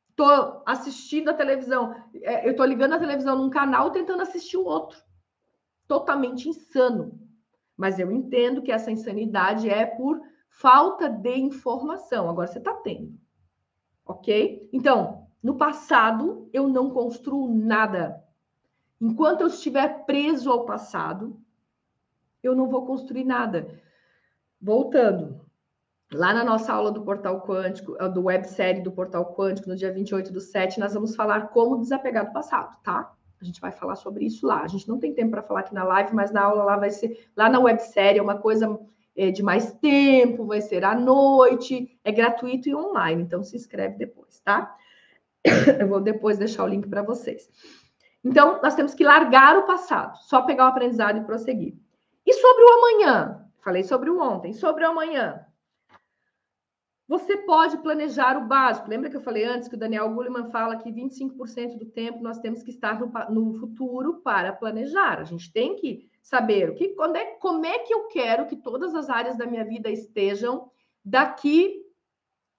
Estou 0.10 0.64
assistindo 0.66 1.30
a 1.30 1.34
televisão, 1.34 1.96
é, 2.16 2.46
eu 2.46 2.52
estou 2.52 2.66
ligando 2.66 2.94
a 2.94 3.00
televisão 3.00 3.38
num 3.38 3.50
canal 3.50 3.92
tentando 3.92 4.22
assistir 4.22 4.58
o 4.58 4.66
outro. 4.66 4.98
Totalmente 5.88 6.50
insano. 6.50 7.20
Mas 7.78 8.00
eu 8.00 8.12
entendo 8.12 8.62
que 8.62 8.72
essa 8.72 8.92
insanidade 8.92 9.70
é 9.70 9.86
por 9.86 10.22
falta 10.50 11.10
de 11.10 11.36
informação. 11.38 12.30
Agora 12.30 12.48
você 12.48 12.60
está 12.60 12.74
tendo. 12.74 13.18
Ok? 14.06 14.70
Então, 14.74 15.28
no 15.42 15.56
passado, 15.56 16.50
eu 16.52 16.68
não 16.68 16.90
construo 16.90 17.48
nada. 17.48 18.24
Enquanto 19.00 19.42
eu 19.42 19.48
estiver 19.48 20.06
preso 20.06 20.52
ao 20.52 20.66
passado, 20.66 21.40
eu 22.44 22.56
não 22.56 22.68
vou 22.68 22.86
construir 22.86 23.24
nada. 23.24 23.80
Voltando, 24.62 25.40
lá 26.12 26.34
na 26.34 26.44
nossa 26.44 26.74
aula 26.74 26.92
do 26.92 27.04
Portal 27.04 27.42
Quântico, 27.42 27.96
do 28.10 28.24
websérie 28.24 28.82
do 28.82 28.92
Portal 28.92 29.34
Quântico, 29.34 29.70
no 29.70 29.76
dia 29.76 29.94
28 29.94 30.34
do 30.34 30.42
7, 30.42 30.80
nós 30.80 30.94
vamos 30.94 31.16
falar 31.16 31.50
como 31.50 31.80
desapegar 31.80 32.26
do 32.26 32.34
passado, 32.34 32.76
tá? 32.84 33.14
A 33.40 33.46
gente 33.46 33.62
vai 33.62 33.72
falar 33.72 33.96
sobre 33.96 34.26
isso 34.26 34.46
lá. 34.46 34.64
A 34.64 34.68
gente 34.68 34.90
não 34.90 35.00
tem 35.00 35.14
tempo 35.14 35.32
para 35.32 35.44
falar 35.44 35.62
aqui 35.62 35.74
na 35.74 35.86
live, 35.86 36.14
mas 36.14 36.32
na 36.32 36.44
aula 36.44 36.64
lá 36.64 36.76
vai 36.76 36.90
ser, 36.90 37.30
lá 37.38 37.48
na 37.50 37.60
websérie, 37.60 38.20
é 38.20 38.22
uma 38.22 38.38
coisa 38.38 38.78
é, 39.20 39.32
de 39.32 39.44
mais 39.44 39.74
tempo, 39.74 40.46
vai 40.46 40.62
ser 40.62 40.86
à 40.86 40.96
noite, 40.96 42.00
é 42.06 42.12
gratuito 42.12 42.70
e 42.70 42.76
online, 42.76 43.22
então 43.22 43.44
se 43.44 43.58
inscreve 43.58 43.98
depois, 43.98 44.40
tá? 44.40 44.74
Eu 45.80 45.90
vou 45.90 46.00
depois 46.00 46.38
deixar 46.38 46.64
o 46.64 46.68
link 46.68 46.88
para 46.88 47.02
vocês. 47.02 47.50
Então, 48.24 48.62
nós 48.62 48.76
temos 48.76 48.94
que 48.94 49.04
largar 49.04 49.58
o 49.58 49.66
passado, 49.66 50.18
só 50.22 50.42
pegar 50.44 50.66
o 50.66 50.70
aprendizado 50.70 51.18
e 51.18 51.26
prosseguir. 51.26 51.76
E 52.26 52.34
sobre 52.34 52.64
o 52.64 52.70
amanhã? 52.70 53.46
Falei 53.62 53.84
sobre 53.84 54.10
o 54.10 54.22
ontem. 54.22 54.54
Sobre 54.54 54.86
o 54.86 54.90
amanhã. 54.90 55.46
Você 57.08 57.38
pode 57.38 57.78
planejar 57.80 58.38
o 58.38 58.48
básico. 58.48 58.90
Lembra 58.90 59.10
que 59.10 59.18
eu 59.18 59.22
falei 59.22 59.44
antes 59.44 59.68
que 59.68 59.76
o 59.76 59.80
Daniel 59.80 60.14
Goleman 60.14 60.50
fala 60.52 60.78
que 60.78 60.92
25% 60.92 61.78
do 61.78 61.86
tempo 61.86 62.22
nós 62.22 62.40
temos 62.40 62.62
que 62.62 62.70
estar 62.70 63.00
no, 63.00 63.12
no, 63.30 63.60
futuro 63.60 64.22
para 64.22 64.54
planejar. 64.54 65.20
A 65.20 65.24
gente 65.24 65.52
tem 65.52 65.76
que 65.76 66.09
saber 66.22 66.70
o 66.70 66.76
que, 66.76 66.96
é, 67.16 67.26
como 67.38 67.66
é 67.66 67.80
que 67.80 67.94
eu 67.94 68.08
quero 68.08 68.46
que 68.46 68.56
todas 68.56 68.94
as 68.94 69.10
áreas 69.10 69.38
da 69.38 69.46
minha 69.46 69.66
vida 69.66 69.90
estejam 69.90 70.70
daqui 71.04 71.84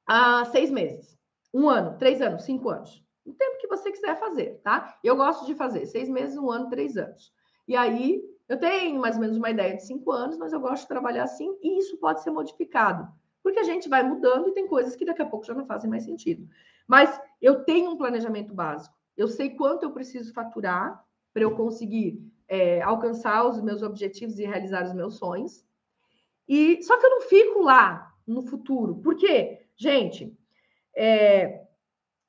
a 0.06 0.44
seis 0.46 0.70
meses. 0.70 1.18
Um 1.52 1.68
ano, 1.68 1.96
três 1.98 2.20
anos, 2.20 2.44
cinco 2.44 2.68
anos. 2.68 3.04
O 3.24 3.32
tempo 3.32 3.58
que 3.58 3.68
você 3.68 3.90
quiser 3.92 4.18
fazer, 4.18 4.60
tá? 4.62 4.98
Eu 5.04 5.16
gosto 5.16 5.46
de 5.46 5.54
fazer 5.54 5.86
seis 5.86 6.08
meses, 6.08 6.36
um 6.36 6.50
ano, 6.50 6.68
três 6.68 6.96
anos. 6.96 7.32
E 7.68 7.76
aí, 7.76 8.22
eu 8.48 8.58
tenho 8.58 9.00
mais 9.00 9.14
ou 9.14 9.20
menos 9.20 9.36
uma 9.36 9.50
ideia 9.50 9.76
de 9.76 9.86
cinco 9.86 10.10
anos, 10.10 10.36
mas 10.36 10.52
eu 10.52 10.60
gosto 10.60 10.82
de 10.82 10.88
trabalhar 10.88 11.24
assim, 11.24 11.56
e 11.62 11.78
isso 11.78 11.96
pode 11.98 12.22
ser 12.22 12.30
modificado. 12.30 13.08
Porque 13.42 13.60
a 13.60 13.64
gente 13.64 13.88
vai 13.88 14.02
mudando 14.02 14.48
e 14.48 14.52
tem 14.52 14.66
coisas 14.66 14.96
que 14.96 15.04
daqui 15.04 15.22
a 15.22 15.26
pouco 15.26 15.46
já 15.46 15.54
não 15.54 15.66
fazem 15.66 15.88
mais 15.88 16.04
sentido. 16.04 16.48
Mas 16.86 17.20
eu 17.40 17.64
tenho 17.64 17.90
um 17.90 17.96
planejamento 17.96 18.52
básico. 18.52 18.94
Eu 19.16 19.28
sei 19.28 19.50
quanto 19.50 19.84
eu 19.84 19.92
preciso 19.92 20.32
faturar 20.32 21.04
para 21.32 21.42
eu 21.42 21.54
conseguir 21.56 22.20
é, 22.50 22.82
alcançar 22.82 23.46
os 23.46 23.62
meus 23.62 23.80
objetivos 23.80 24.38
e 24.38 24.44
realizar 24.44 24.84
os 24.84 24.92
meus 24.92 25.14
sonhos. 25.14 25.64
E 26.48 26.82
só 26.82 26.98
que 26.98 27.06
eu 27.06 27.10
não 27.10 27.20
fico 27.22 27.62
lá 27.62 28.12
no 28.26 28.42
futuro. 28.42 28.96
Por 28.96 29.14
quê? 29.14 29.66
Gente, 29.76 30.36
é, 30.96 31.62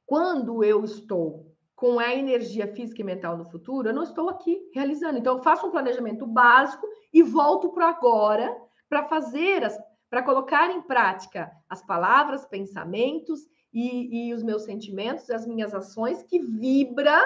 quando 0.06 0.64
eu 0.64 0.86
estou 0.86 1.52
com 1.76 1.98
a 1.98 2.14
energia 2.14 2.68
física 2.68 3.02
e 3.02 3.04
mental 3.04 3.36
no 3.36 3.50
futuro, 3.50 3.90
eu 3.90 3.94
não 3.94 4.04
estou 4.04 4.30
aqui 4.30 4.70
realizando. 4.72 5.18
Então, 5.18 5.38
eu 5.38 5.44
faço 5.44 5.66
um 5.66 5.72
planejamento 5.72 6.28
básico 6.28 6.88
e 7.12 7.24
volto 7.24 7.70
para 7.70 7.90
agora 7.90 8.56
para 8.88 9.08
fazer, 9.08 9.68
para 10.08 10.22
colocar 10.22 10.70
em 10.70 10.84
prática 10.84 11.52
as 11.68 11.84
palavras, 11.84 12.46
pensamentos 12.46 13.40
e, 13.74 14.28
e 14.28 14.34
os 14.36 14.44
meus 14.44 14.66
sentimentos, 14.66 15.32
as 15.32 15.48
minhas 15.48 15.74
ações 15.74 16.22
que 16.22 16.38
vibra 16.38 17.20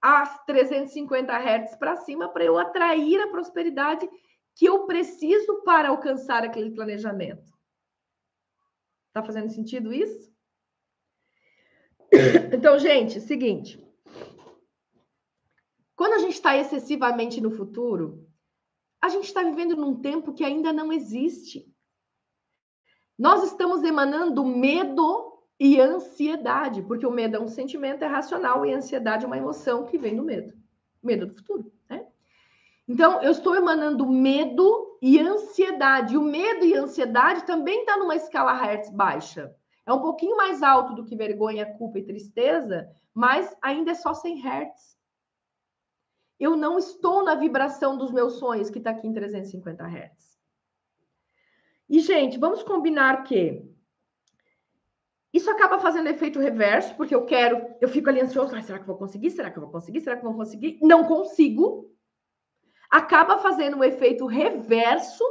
a 0.00 0.26
350 0.26 1.32
Hz 1.32 1.76
para 1.76 1.96
cima 1.96 2.28
para 2.28 2.44
eu 2.44 2.58
atrair 2.58 3.20
a 3.20 3.28
prosperidade 3.28 4.08
que 4.54 4.66
eu 4.66 4.86
preciso 4.86 5.62
para 5.62 5.88
alcançar 5.88 6.42
aquele 6.44 6.70
planejamento. 6.70 7.52
Tá 9.12 9.22
fazendo 9.22 9.50
sentido 9.50 9.92
isso? 9.92 10.34
Então, 12.56 12.78
gente, 12.78 13.20
seguinte. 13.20 13.84
Quando 15.96 16.14
a 16.14 16.18
gente 16.18 16.34
está 16.34 16.56
excessivamente 16.56 17.40
no 17.40 17.50
futuro, 17.50 18.26
a 19.02 19.08
gente 19.08 19.24
está 19.24 19.42
vivendo 19.42 19.76
num 19.76 20.00
tempo 20.00 20.32
que 20.32 20.44
ainda 20.44 20.72
não 20.72 20.92
existe. 20.92 21.66
Nós 23.18 23.42
estamos 23.44 23.82
emanando 23.82 24.44
medo 24.44 25.25
e 25.58 25.80
ansiedade, 25.80 26.82
porque 26.82 27.06
o 27.06 27.10
medo 27.10 27.36
é 27.36 27.40
um 27.40 27.48
sentimento 27.48 28.02
é 28.02 28.06
racional 28.06 28.64
e 28.64 28.72
a 28.72 28.76
ansiedade 28.76 29.24
é 29.24 29.26
uma 29.26 29.38
emoção 29.38 29.84
que 29.84 29.96
vem 29.96 30.14
do 30.14 30.22
medo. 30.22 30.52
Medo 31.02 31.26
do 31.26 31.34
futuro, 31.34 31.72
né? 31.88 32.06
Então, 32.86 33.22
eu 33.22 33.32
estou 33.32 33.56
emanando 33.56 34.06
medo 34.08 34.98
e 35.00 35.18
ansiedade. 35.18 36.16
O 36.16 36.22
medo 36.22 36.64
e 36.64 36.74
ansiedade 36.74 37.44
também 37.44 37.80
está 37.80 37.96
numa 37.96 38.14
escala 38.14 38.52
Hertz 38.52 38.90
baixa. 38.90 39.54
É 39.86 39.92
um 39.92 40.00
pouquinho 40.00 40.36
mais 40.36 40.62
alto 40.62 40.94
do 40.94 41.04
que 41.04 41.16
vergonha, 41.16 41.74
culpa 41.74 41.98
e 41.98 42.04
tristeza, 42.04 42.90
mas 43.14 43.56
ainda 43.62 43.92
é 43.92 43.94
só 43.94 44.12
100 44.12 44.40
Hertz. 44.40 44.96
Eu 46.38 46.54
não 46.54 46.78
estou 46.78 47.24
na 47.24 47.34
vibração 47.34 47.96
dos 47.96 48.12
meus 48.12 48.34
sonhos, 48.34 48.68
que 48.68 48.78
está 48.78 48.90
aqui 48.90 49.06
em 49.06 49.12
350 49.12 49.86
Hertz. 49.86 50.38
E, 51.88 52.00
gente, 52.00 52.36
vamos 52.38 52.62
combinar 52.62 53.22
que 53.22 53.64
isso 55.32 55.50
acaba 55.50 55.78
fazendo 55.78 56.08
efeito 56.08 56.38
reverso, 56.38 56.94
porque 56.94 57.14
eu 57.14 57.24
quero, 57.24 57.62
eu 57.80 57.88
fico 57.88 58.08
ali 58.08 58.20
ansioso, 58.20 58.54
ah, 58.54 58.62
será 58.62 58.78
que 58.78 58.86
vou 58.86 58.96
conseguir? 58.96 59.30
Será 59.30 59.50
que 59.50 59.58
eu 59.58 59.62
vou 59.62 59.70
conseguir? 59.70 60.00
Será 60.00 60.16
que 60.16 60.24
eu 60.24 60.30
vou 60.30 60.38
conseguir? 60.38 60.78
Não 60.82 61.04
consigo 61.04 61.90
acaba 62.90 63.38
fazendo 63.38 63.76
um 63.76 63.84
efeito 63.84 64.26
reverso 64.26 65.24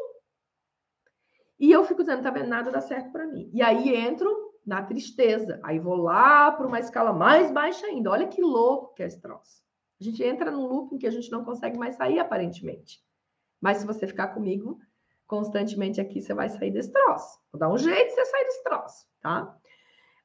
e 1.59 1.71
eu 1.71 1.85
fico 1.85 2.03
dizendo, 2.03 2.21
tá 2.21 2.29
vendo, 2.29 2.49
nada 2.49 2.69
dá 2.71 2.81
certo 2.81 3.11
para 3.11 3.25
mim. 3.25 3.49
E 3.53 3.61
aí 3.61 3.95
entro 3.95 4.53
na 4.65 4.81
tristeza. 4.81 5.59
Aí 5.63 5.79
vou 5.79 5.95
lá 5.95 6.51
para 6.51 6.67
uma 6.67 6.79
escala 6.79 7.13
mais 7.13 7.51
baixa 7.51 7.85
ainda. 7.85 8.11
Olha 8.11 8.27
que 8.27 8.41
louco 8.41 8.93
que 8.93 9.03
é 9.03 9.05
esse 9.05 9.21
troço. 9.21 9.63
A 9.99 10.03
gente 10.03 10.21
entra 10.21 10.51
num 10.51 10.67
loop 10.67 10.93
em 10.93 10.97
que 10.97 11.07
a 11.07 11.11
gente 11.11 11.31
não 11.31 11.45
consegue 11.45 11.77
mais 11.77 11.95
sair, 11.95 12.19
aparentemente. 12.19 13.01
Mas 13.61 13.77
se 13.77 13.85
você 13.85 14.05
ficar 14.05 14.29
comigo 14.29 14.79
constantemente 15.25 16.01
aqui, 16.01 16.21
você 16.21 16.33
vai 16.33 16.49
sair 16.49 16.71
desse 16.71 16.91
troço. 16.91 17.39
Vou 17.51 17.59
dar 17.59 17.71
um 17.71 17.77
jeito 17.77 18.09
de 18.09 18.15
você 18.15 18.25
sair 18.25 18.43
desse 18.43 18.63
troço, 18.63 19.05
tá? 19.21 19.57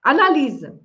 Analisa. 0.03 0.81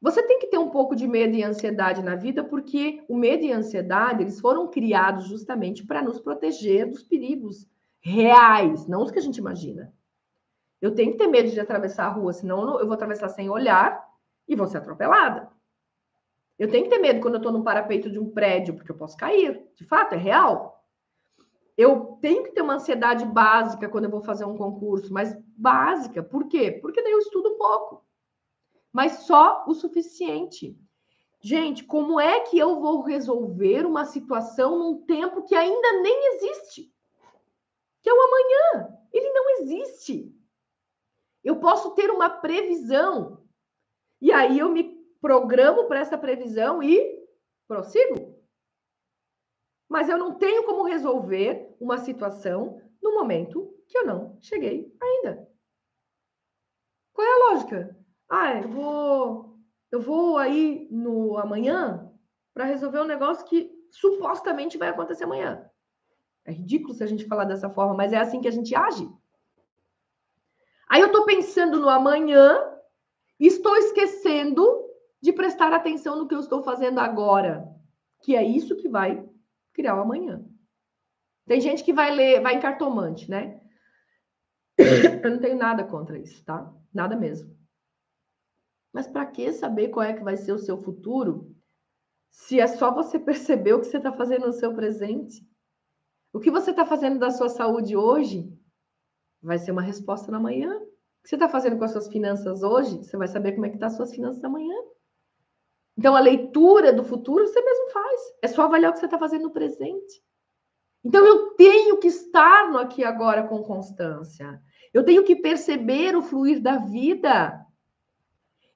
Você 0.00 0.22
tem 0.22 0.38
que 0.38 0.48
ter 0.48 0.58
um 0.58 0.70
pouco 0.70 0.94
de 0.94 1.06
medo 1.06 1.34
e 1.34 1.42
ansiedade 1.42 2.02
na 2.02 2.16
vida, 2.16 2.44
porque 2.44 3.04
o 3.08 3.16
medo 3.16 3.44
e 3.44 3.52
a 3.52 3.56
ansiedade, 3.56 4.22
eles 4.22 4.40
foram 4.40 4.68
criados 4.68 5.26
justamente 5.26 5.86
para 5.86 6.02
nos 6.02 6.20
proteger 6.20 6.88
dos 6.88 7.02
perigos 7.02 7.66
reais, 8.00 8.86
não 8.86 9.02
os 9.02 9.10
que 9.10 9.18
a 9.18 9.22
gente 9.22 9.38
imagina. 9.38 9.92
Eu 10.80 10.94
tenho 10.94 11.12
que 11.12 11.18
ter 11.18 11.26
medo 11.26 11.50
de 11.50 11.58
atravessar 11.58 12.06
a 12.06 12.10
rua, 12.10 12.32
senão 12.32 12.78
eu 12.78 12.86
vou 12.86 12.94
atravessar 12.94 13.28
sem 13.30 13.48
olhar 13.48 14.04
e 14.46 14.54
vou 14.54 14.66
ser 14.66 14.78
atropelada. 14.78 15.48
Eu 16.58 16.70
tenho 16.70 16.84
que 16.84 16.90
ter 16.90 16.98
medo 16.98 17.20
quando 17.20 17.34
eu 17.34 17.38
estou 17.38 17.52
no 17.52 17.64
parapeito 17.64 18.10
de 18.10 18.18
um 18.18 18.30
prédio, 18.30 18.74
porque 18.74 18.90
eu 18.90 18.96
posso 18.96 19.16
cair. 19.16 19.62
De 19.74 19.84
fato, 19.84 20.14
é 20.14 20.18
real. 20.18 20.84
Eu 21.76 22.18
tenho 22.20 22.42
que 22.42 22.52
ter 22.52 22.62
uma 22.62 22.74
ansiedade 22.74 23.24
básica 23.24 23.88
quando 23.88 24.04
eu 24.04 24.10
vou 24.10 24.22
fazer 24.22 24.44
um 24.44 24.56
concurso, 24.56 25.12
mas 25.12 25.36
básica. 25.56 26.22
Por 26.22 26.48
quê? 26.48 26.70
Porque 26.70 27.02
daí 27.02 27.12
eu 27.12 27.18
estudo 27.18 27.56
pouco 27.56 28.06
mas 28.96 29.26
só 29.26 29.62
o 29.68 29.74
suficiente. 29.74 30.74
Gente, 31.38 31.84
como 31.84 32.18
é 32.18 32.40
que 32.40 32.58
eu 32.58 32.80
vou 32.80 33.02
resolver 33.02 33.84
uma 33.84 34.06
situação 34.06 34.78
num 34.78 35.04
tempo 35.04 35.42
que 35.42 35.54
ainda 35.54 36.00
nem 36.00 36.34
existe? 36.34 36.90
Que 38.00 38.08
é 38.08 38.14
o 38.14 38.22
amanhã. 38.22 38.98
Ele 39.12 39.30
não 39.34 39.50
existe. 39.58 40.34
Eu 41.44 41.60
posso 41.60 41.90
ter 41.90 42.10
uma 42.10 42.30
previsão. 42.30 43.46
E 44.18 44.32
aí 44.32 44.60
eu 44.60 44.70
me 44.70 44.84
programo 45.20 45.84
para 45.88 46.00
essa 46.00 46.16
previsão 46.16 46.82
e 46.82 47.22
prossigo. 47.68 48.34
mas 49.90 50.08
eu 50.08 50.16
não 50.16 50.38
tenho 50.38 50.64
como 50.64 50.84
resolver 50.84 51.76
uma 51.78 51.98
situação 51.98 52.80
no 53.02 53.12
momento 53.12 53.78
que 53.88 53.98
eu 53.98 54.06
não 54.06 54.38
cheguei 54.40 54.90
ainda. 54.98 55.46
Qual 57.12 57.26
é 57.26 57.30
a 57.30 57.50
lógica? 57.50 58.05
Ah, 58.28 58.60
eu 58.60 58.68
vou, 58.68 59.58
eu 59.90 60.00
vou 60.00 60.38
aí 60.38 60.88
no 60.90 61.38
amanhã 61.38 62.12
para 62.52 62.64
resolver 62.64 63.00
um 63.00 63.06
negócio 63.06 63.46
que 63.46 63.70
supostamente 63.90 64.76
vai 64.76 64.88
acontecer 64.88 65.24
amanhã. 65.24 65.68
É 66.44 66.52
ridículo 66.52 66.94
se 66.94 67.02
a 67.02 67.06
gente 67.06 67.26
falar 67.26 67.44
dessa 67.44 67.70
forma, 67.70 67.94
mas 67.94 68.12
é 68.12 68.18
assim 68.18 68.40
que 68.40 68.48
a 68.48 68.52
gente 68.52 68.74
age. 68.74 69.08
Aí 70.88 71.00
eu 71.00 71.08
estou 71.08 71.24
pensando 71.24 71.80
no 71.80 71.88
amanhã 71.88 72.56
e 73.38 73.46
estou 73.46 73.76
esquecendo 73.76 74.84
de 75.20 75.32
prestar 75.32 75.72
atenção 75.72 76.16
no 76.16 76.28
que 76.28 76.34
eu 76.34 76.40
estou 76.40 76.62
fazendo 76.62 77.00
agora, 77.00 77.66
que 78.22 78.36
é 78.36 78.44
isso 78.44 78.76
que 78.76 78.88
vai 78.88 79.28
criar 79.72 79.96
o 79.96 80.02
amanhã. 80.02 80.44
Tem 81.46 81.60
gente 81.60 81.82
que 81.82 81.92
vai 81.92 82.14
ler, 82.14 82.40
vai 82.40 82.54
em 82.56 82.60
cartomante, 82.60 83.30
né? 83.30 83.60
Eu 85.22 85.30
não 85.30 85.38
tenho 85.38 85.56
nada 85.56 85.84
contra 85.84 86.18
isso, 86.18 86.44
tá? 86.44 86.72
Nada 86.92 87.16
mesmo. 87.16 87.55
Mas 88.96 89.06
para 89.06 89.26
que 89.26 89.52
saber 89.52 89.88
qual 89.88 90.06
é 90.06 90.14
que 90.14 90.24
vai 90.24 90.38
ser 90.38 90.52
o 90.52 90.58
seu 90.58 90.78
futuro 90.78 91.54
se 92.30 92.58
é 92.58 92.66
só 92.66 92.90
você 92.90 93.18
perceber 93.20 93.74
o 93.74 93.80
que 93.80 93.88
você 93.88 93.98
está 93.98 94.10
fazendo 94.10 94.46
no 94.46 94.54
seu 94.54 94.74
presente? 94.74 95.46
O 96.32 96.40
que 96.40 96.50
você 96.50 96.70
está 96.70 96.86
fazendo 96.86 97.18
da 97.18 97.30
sua 97.30 97.50
saúde 97.50 97.94
hoje 97.94 98.50
vai 99.42 99.58
ser 99.58 99.70
uma 99.70 99.82
resposta 99.82 100.32
na 100.32 100.40
manhã. 100.40 100.74
O 100.78 101.22
que 101.22 101.28
você 101.28 101.36
está 101.36 101.46
fazendo 101.46 101.76
com 101.76 101.84
as 101.84 101.90
suas 101.90 102.08
finanças 102.08 102.62
hoje, 102.62 103.04
você 103.04 103.18
vai 103.18 103.28
saber 103.28 103.52
como 103.52 103.66
é 103.66 103.68
que 103.68 103.76
estão 103.76 103.86
tá 103.86 103.92
as 103.92 103.98
suas 103.98 104.14
finanças 104.14 104.42
amanhã. 104.42 104.74
Então, 105.98 106.16
a 106.16 106.20
leitura 106.20 106.90
do 106.90 107.04
futuro 107.04 107.46
você 107.46 107.60
mesmo 107.60 107.90
faz. 107.90 108.20
É 108.40 108.48
só 108.48 108.62
avaliar 108.62 108.92
o 108.92 108.94
que 108.94 109.00
você 109.00 109.04
está 109.04 109.18
fazendo 109.18 109.42
no 109.42 109.52
presente. 109.52 110.24
Então, 111.04 111.22
eu 111.26 111.50
tenho 111.50 111.98
que 111.98 112.08
estar 112.08 112.70
no 112.72 112.78
aqui 112.78 113.04
agora 113.04 113.46
com 113.46 113.62
constância. 113.62 114.58
Eu 114.94 115.04
tenho 115.04 115.22
que 115.22 115.36
perceber 115.36 116.16
o 116.16 116.22
fluir 116.22 116.62
da 116.62 116.78
vida. 116.78 117.62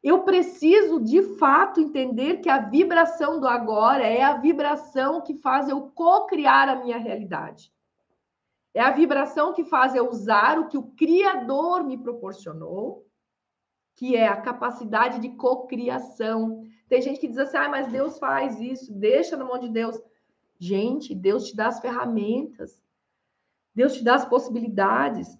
Eu 0.03 0.23
preciso, 0.23 0.99
de 0.99 1.23
fato, 1.37 1.81
entender 1.81 2.39
que 2.39 2.49
a 2.49 2.59
vibração 2.59 3.39
do 3.39 3.47
agora 3.47 4.07
é 4.07 4.23
a 4.23 4.39
vibração 4.39 5.21
que 5.21 5.35
faz 5.35 5.69
eu 5.69 5.91
co-criar 5.95 6.69
a 6.69 6.77
minha 6.77 6.97
realidade. 6.97 7.71
É 8.73 8.81
a 8.81 8.91
vibração 8.91 9.53
que 9.53 9.65
faz 9.65 9.95
eu 9.95 10.09
usar 10.09 10.59
o 10.59 10.69
que 10.69 10.79
o 10.79 10.91
Criador 10.93 11.85
me 11.85 11.99
proporcionou, 11.99 13.07
que 13.95 14.17
é 14.17 14.27
a 14.27 14.41
capacidade 14.41 15.19
de 15.19 15.31
cocriação. 15.31 16.65
Tem 16.89 17.03
gente 17.03 17.21
que 17.21 17.29
diz 17.29 17.37
assim, 17.37 17.59
ah, 17.59 17.69
mas 17.69 17.93
Deus 17.93 18.19
faz 18.19 18.59
isso, 18.59 18.95
deixa 18.95 19.37
na 19.37 19.45
mão 19.45 19.59
de 19.59 19.69
Deus. 19.69 20.01
Gente, 20.59 21.15
Deus 21.15 21.49
te 21.49 21.57
dá 21.57 21.67
as 21.67 21.81
ferramentas, 21.81 22.83
Deus 23.75 23.95
te 23.95 24.05
dá 24.05 24.15
as 24.15 24.25
possibilidades, 24.25 25.39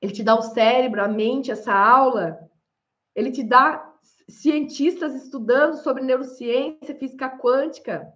Ele 0.00 0.12
te 0.12 0.22
dá 0.22 0.36
o 0.36 0.42
cérebro, 0.42 1.02
a 1.02 1.08
mente, 1.08 1.50
essa 1.50 1.72
aula, 1.72 2.48
Ele 3.14 3.32
te 3.32 3.42
dá 3.42 3.87
cientistas 4.28 5.14
estudando 5.14 5.74
sobre 5.82 6.02
neurociência, 6.02 6.94
física 6.94 7.28
quântica, 7.30 8.12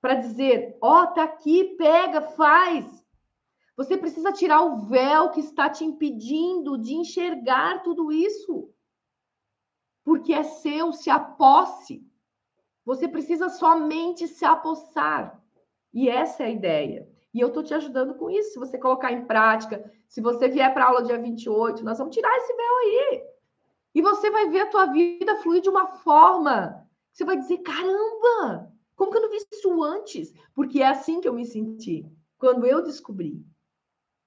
para 0.00 0.14
dizer: 0.14 0.76
ó, 0.80 1.02
oh, 1.02 1.06
tá 1.08 1.24
aqui, 1.24 1.76
pega, 1.76 2.20
faz. 2.20 3.04
Você 3.76 3.96
precisa 3.96 4.32
tirar 4.32 4.62
o 4.62 4.86
véu 4.86 5.30
que 5.30 5.40
está 5.40 5.68
te 5.68 5.84
impedindo 5.84 6.78
de 6.78 6.94
enxergar 6.94 7.82
tudo 7.82 8.12
isso. 8.12 8.70
Porque 10.04 10.32
é 10.32 10.42
seu, 10.42 10.92
se 10.92 11.10
aposse. 11.10 12.06
Você 12.84 13.08
precisa 13.08 13.48
somente 13.48 14.28
se 14.28 14.44
apossar. 14.44 15.42
E 15.92 16.08
essa 16.08 16.42
é 16.42 16.46
a 16.46 16.50
ideia. 16.50 17.08
E 17.32 17.40
eu 17.40 17.48
estou 17.48 17.64
te 17.64 17.74
ajudando 17.74 18.14
com 18.14 18.30
isso. 18.30 18.52
Se 18.52 18.58
você 18.58 18.78
colocar 18.78 19.10
em 19.10 19.24
prática, 19.24 19.90
se 20.06 20.20
você 20.20 20.46
vier 20.46 20.72
para 20.72 20.84
a 20.84 20.88
aula 20.88 21.02
dia 21.02 21.18
28, 21.18 21.82
nós 21.82 21.98
vamos 21.98 22.14
tirar 22.14 22.36
esse 22.36 22.54
véu 22.54 22.76
aí. 22.76 23.33
E 23.94 24.02
você 24.02 24.30
vai 24.30 24.48
ver 24.50 24.60
a 24.60 24.66
tua 24.66 24.86
vida 24.86 25.36
fluir 25.36 25.62
de 25.62 25.68
uma 25.68 25.86
forma. 25.86 26.84
Você 27.12 27.24
vai 27.24 27.36
dizer: 27.36 27.58
caramba, 27.58 28.72
como 28.96 29.10
que 29.10 29.18
eu 29.18 29.22
não 29.22 29.30
vi 29.30 29.38
isso 29.52 29.82
antes? 29.82 30.34
Porque 30.54 30.82
é 30.82 30.88
assim 30.88 31.20
que 31.20 31.28
eu 31.28 31.32
me 31.32 31.46
senti 31.46 32.04
quando 32.36 32.66
eu 32.66 32.82
descobri. 32.82 33.44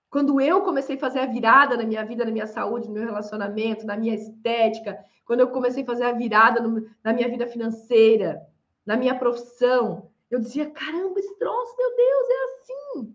Quando 0.10 0.40
eu 0.40 0.62
comecei 0.62 0.96
a 0.96 1.00
fazer 1.00 1.20
a 1.20 1.26
virada 1.26 1.76
na 1.76 1.84
minha 1.84 2.06
vida, 2.06 2.24
na 2.24 2.32
minha 2.32 2.48
saúde, 2.48 2.88
no 2.88 2.94
meu 2.94 3.06
relacionamento, 3.06 3.86
na 3.86 3.98
minha 3.98 4.16
estética, 4.16 4.98
quando 5.26 5.42
eu 5.42 5.50
comecei 5.50 5.84
a 5.84 5.86
fazer 5.86 6.06
a 6.06 6.14
virada 6.14 6.62
no, 6.62 6.90
na 7.04 7.12
minha 7.12 7.28
vida 7.28 7.46
financeira, 7.46 8.42
na 8.86 8.96
minha 8.96 9.20
profissão, 9.20 10.10
eu 10.32 10.40
dizia: 10.40 10.72
caramba, 10.72 11.20
esse 11.20 11.38
troço, 11.38 11.76
meu 11.78 11.96
Deus, 11.96 12.30
é 12.30 12.44
assim. 12.44 13.14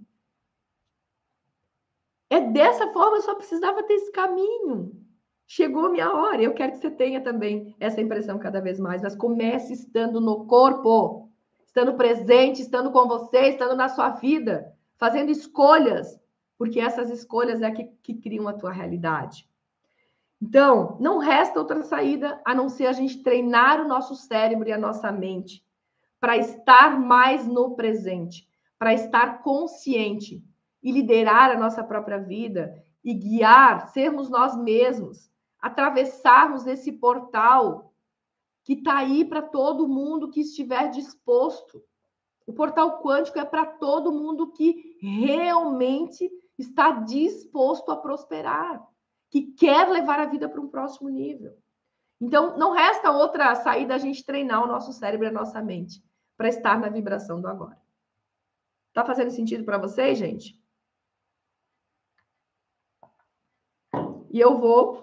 É 2.28 2.40
dessa 2.40 2.92
forma, 2.92 3.16
eu 3.16 3.22
só 3.22 3.34
precisava 3.34 3.82
ter 3.82 3.94
esse 3.94 4.12
caminho. 4.12 5.01
Chegou 5.54 5.84
a 5.84 5.90
minha 5.90 6.10
hora. 6.10 6.40
Eu 6.40 6.54
quero 6.54 6.72
que 6.72 6.78
você 6.78 6.90
tenha 6.90 7.20
também 7.20 7.76
essa 7.78 8.00
impressão 8.00 8.38
cada 8.38 8.58
vez 8.58 8.80
mais, 8.80 9.02
mas 9.02 9.14
comece 9.14 9.74
estando 9.74 10.18
no 10.18 10.46
corpo, 10.46 11.28
estando 11.66 11.92
presente, 11.92 12.62
estando 12.62 12.90
com 12.90 13.06
você, 13.06 13.48
estando 13.48 13.76
na 13.76 13.90
sua 13.90 14.08
vida, 14.08 14.74
fazendo 14.96 15.30
escolhas, 15.30 16.18
porque 16.56 16.80
essas 16.80 17.10
escolhas 17.10 17.60
é 17.60 17.70
que, 17.70 17.84
que 18.02 18.14
criam 18.14 18.48
a 18.48 18.54
tua 18.54 18.72
realidade. 18.72 19.46
Então, 20.40 20.96
não 20.98 21.18
resta 21.18 21.58
outra 21.58 21.82
saída 21.82 22.40
a 22.46 22.54
não 22.54 22.70
ser 22.70 22.86
a 22.86 22.92
gente 22.92 23.22
treinar 23.22 23.78
o 23.78 23.86
nosso 23.86 24.16
cérebro 24.16 24.70
e 24.70 24.72
a 24.72 24.78
nossa 24.78 25.12
mente 25.12 25.62
para 26.18 26.38
estar 26.38 26.98
mais 26.98 27.46
no 27.46 27.76
presente, 27.76 28.48
para 28.78 28.94
estar 28.94 29.42
consciente 29.42 30.42
e 30.82 30.90
liderar 30.90 31.50
a 31.50 31.58
nossa 31.58 31.84
própria 31.84 32.16
vida 32.16 32.74
e 33.04 33.12
guiar, 33.12 33.90
sermos 33.90 34.30
nós 34.30 34.56
mesmos 34.56 35.30
atravessarmos 35.62 36.66
esse 36.66 36.90
portal 36.90 37.94
que 38.64 38.74
está 38.74 38.98
aí 38.98 39.24
para 39.24 39.40
todo 39.40 39.88
mundo 39.88 40.28
que 40.28 40.40
estiver 40.40 40.90
disposto. 40.90 41.82
O 42.44 42.52
portal 42.52 43.00
quântico 43.00 43.38
é 43.38 43.44
para 43.44 43.64
todo 43.64 44.12
mundo 44.12 44.50
que 44.52 44.98
realmente 45.00 46.28
está 46.58 46.90
disposto 46.90 47.92
a 47.92 47.96
prosperar, 47.96 48.84
que 49.30 49.52
quer 49.52 49.88
levar 49.88 50.18
a 50.18 50.26
vida 50.26 50.48
para 50.48 50.60
um 50.60 50.68
próximo 50.68 51.08
nível. 51.08 51.56
Então, 52.20 52.56
não 52.56 52.72
resta 52.72 53.10
outra 53.10 53.54
saída 53.54 53.94
a 53.94 53.98
gente 53.98 54.24
treinar 54.24 54.62
o 54.62 54.66
nosso 54.66 54.92
cérebro 54.92 55.26
e 55.26 55.30
a 55.30 55.32
nossa 55.32 55.62
mente 55.62 56.04
para 56.36 56.48
estar 56.48 56.78
na 56.78 56.88
vibração 56.88 57.40
do 57.40 57.48
agora. 57.48 57.80
Tá 58.92 59.04
fazendo 59.04 59.30
sentido 59.30 59.64
para 59.64 59.78
vocês, 59.78 60.18
gente? 60.18 60.60
E 64.30 64.40
eu 64.40 64.58
vou 64.58 65.02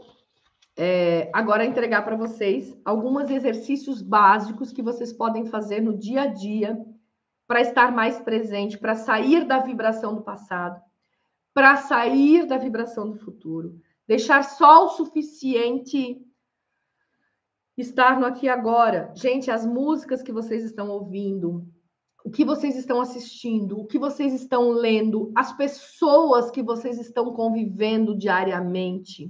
é, 0.81 1.29
agora 1.33 1.65
entregar 1.65 2.03
para 2.03 2.15
vocês 2.15 2.73
alguns 2.85 3.29
exercícios 3.29 4.01
básicos 4.01 4.71
que 4.71 4.81
vocês 4.81 5.11
podem 5.11 5.45
fazer 5.45 5.81
no 5.81 5.97
dia 5.97 6.21
a 6.21 6.27
dia 6.27 6.79
para 7.45 7.59
estar 7.59 7.91
mais 7.91 8.17
presente, 8.21 8.77
para 8.77 8.95
sair 8.95 9.43
da 9.43 9.59
vibração 9.59 10.15
do 10.15 10.21
passado, 10.21 10.81
para 11.53 11.75
sair 11.75 12.45
da 12.45 12.57
vibração 12.57 13.09
do 13.09 13.17
futuro, 13.17 13.77
deixar 14.07 14.41
só 14.41 14.85
o 14.85 14.89
suficiente 14.91 16.25
estar 17.77 18.17
no 18.17 18.25
aqui 18.25 18.45
e 18.45 18.49
agora. 18.49 19.11
Gente, 19.15 19.51
as 19.51 19.65
músicas 19.65 20.23
que 20.23 20.31
vocês 20.31 20.63
estão 20.63 20.89
ouvindo, 20.89 21.67
o 22.23 22.31
que 22.31 22.45
vocês 22.45 22.77
estão 22.77 23.01
assistindo, 23.01 23.77
o 23.77 23.85
que 23.85 23.99
vocês 23.99 24.33
estão 24.33 24.69
lendo, 24.69 25.29
as 25.35 25.51
pessoas 25.51 26.49
que 26.49 26.63
vocês 26.63 26.97
estão 26.97 27.33
convivendo 27.33 28.17
diariamente 28.17 29.29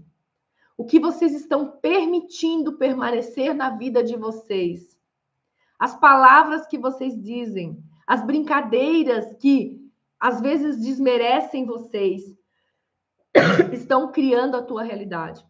o 0.80 0.86
que 0.86 0.98
vocês 0.98 1.34
estão 1.34 1.78
permitindo 1.82 2.78
permanecer 2.78 3.54
na 3.54 3.72
vida 3.72 4.02
de 4.02 4.16
vocês, 4.16 4.98
as 5.78 6.00
palavras 6.00 6.66
que 6.68 6.78
vocês 6.78 7.22
dizem, 7.22 7.84
as 8.08 8.26
brincadeiras 8.26 9.36
que 9.42 9.78
às 10.18 10.40
vezes 10.40 10.80
desmerecem 10.80 11.66
vocês, 11.66 12.34
estão 13.74 14.10
criando 14.10 14.56
a 14.56 14.64
tua 14.64 14.82
realidade. 14.82 15.46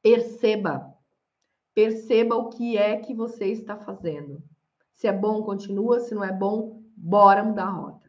Perceba. 0.00 0.94
Perceba 1.74 2.36
o 2.36 2.48
que 2.48 2.78
é 2.78 2.98
que 2.98 3.12
você 3.12 3.46
está 3.46 3.76
fazendo. 3.76 4.40
Se 4.94 5.08
é 5.08 5.12
bom, 5.12 5.42
continua. 5.42 5.98
Se 5.98 6.14
não 6.14 6.22
é 6.22 6.30
bom, 6.32 6.80
bora 6.96 7.42
mudar 7.42 7.66
a 7.66 7.70
rota. 7.70 8.08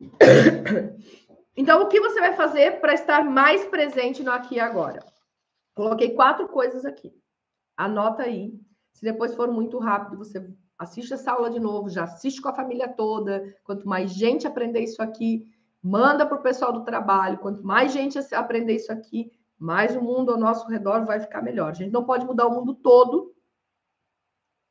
Então, 1.60 1.82
o 1.82 1.88
que 1.88 1.98
você 1.98 2.20
vai 2.20 2.34
fazer 2.34 2.80
para 2.80 2.94
estar 2.94 3.24
mais 3.24 3.64
presente 3.64 4.22
no 4.22 4.30
aqui 4.30 4.54
e 4.54 4.60
agora? 4.60 5.04
Coloquei 5.74 6.14
quatro 6.14 6.46
coisas 6.46 6.84
aqui. 6.84 7.12
Anota 7.76 8.22
aí. 8.22 8.52
Se 8.92 9.02
depois 9.02 9.34
for 9.34 9.50
muito 9.50 9.76
rápido, 9.80 10.16
você 10.16 10.48
assiste 10.78 11.12
essa 11.12 11.32
aula 11.32 11.50
de 11.50 11.58
novo, 11.58 11.88
já 11.88 12.04
assiste 12.04 12.40
com 12.40 12.48
a 12.48 12.54
família 12.54 12.86
toda. 12.86 13.42
Quanto 13.64 13.88
mais 13.88 14.12
gente 14.12 14.46
aprender 14.46 14.84
isso 14.84 15.02
aqui, 15.02 15.52
manda 15.82 16.24
para 16.24 16.38
o 16.38 16.42
pessoal 16.42 16.72
do 16.72 16.84
trabalho. 16.84 17.38
Quanto 17.38 17.66
mais 17.66 17.92
gente 17.92 18.16
aprender 18.32 18.76
isso 18.76 18.92
aqui, 18.92 19.32
mais 19.58 19.96
o 19.96 20.00
mundo 20.00 20.30
ao 20.30 20.38
nosso 20.38 20.68
redor 20.68 21.04
vai 21.04 21.18
ficar 21.18 21.42
melhor. 21.42 21.72
A 21.72 21.74
gente 21.74 21.90
não 21.90 22.04
pode 22.04 22.24
mudar 22.24 22.46
o 22.46 22.54
mundo 22.54 22.72
todo. 22.72 23.34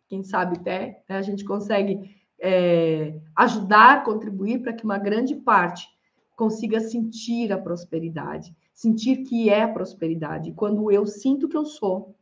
Quem 0.07 0.23
sabe 0.23 0.55
até 0.57 1.03
né, 1.09 1.17
a 1.17 1.21
gente 1.21 1.43
consegue 1.43 2.15
é, 2.39 3.19
ajudar, 3.35 4.05
contribuir 4.05 4.61
para 4.61 4.71
que 4.71 4.85
uma 4.85 4.97
grande 4.97 5.35
parte 5.35 5.96
consiga 6.37 6.79
sentir 6.79 7.51
a 7.51 7.57
prosperidade, 7.57 8.55
sentir 8.71 9.23
que 9.23 9.49
é 9.49 9.63
a 9.63 9.67
prosperidade. 9.67 10.53
Quando 10.53 10.91
eu 10.91 11.05
sinto 11.07 11.49
que 11.49 11.57
eu 11.57 11.65
sou, 11.65 12.15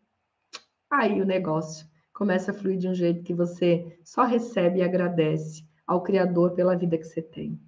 aí 0.89 1.21
o 1.21 1.25
negócio 1.25 1.85
começa 2.13 2.51
a 2.51 2.53
fluir 2.53 2.77
de 2.77 2.87
um 2.87 2.95
jeito 2.95 3.23
que 3.23 3.33
você 3.33 3.99
só 4.05 4.23
recebe 4.23 4.79
e 4.79 4.83
agradece 4.83 5.65
ao 5.85 6.01
Criador 6.01 6.53
pela 6.53 6.77
vida 6.77 6.97
que 6.97 7.03
você 7.03 7.21
tem. 7.21 7.59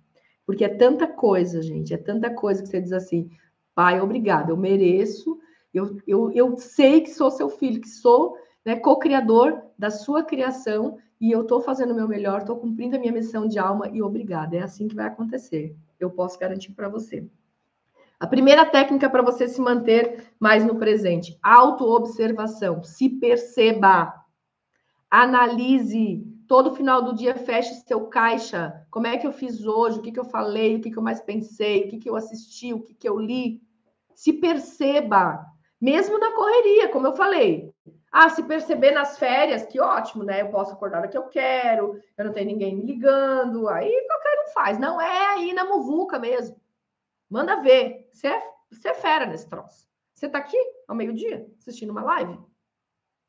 Porque 0.46 0.64
é 0.64 0.70
tanta 0.70 1.06
coisa, 1.06 1.62
gente, 1.62 1.94
é 1.94 1.98
tanta 1.98 2.34
coisa 2.34 2.64
que 2.64 2.70
você 2.70 2.82
diz 2.82 2.94
assim, 2.94 3.30
pai, 3.76 4.00
obrigado, 4.00 4.52
eu 4.52 4.58
mereço, 4.58 5.38
eu, 5.74 5.98
eu, 6.08 6.32
eu 6.32 6.58
sei 6.58 7.02
que 7.02 7.10
sou 7.10 7.30
seu 7.30 7.50
filho, 7.50 7.82
que 7.82 7.90
sou 7.90 8.38
né, 8.66 8.78
co-criador 8.78 9.62
da 9.78 9.92
sua 9.92 10.24
criação, 10.24 10.98
e 11.20 11.30
eu 11.30 11.42
estou 11.42 11.60
fazendo 11.60 11.92
o 11.92 11.96
meu 11.96 12.08
melhor, 12.08 12.40
estou 12.40 12.56
cumprindo 12.56 12.96
a 12.96 13.00
minha 13.00 13.12
missão 13.12 13.50
de 13.50 13.60
alma, 13.60 13.90
e 13.90 14.02
obrigada, 14.02 14.56
é 14.56 14.62
assim 14.62 14.88
que 14.88 14.96
vai 14.96 15.08
acontecer. 15.08 15.76
Eu 16.00 16.12
posso 16.12 16.38
garantir 16.38 16.74
para 16.74 16.90
você. 16.90 17.28
A 18.20 18.26
primeira 18.26 18.66
técnica 18.66 19.10
para 19.10 19.22
você 19.22 19.48
se 19.48 19.62
manter 19.62 20.34
mais 20.40 20.66
no 20.66 20.76
presente, 20.76 21.38
autoobservação. 21.44 22.84
Se 22.84 23.10
perceba. 23.10 24.14
Analise. 25.10 26.26
Todo 26.48 26.74
final 26.74 27.04
do 27.04 27.14
dia 27.14 27.36
feche 27.36 27.76
seu 27.76 28.08
caixa. 28.08 28.86
Como 28.90 29.06
é 29.06 29.18
que 29.18 29.28
eu 29.28 29.32
fiz 29.32 29.66
hoje? 29.66 30.00
O 30.00 30.02
que, 30.02 30.12
que 30.12 30.20
eu 30.20 30.26
falei? 30.26 30.78
O 30.78 30.82
que, 30.82 30.90
que 30.90 30.98
eu 30.98 31.04
mais 31.04 31.22
pensei? 31.22 31.84
O 31.84 31.90
que, 31.90 31.98
que 32.00 32.10
eu 32.10 32.16
assisti? 32.16 32.74
O 32.74 32.82
que, 32.82 32.96
que 32.96 33.08
eu 33.08 33.20
li? 33.20 33.62
Se 34.16 34.34
perceba. 34.34 35.46
Mesmo 35.80 36.18
na 36.18 36.32
correria, 36.32 36.90
como 36.90 37.06
eu 37.06 37.16
falei. 37.16 37.72
Ah, 38.20 38.30
se 38.30 38.42
perceber 38.42 38.90
nas 38.90 39.20
férias, 39.20 39.64
que 39.68 39.80
ótimo, 39.80 40.24
né? 40.24 40.42
Eu 40.42 40.50
posso 40.50 40.74
acordar 40.74 41.06
o 41.06 41.08
que 41.08 41.16
eu 41.16 41.28
quero, 41.28 42.02
eu 42.18 42.26
não 42.26 42.34
tenho 42.34 42.48
ninguém 42.48 42.76
me 42.76 42.82
ligando, 42.82 43.70
aí 43.70 44.08
qualquer 44.08 44.44
um 44.44 44.54
faz. 44.54 44.80
Não 44.80 45.00
é 45.00 45.36
aí 45.36 45.54
na 45.54 45.64
muvuca 45.66 46.18
mesmo. 46.18 46.60
Manda 47.30 47.62
ver. 47.62 48.10
Você 48.12 48.26
é, 48.26 48.44
você 48.72 48.90
é 48.90 48.96
fera 48.96 49.28
nesse 49.28 49.48
troço. 49.48 49.88
Você 50.16 50.28
tá 50.28 50.40
aqui 50.40 50.58
ao 50.88 50.96
meio-dia 50.96 51.48
assistindo 51.60 51.92
uma 51.92 52.02
live? 52.02 52.40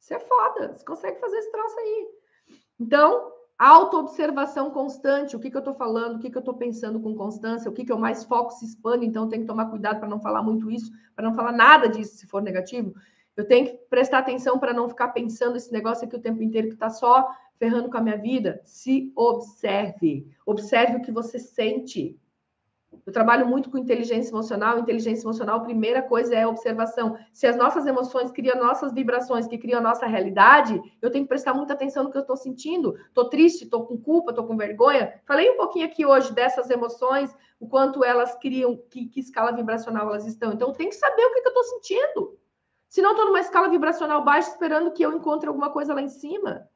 Você 0.01 0.15
é 0.15 0.21
foda. 0.21 0.75
Você 0.75 0.83
consegue 0.87 1.21
fazer 1.21 1.37
esse 1.37 1.53
troço 1.53 1.79
aí. 1.79 2.09
Então, 2.81 3.31
autoobservação 3.59 4.71
constante. 4.71 5.37
O 5.37 5.39
que, 5.39 5.51
que 5.51 5.57
eu 5.59 5.63
tô 5.63 5.75
falando? 5.75 6.17
O 6.17 6.19
que, 6.19 6.31
que 6.31 6.39
eu 6.39 6.43
tô 6.43 6.55
pensando 6.55 6.99
com 6.99 7.15
constância? 7.15 7.71
O 7.71 7.75
que, 7.75 7.85
que 7.85 7.93
eu 7.93 7.99
mais 7.99 8.25
foco 8.25 8.53
se 8.53 8.65
expande? 8.65 9.05
Então, 9.05 9.29
tem 9.29 9.41
que 9.41 9.47
tomar 9.47 9.67
cuidado 9.67 10.01
para 10.01 10.09
não 10.09 10.19
falar 10.19 10.43
muito 10.43 10.71
isso, 10.71 10.91
para 11.15 11.27
não 11.27 11.35
falar 11.35 11.53
nada 11.53 11.91
disso 11.91 12.17
se 12.17 12.27
for 12.27 12.41
negativo. 12.41 12.95
Eu 13.39 13.47
tenho 13.47 13.67
que 13.67 13.77
prestar 13.89 14.19
atenção 14.19 14.59
para 14.59 14.73
não 14.73 14.89
ficar 14.89 15.11
pensando 15.11 15.57
esse 15.57 15.73
negócio 15.73 16.05
aqui 16.05 16.17
o 16.17 16.21
tempo 16.21 16.43
inteiro 16.43 16.67
que 16.67 16.75
está 16.75 16.91
só 16.91 17.25
ferrando 17.57 17.89
com 17.89 17.97
a 17.97 18.01
minha 18.01 18.17
vida. 18.17 18.61
Se 18.65 19.13
observe. 19.15 20.27
Observe 20.45 20.97
o 20.97 21.03
que 21.03 21.13
você 21.13 21.39
sente. 21.39 22.19
Eu 23.07 23.13
trabalho 23.13 23.47
muito 23.47 23.71
com 23.71 23.79
inteligência 23.79 24.33
emocional. 24.33 24.81
Inteligência 24.81 25.25
emocional, 25.25 25.59
a 25.59 25.63
primeira 25.63 26.03
coisa 26.03 26.35
é 26.35 26.43
a 26.43 26.49
observação. 26.49 27.17
Se 27.33 27.47
as 27.47 27.57
nossas 27.57 27.87
emoções 27.87 28.33
criam 28.33 28.59
nossas 28.59 28.93
vibrações, 28.93 29.47
que 29.47 29.57
criam 29.57 29.79
a 29.79 29.83
nossa 29.85 30.05
realidade, 30.05 30.83
eu 31.01 31.09
tenho 31.09 31.25
que 31.25 31.29
prestar 31.29 31.55
muita 31.55 31.75
atenção 31.75 32.03
no 32.03 32.11
que 32.11 32.19
eu 32.19 32.23
estou 32.23 32.37
sentindo. 32.37 32.97
Estou 33.07 33.29
triste, 33.29 33.63
estou 33.63 33.87
com 33.87 33.97
culpa, 33.97 34.33
estou 34.33 34.49
com 34.49 34.57
vergonha. 34.57 35.15
Falei 35.25 35.49
um 35.49 35.57
pouquinho 35.57 35.87
aqui 35.87 36.05
hoje 36.05 36.33
dessas 36.33 36.69
emoções, 36.71 37.33
o 37.61 37.69
quanto 37.69 38.03
elas 38.03 38.35
criam, 38.35 38.77
que, 38.91 39.07
que 39.07 39.21
escala 39.21 39.53
vibracional 39.53 40.09
elas 40.09 40.27
estão. 40.27 40.53
Então, 40.53 40.71
eu 40.71 40.75
tenho 40.75 40.91
que 40.91 40.97
saber 40.97 41.23
o 41.23 41.35
que, 41.35 41.41
que 41.41 41.47
eu 41.47 41.53
estou 41.53 41.65
sentindo. 41.65 42.39
Senão, 42.89 43.11
estou 43.11 43.27
numa 43.27 43.41
escala 43.41 43.69
vibracional 43.69 44.25
baixa 44.25 44.51
esperando 44.51 44.93
que 44.93 45.03
eu 45.03 45.13
encontre 45.13 45.49
alguma 45.49 45.71
coisa 45.71 45.93
lá 45.95 46.01
em 46.01 46.09
cima. 46.09 46.69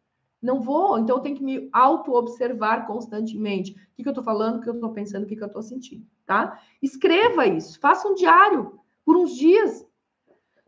Não 0.43 0.61
vou, 0.61 0.99
então 0.99 1.17
eu 1.17 1.23
tenho 1.23 1.37
que 1.37 1.45
me 1.45 1.69
auto-observar 1.73 2.87
constantemente. 2.87 3.73
O 3.73 3.75
que, 3.95 4.03
que 4.03 4.09
eu 4.09 4.13
estou 4.13 4.25
falando, 4.25 4.57
o 4.57 4.61
que 4.61 4.69
eu 4.69 4.75
estou 4.75 4.93
pensando, 4.93 5.23
o 5.23 5.27
que, 5.27 5.37
que 5.37 5.43
eu 5.43 5.47
estou 5.47 5.63
sentindo, 5.63 6.05
tá? 6.27 6.61
Escreva 6.83 7.47
isso, 7.47 7.79
faça 7.79 8.09
um 8.09 8.15
diário 8.15 8.81
por 9.05 9.17
uns 9.17 9.37
dias. 9.37 9.87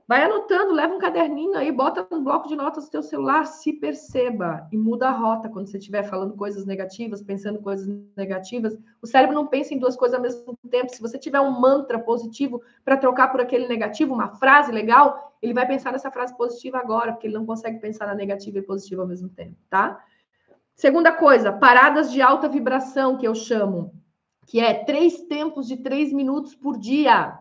Vai 0.06 0.22
anotando, 0.22 0.74
leva 0.74 0.94
um 0.94 0.98
caderninho 0.98 1.56
aí, 1.56 1.72
bota 1.72 2.06
um 2.14 2.22
bloco 2.22 2.46
de 2.46 2.54
notas 2.54 2.84
no 2.84 2.90
teu 2.90 3.02
celular, 3.02 3.46
se 3.46 3.72
perceba 3.72 4.68
e 4.70 4.76
muda 4.76 5.08
a 5.08 5.12
rota 5.12 5.48
quando 5.48 5.66
você 5.66 5.78
estiver 5.78 6.02
falando 6.02 6.36
coisas 6.36 6.66
negativas, 6.66 7.22
pensando 7.22 7.58
coisas 7.62 7.88
negativas. 8.14 8.76
O 9.00 9.06
cérebro 9.06 9.34
não 9.34 9.46
pensa 9.46 9.72
em 9.72 9.78
duas 9.78 9.96
coisas 9.96 10.14
ao 10.14 10.20
mesmo 10.20 10.58
tempo. 10.70 10.94
Se 10.94 11.00
você 11.00 11.18
tiver 11.18 11.40
um 11.40 11.58
mantra 11.58 11.98
positivo 11.98 12.60
para 12.84 12.98
trocar 12.98 13.28
por 13.28 13.40
aquele 13.40 13.66
negativo, 13.66 14.12
uma 14.12 14.28
frase 14.28 14.70
legal, 14.70 15.34
ele 15.40 15.54
vai 15.54 15.66
pensar 15.66 15.90
nessa 15.90 16.10
frase 16.10 16.36
positiva 16.36 16.76
agora, 16.76 17.12
porque 17.12 17.26
ele 17.26 17.34
não 17.34 17.46
consegue 17.46 17.78
pensar 17.78 18.06
na 18.06 18.14
negativa 18.14 18.58
e 18.58 18.62
positiva 18.62 19.00
ao 19.00 19.08
mesmo 19.08 19.30
tempo, 19.30 19.56
tá? 19.70 20.04
Segunda 20.74 21.12
coisa, 21.12 21.50
paradas 21.50 22.12
de 22.12 22.20
alta 22.20 22.46
vibração, 22.46 23.16
que 23.16 23.26
eu 23.26 23.34
chamo, 23.34 23.94
que 24.46 24.60
é 24.60 24.84
três 24.84 25.22
tempos 25.22 25.66
de 25.66 25.78
três 25.78 26.12
minutos 26.12 26.54
por 26.54 26.76
dia. 26.76 27.38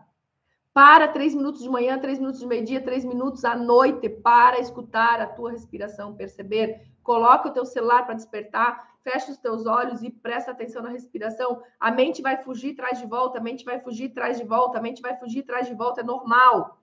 Para 0.74 1.06
três 1.06 1.32
minutos 1.32 1.62
de 1.62 1.68
manhã, 1.68 1.96
três 2.00 2.18
minutos 2.18 2.40
de 2.40 2.46
meio-dia, 2.48 2.82
três 2.82 3.04
minutos 3.04 3.44
à 3.44 3.54
noite 3.54 4.08
para 4.08 4.58
escutar 4.58 5.20
a 5.20 5.26
tua 5.26 5.52
respiração, 5.52 6.16
perceber. 6.16 6.90
Coloca 7.00 7.48
o 7.48 7.52
teu 7.52 7.64
celular 7.64 8.04
para 8.04 8.16
despertar, 8.16 8.92
fecha 9.04 9.30
os 9.30 9.38
teus 9.38 9.66
olhos 9.66 10.02
e 10.02 10.10
presta 10.10 10.50
atenção 10.50 10.82
na 10.82 10.88
respiração. 10.88 11.62
A 11.78 11.92
mente 11.92 12.20
vai 12.20 12.42
fugir, 12.42 12.74
traz 12.74 12.98
de 12.98 13.06
volta, 13.06 13.38
a 13.38 13.40
mente 13.40 13.64
vai 13.64 13.78
fugir, 13.78 14.08
traz 14.08 14.36
de 14.36 14.44
volta, 14.44 14.78
a 14.78 14.82
mente 14.82 15.00
vai 15.00 15.16
fugir, 15.16 15.44
traz 15.44 15.68
de 15.68 15.74
volta, 15.74 16.00
é 16.00 16.04
normal. 16.04 16.82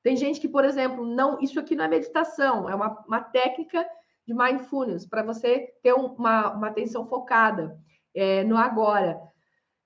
Tem 0.00 0.14
gente 0.14 0.38
que, 0.40 0.48
por 0.48 0.64
exemplo, 0.64 1.04
não, 1.04 1.40
isso 1.40 1.58
aqui 1.58 1.74
não 1.74 1.84
é 1.84 1.88
meditação, 1.88 2.70
é 2.70 2.74
uma, 2.74 3.04
uma 3.04 3.20
técnica 3.20 3.84
de 4.24 4.32
mindfulness 4.32 5.06
para 5.06 5.24
você 5.24 5.74
ter 5.82 5.92
uma, 5.92 6.52
uma 6.52 6.68
atenção 6.68 7.04
focada 7.08 7.76
é, 8.14 8.44
no 8.44 8.56
agora. 8.56 9.20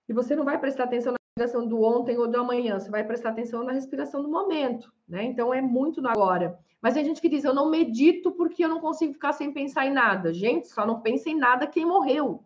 E 0.06 0.12
você 0.12 0.36
não 0.36 0.44
vai 0.44 0.58
prestar 0.58 0.84
atenção 0.84 1.12
na 1.12 1.25
respiração 1.38 1.68
do 1.68 1.82
ontem 1.82 2.16
ou 2.16 2.26
do 2.26 2.40
amanhã, 2.40 2.78
você 2.78 2.88
vai 2.88 3.04
prestar 3.04 3.28
atenção 3.28 3.62
na 3.62 3.72
respiração 3.72 4.22
do 4.22 4.28
momento, 4.28 4.90
né? 5.06 5.22
Então 5.22 5.52
é 5.52 5.60
muito 5.60 6.00
no 6.00 6.08
agora. 6.08 6.58
Mas 6.80 6.94
tem 6.94 7.04
gente 7.04 7.20
que 7.20 7.28
diz, 7.28 7.44
eu 7.44 7.52
não 7.52 7.68
medito 7.68 8.32
porque 8.32 8.64
eu 8.64 8.70
não 8.70 8.80
consigo 8.80 9.12
ficar 9.12 9.34
sem 9.34 9.52
pensar 9.52 9.84
em 9.84 9.92
nada. 9.92 10.32
Gente, 10.32 10.68
só 10.68 10.86
não 10.86 11.02
pensa 11.02 11.28
em 11.28 11.36
nada 11.36 11.66
quem 11.66 11.84
morreu. 11.84 12.42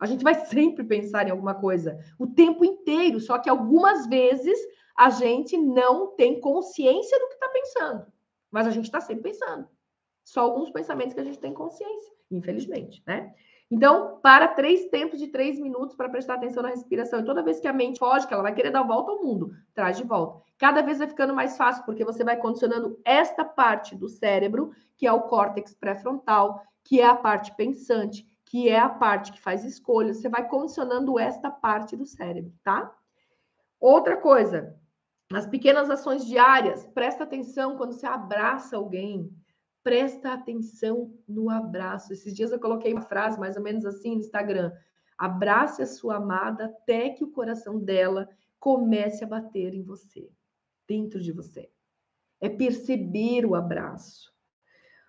A 0.00 0.06
gente 0.06 0.24
vai 0.24 0.34
sempre 0.46 0.84
pensar 0.84 1.28
em 1.28 1.32
alguma 1.32 1.54
coisa, 1.54 1.98
o 2.18 2.26
tempo 2.26 2.64
inteiro, 2.64 3.20
só 3.20 3.38
que 3.38 3.50
algumas 3.50 4.06
vezes 4.06 4.58
a 4.96 5.10
gente 5.10 5.58
não 5.58 6.16
tem 6.16 6.40
consciência 6.40 7.18
do 7.18 7.28
que 7.28 7.34
está 7.34 7.48
pensando. 7.50 8.06
Mas 8.50 8.66
a 8.66 8.70
gente 8.70 8.86
está 8.86 9.02
sempre 9.02 9.24
pensando. 9.24 9.68
Só 10.24 10.40
alguns 10.40 10.70
pensamentos 10.70 11.12
que 11.12 11.20
a 11.20 11.24
gente 11.24 11.38
tem 11.38 11.52
consciência, 11.52 12.10
infelizmente, 12.30 13.02
né? 13.06 13.34
Então, 13.74 14.20
para 14.22 14.46
três 14.46 14.84
tempos 14.84 15.18
de 15.18 15.26
três 15.26 15.58
minutos 15.58 15.96
para 15.96 16.08
prestar 16.08 16.34
atenção 16.34 16.62
na 16.62 16.68
respiração. 16.68 17.18
E 17.18 17.24
toda 17.24 17.42
vez 17.42 17.58
que 17.58 17.66
a 17.66 17.72
mente 17.72 17.98
foge, 17.98 18.24
que 18.24 18.32
ela 18.32 18.44
vai 18.44 18.54
querer 18.54 18.70
dar 18.70 18.84
volta 18.84 19.10
ao 19.10 19.20
mundo, 19.20 19.50
traz 19.74 19.96
de 19.96 20.04
volta. 20.04 20.40
Cada 20.56 20.80
vez 20.80 20.98
vai 20.98 21.08
ficando 21.08 21.34
mais 21.34 21.56
fácil, 21.56 21.84
porque 21.84 22.04
você 22.04 22.22
vai 22.22 22.36
condicionando 22.36 22.96
esta 23.04 23.44
parte 23.44 23.96
do 23.96 24.08
cérebro, 24.08 24.70
que 24.96 25.08
é 25.08 25.12
o 25.12 25.22
córtex 25.22 25.74
pré-frontal, 25.74 26.62
que 26.84 27.00
é 27.00 27.06
a 27.06 27.16
parte 27.16 27.52
pensante, 27.56 28.24
que 28.44 28.68
é 28.68 28.78
a 28.78 28.88
parte 28.88 29.32
que 29.32 29.40
faz 29.40 29.64
escolhas. 29.64 30.18
Você 30.18 30.28
vai 30.28 30.46
condicionando 30.46 31.18
esta 31.18 31.50
parte 31.50 31.96
do 31.96 32.06
cérebro, 32.06 32.52
tá? 32.62 32.94
Outra 33.80 34.16
coisa, 34.16 34.72
as 35.32 35.48
pequenas 35.48 35.90
ações 35.90 36.24
diárias. 36.24 36.86
Presta 36.94 37.24
atenção 37.24 37.76
quando 37.76 37.92
você 37.92 38.06
abraça 38.06 38.76
alguém 38.76 39.32
presta 39.84 40.32
atenção 40.32 41.14
no 41.28 41.50
abraço. 41.50 42.12
Esses 42.12 42.34
dias 42.34 42.50
eu 42.50 42.58
coloquei 42.58 42.92
uma 42.92 43.02
frase 43.02 43.38
mais 43.38 43.56
ou 43.56 43.62
menos 43.62 43.84
assim 43.84 44.14
no 44.14 44.20
Instagram: 44.20 44.72
abrace 45.16 45.82
a 45.82 45.86
sua 45.86 46.16
amada 46.16 46.64
até 46.64 47.10
que 47.10 47.22
o 47.22 47.30
coração 47.30 47.78
dela 47.78 48.28
comece 48.58 49.22
a 49.22 49.28
bater 49.28 49.74
em 49.74 49.82
você, 49.82 50.28
dentro 50.88 51.20
de 51.20 51.30
você. 51.30 51.70
É 52.40 52.48
perceber 52.48 53.44
o 53.44 53.54
abraço. 53.54 54.32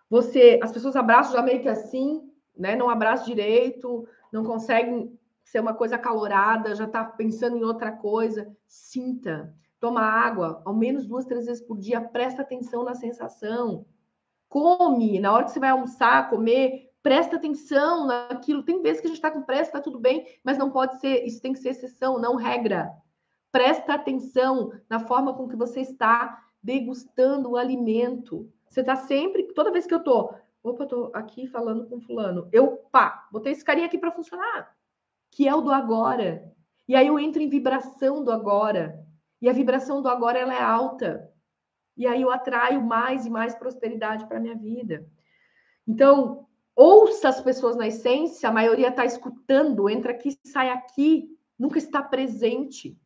Você, 0.09 0.59
as 0.61 0.71
pessoas 0.71 0.95
abraçam 0.95 1.33
já 1.33 1.41
meio 1.41 1.61
que 1.61 1.69
assim, 1.69 2.29
né? 2.55 2.75
Não 2.75 2.89
abraçam 2.89 3.25
direito, 3.25 4.07
não 4.31 4.43
conseguem 4.43 5.17
ser 5.43 5.61
uma 5.61 5.73
coisa 5.73 5.97
calorada, 5.97 6.75
já 6.75 6.83
está 6.83 7.03
pensando 7.03 7.57
em 7.57 7.63
outra 7.63 7.91
coisa. 7.91 8.53
Sinta, 8.67 9.55
toma 9.79 10.01
água, 10.01 10.61
ao 10.65 10.73
menos 10.73 11.07
duas, 11.07 11.25
três 11.25 11.45
vezes 11.45 11.63
por 11.63 11.77
dia, 11.77 12.01
presta 12.01 12.41
atenção 12.41 12.83
na 12.83 12.93
sensação 12.93 13.85
come, 14.55 15.19
na 15.19 15.33
hora 15.33 15.43
que 15.43 15.51
você 15.51 15.59
vai 15.59 15.69
almoçar, 15.69 16.29
comer, 16.29 16.89
presta 17.03 17.35
atenção 17.35 18.07
naquilo. 18.07 18.63
Tem 18.63 18.81
vezes 18.81 19.01
que 19.01 19.07
a 19.07 19.09
gente 19.09 19.17
está 19.17 19.29
com 19.29 19.41
pressa, 19.41 19.63
está 19.63 19.81
tudo 19.81 19.99
bem, 19.99 20.25
mas 20.45 20.57
não 20.57 20.71
pode 20.71 20.97
ser, 21.01 21.25
isso 21.25 21.41
tem 21.41 21.51
que 21.51 21.59
ser 21.59 21.71
exceção, 21.71 22.17
não 22.17 22.37
regra. 22.37 22.89
Presta 23.51 23.95
atenção 23.95 24.71
na 24.89 24.97
forma 24.97 25.33
com 25.33 25.45
que 25.45 25.57
você 25.57 25.81
está 25.81 26.41
degustando 26.63 27.51
o 27.51 27.57
alimento. 27.57 28.49
Você 28.69 28.79
está 28.79 28.95
sempre, 28.95 29.43
toda 29.53 29.73
vez 29.73 29.85
que 29.85 29.93
eu 29.93 30.01
tô, 30.01 30.33
opa, 30.63 30.85
tô 30.85 31.11
aqui 31.13 31.47
falando 31.47 31.85
com 31.87 31.99
fulano, 31.99 32.47
eu, 32.53 32.77
pá, 32.89 33.27
botei 33.33 33.51
esse 33.51 33.63
carinha 33.63 33.87
aqui 33.87 33.97
para 33.97 34.13
funcionar, 34.13 34.73
que 35.31 35.49
é 35.49 35.53
o 35.53 35.59
do 35.59 35.71
agora. 35.73 36.49
E 36.87 36.95
aí 36.95 37.07
eu 37.07 37.19
entro 37.19 37.41
em 37.41 37.49
vibração 37.49 38.23
do 38.23 38.31
agora. 38.31 39.05
E 39.41 39.49
a 39.49 39.53
vibração 39.53 40.01
do 40.01 40.07
agora 40.07 40.39
ela 40.39 40.53
é 40.53 40.61
alta. 40.61 41.29
E 41.97 42.05
aí 42.05 42.21
eu 42.21 42.31
atraio 42.31 42.81
mais 42.81 43.25
e 43.25 43.29
mais 43.29 43.55
prosperidade 43.55 44.25
para 44.27 44.39
minha 44.39 44.55
vida. 44.55 45.07
Então, 45.87 46.47
ouça 46.75 47.29
as 47.29 47.41
pessoas 47.41 47.75
na 47.75 47.87
essência, 47.87 48.49
a 48.49 48.51
maioria 48.51 48.89
está 48.89 49.05
escutando, 49.05 49.89
entra 49.89 50.11
aqui, 50.11 50.37
sai 50.45 50.69
aqui, 50.69 51.29
nunca 51.57 51.77
está 51.77 52.01
presente. 52.01 52.97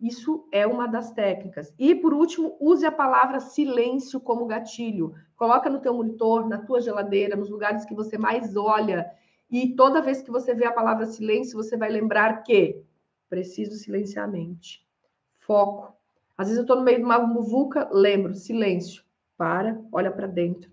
Isso 0.00 0.48
é 0.52 0.66
uma 0.66 0.86
das 0.86 1.12
técnicas. 1.12 1.74
E 1.78 1.94
por 1.94 2.14
último, 2.14 2.56
use 2.60 2.86
a 2.86 2.92
palavra 2.92 3.40
silêncio 3.40 4.20
como 4.20 4.46
gatilho. 4.46 5.12
Coloca 5.36 5.68
no 5.68 5.80
teu 5.80 5.92
monitor, 5.92 6.48
na 6.48 6.58
tua 6.58 6.80
geladeira, 6.80 7.36
nos 7.36 7.50
lugares 7.50 7.84
que 7.84 7.94
você 7.94 8.16
mais 8.16 8.56
olha. 8.56 9.10
E 9.50 9.74
toda 9.74 10.02
vez 10.02 10.22
que 10.22 10.30
você 10.30 10.54
vê 10.54 10.66
a 10.66 10.72
palavra 10.72 11.06
silêncio, 11.06 11.56
você 11.56 11.76
vai 11.76 11.90
lembrar 11.90 12.42
que 12.44 12.84
preciso 13.28 13.76
silenciar 13.76 14.24
a 14.24 14.30
mente. 14.30 14.86
Foco. 15.38 15.97
Às 16.38 16.46
vezes 16.46 16.58
eu 16.58 16.62
estou 16.62 16.76
no 16.76 16.84
meio 16.84 16.98
de 16.98 17.04
uma 17.04 17.18
muvuca, 17.18 17.88
lembro, 17.90 18.34
silêncio. 18.36 19.02
Para, 19.36 19.80
olha 19.92 20.10
para 20.10 20.28
dentro. 20.28 20.70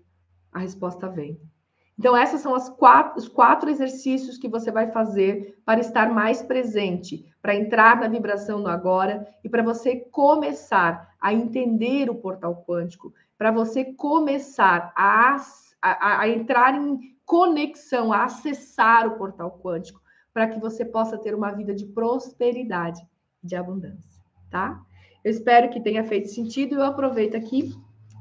A 0.52 0.60
resposta 0.60 1.08
vem. 1.08 1.40
Então, 1.98 2.16
essas 2.16 2.40
são 2.40 2.54
quatro, 2.76 3.18
os 3.18 3.26
quatro 3.26 3.70
exercícios 3.70 4.36
que 4.38 4.48
você 4.48 4.70
vai 4.70 4.90
fazer 4.92 5.58
para 5.64 5.80
estar 5.80 6.12
mais 6.12 6.42
presente, 6.42 7.24
para 7.40 7.54
entrar 7.54 7.98
na 7.98 8.06
vibração 8.06 8.58
no 8.60 8.68
agora 8.68 9.26
e 9.42 9.48
para 9.48 9.62
você 9.62 9.96
começar 9.96 11.14
a 11.20 11.32
entender 11.32 12.10
o 12.10 12.14
portal 12.14 12.64
quântico, 12.66 13.12
para 13.38 13.50
você 13.50 13.84
começar 13.84 14.92
a, 14.94 15.36
a, 15.80 16.20
a 16.20 16.28
entrar 16.28 16.74
em 16.74 17.16
conexão, 17.24 18.12
a 18.12 18.24
acessar 18.24 19.06
o 19.06 19.16
portal 19.16 19.58
quântico, 19.62 20.00
para 20.34 20.46
que 20.46 20.60
você 20.60 20.84
possa 20.84 21.16
ter 21.16 21.34
uma 21.34 21.50
vida 21.50 21.74
de 21.74 21.86
prosperidade, 21.86 23.00
de 23.42 23.56
abundância, 23.56 24.22
tá? 24.50 24.80
Eu 25.26 25.32
espero 25.32 25.68
que 25.70 25.80
tenha 25.80 26.04
feito 26.04 26.28
sentido 26.28 26.74
e 26.74 26.78
eu 26.78 26.84
aproveito 26.84 27.34
aqui 27.34 27.74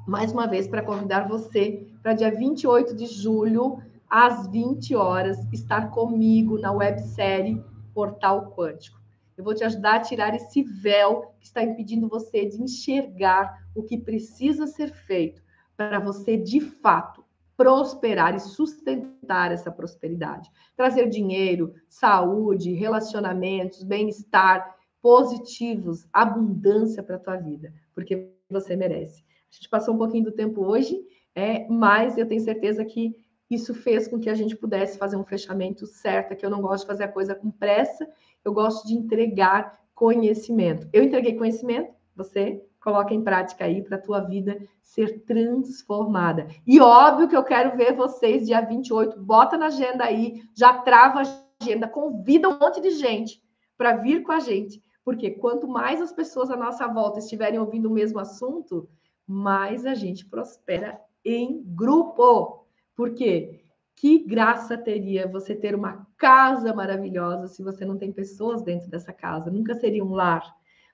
mais 0.07 0.31
uma 0.31 0.47
vez 0.47 0.67
para 0.67 0.81
convidar 0.81 1.27
você 1.27 1.87
para 2.01 2.15
dia 2.15 2.31
28 2.31 2.95
de 2.95 3.05
julho, 3.05 3.77
às 4.09 4.47
20 4.47 4.95
horas, 4.95 5.37
estar 5.53 5.91
comigo 5.91 6.57
na 6.57 6.71
websérie 6.71 7.63
Portal 7.93 8.51
Quântico. 8.57 8.99
Eu 9.37 9.43
vou 9.43 9.53
te 9.53 9.63
ajudar 9.63 9.97
a 9.97 9.99
tirar 9.99 10.33
esse 10.33 10.63
véu 10.63 11.31
que 11.39 11.45
está 11.45 11.61
impedindo 11.61 12.09
você 12.09 12.43
de 12.43 12.59
enxergar 12.59 13.55
o 13.75 13.83
que 13.83 13.99
precisa 13.99 14.65
ser 14.65 14.91
feito 14.91 15.43
para 15.77 15.99
você, 15.99 16.35
de 16.35 16.59
fato, 16.59 17.23
prosperar 17.55 18.33
e 18.33 18.39
sustentar 18.39 19.51
essa 19.51 19.69
prosperidade. 19.69 20.49
Trazer 20.75 21.07
dinheiro, 21.07 21.71
saúde, 21.87 22.73
relacionamentos, 22.73 23.83
bem-estar 23.83 24.74
positivos, 25.05 26.07
abundância 26.11 27.03
para 27.03 27.17
a 27.17 27.19
tua 27.19 27.35
vida, 27.35 27.71
porque 27.93 28.27
você 28.49 28.75
merece. 28.75 29.23
A 29.51 29.55
gente 29.55 29.69
passou 29.69 29.93
um 29.93 29.99
pouquinho 29.99 30.23
do 30.23 30.31
tempo 30.31 30.65
hoje, 30.65 30.99
é, 31.35 31.67
mas 31.69 32.17
eu 32.17 32.27
tenho 32.27 32.41
certeza 32.41 32.83
que 32.83 33.15
isso 33.47 33.75
fez 33.75 34.07
com 34.07 34.19
que 34.19 34.31
a 34.31 34.33
gente 34.33 34.55
pudesse 34.55 34.97
fazer 34.97 35.15
um 35.15 35.23
fechamento 35.23 35.85
certo, 35.85 36.31
é 36.31 36.35
que 36.35 36.43
eu 36.43 36.49
não 36.49 36.59
gosto 36.59 36.85
de 36.85 36.87
fazer 36.87 37.03
a 37.03 37.07
coisa 37.07 37.35
com 37.35 37.51
pressa, 37.51 38.09
eu 38.43 38.51
gosto 38.51 38.87
de 38.87 38.95
entregar 38.95 39.79
conhecimento. 39.93 40.89
Eu 40.91 41.03
entreguei 41.03 41.37
conhecimento, 41.37 41.93
você 42.15 42.65
coloca 42.83 43.13
em 43.13 43.23
prática 43.23 43.63
aí 43.63 43.83
para 43.83 43.97
a 43.97 44.01
tua 44.01 44.21
vida 44.21 44.57
ser 44.81 45.19
transformada. 45.19 46.47
E 46.65 46.79
óbvio 46.79 47.27
que 47.27 47.37
eu 47.37 47.43
quero 47.43 47.77
ver 47.77 47.93
vocês 47.93 48.47
dia 48.47 48.59
28, 48.59 49.19
bota 49.19 49.55
na 49.55 49.67
agenda 49.67 50.03
aí, 50.03 50.41
já 50.55 50.73
trava 50.79 51.21
a 51.21 51.25
agenda, 51.61 51.87
convida 51.87 52.49
um 52.49 52.57
monte 52.57 52.81
de 52.81 52.89
gente 52.89 53.39
para 53.77 53.97
vir 53.97 54.23
com 54.23 54.31
a 54.31 54.39
gente, 54.39 54.81
porque 55.05 55.29
quanto 55.29 55.67
mais 55.67 56.01
as 56.01 56.11
pessoas 56.11 56.49
à 56.49 56.57
nossa 56.57 56.87
volta 56.87 57.19
estiverem 57.19 57.59
ouvindo 57.59 57.85
o 57.85 57.93
mesmo 57.93 58.17
assunto, 58.17 58.89
mais 59.25 59.85
a 59.85 59.93
gente 59.93 60.25
prospera 60.25 60.99
em 61.23 61.63
grupo. 61.63 62.65
Por 62.95 63.13
quê? 63.13 63.61
Que 63.95 64.17
graça 64.25 64.75
teria 64.75 65.27
você 65.27 65.53
ter 65.55 65.75
uma 65.75 66.07
casa 66.17 66.73
maravilhosa 66.73 67.47
se 67.47 67.61
você 67.61 67.85
não 67.85 67.99
tem 67.99 68.11
pessoas 68.11 68.63
dentro 68.63 68.89
dessa 68.89 69.13
casa? 69.13 69.51
Nunca 69.51 69.75
seria 69.75 70.03
um 70.03 70.11
lar. 70.11 70.43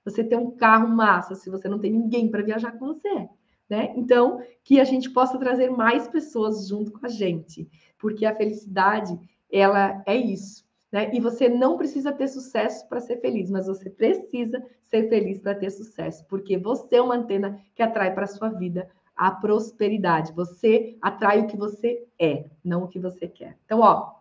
Você 0.04 0.24
ter 0.24 0.36
um 0.36 0.52
carro 0.52 0.90
massa 0.90 1.34
se 1.34 1.50
você 1.50 1.70
não 1.70 1.80
tem 1.80 1.92
ninguém 1.92 2.30
para 2.30 2.44
viajar 2.44 2.74
com 2.74 2.88
você. 2.88 3.30
Né? 3.70 3.94
Então, 3.96 4.42
que 4.62 4.82
a 4.82 4.84
gente 4.84 5.10
possa 5.10 5.40
trazer 5.40 5.70
mais 5.70 6.06
pessoas 6.10 6.68
junto 6.68 6.92
com 6.92 7.06
a 7.06 7.10
gente, 7.10 7.70
porque 7.98 8.26
a 8.26 8.36
felicidade, 8.36 9.18
ela 9.50 10.04
é 10.06 10.18
isso. 10.18 10.66
Né? 10.92 11.14
E 11.14 11.20
você 11.20 11.48
não 11.48 11.78
precisa 11.78 12.12
ter 12.12 12.28
sucesso 12.28 12.88
para 12.90 13.00
ser 13.00 13.22
feliz, 13.22 13.50
mas 13.50 13.68
você 13.68 13.90
precisa 13.90 14.62
ser 14.84 15.08
feliz 15.08 15.40
para 15.40 15.56
ter 15.56 15.70
sucesso, 15.70 16.26
porque 16.28 16.58
você 16.58 16.98
é 16.98 17.02
uma 17.02 17.16
antena 17.16 17.60
que 17.74 17.82
atrai 17.82 18.14
para 18.14 18.26
a 18.26 18.28
sua 18.28 18.50
vida 18.50 18.90
a 19.16 19.32
prosperidade. 19.32 20.34
Você 20.34 20.98
atrai 21.02 21.42
o 21.42 21.48
que 21.48 21.56
você 21.56 22.06
é, 22.20 22.46
não 22.64 22.84
o 22.84 22.88
que 22.88 23.00
você 23.00 23.28
quer. 23.28 23.58
Então, 23.66 23.80
ó, 23.80 24.16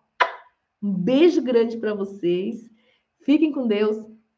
um 0.83 0.93
beijo 0.93 1.43
grande 1.43 1.77
para 1.77 1.95
vocês. 1.95 2.71
Fiquem 3.23 3.53
com 3.53 3.67
Deus 3.67 4.10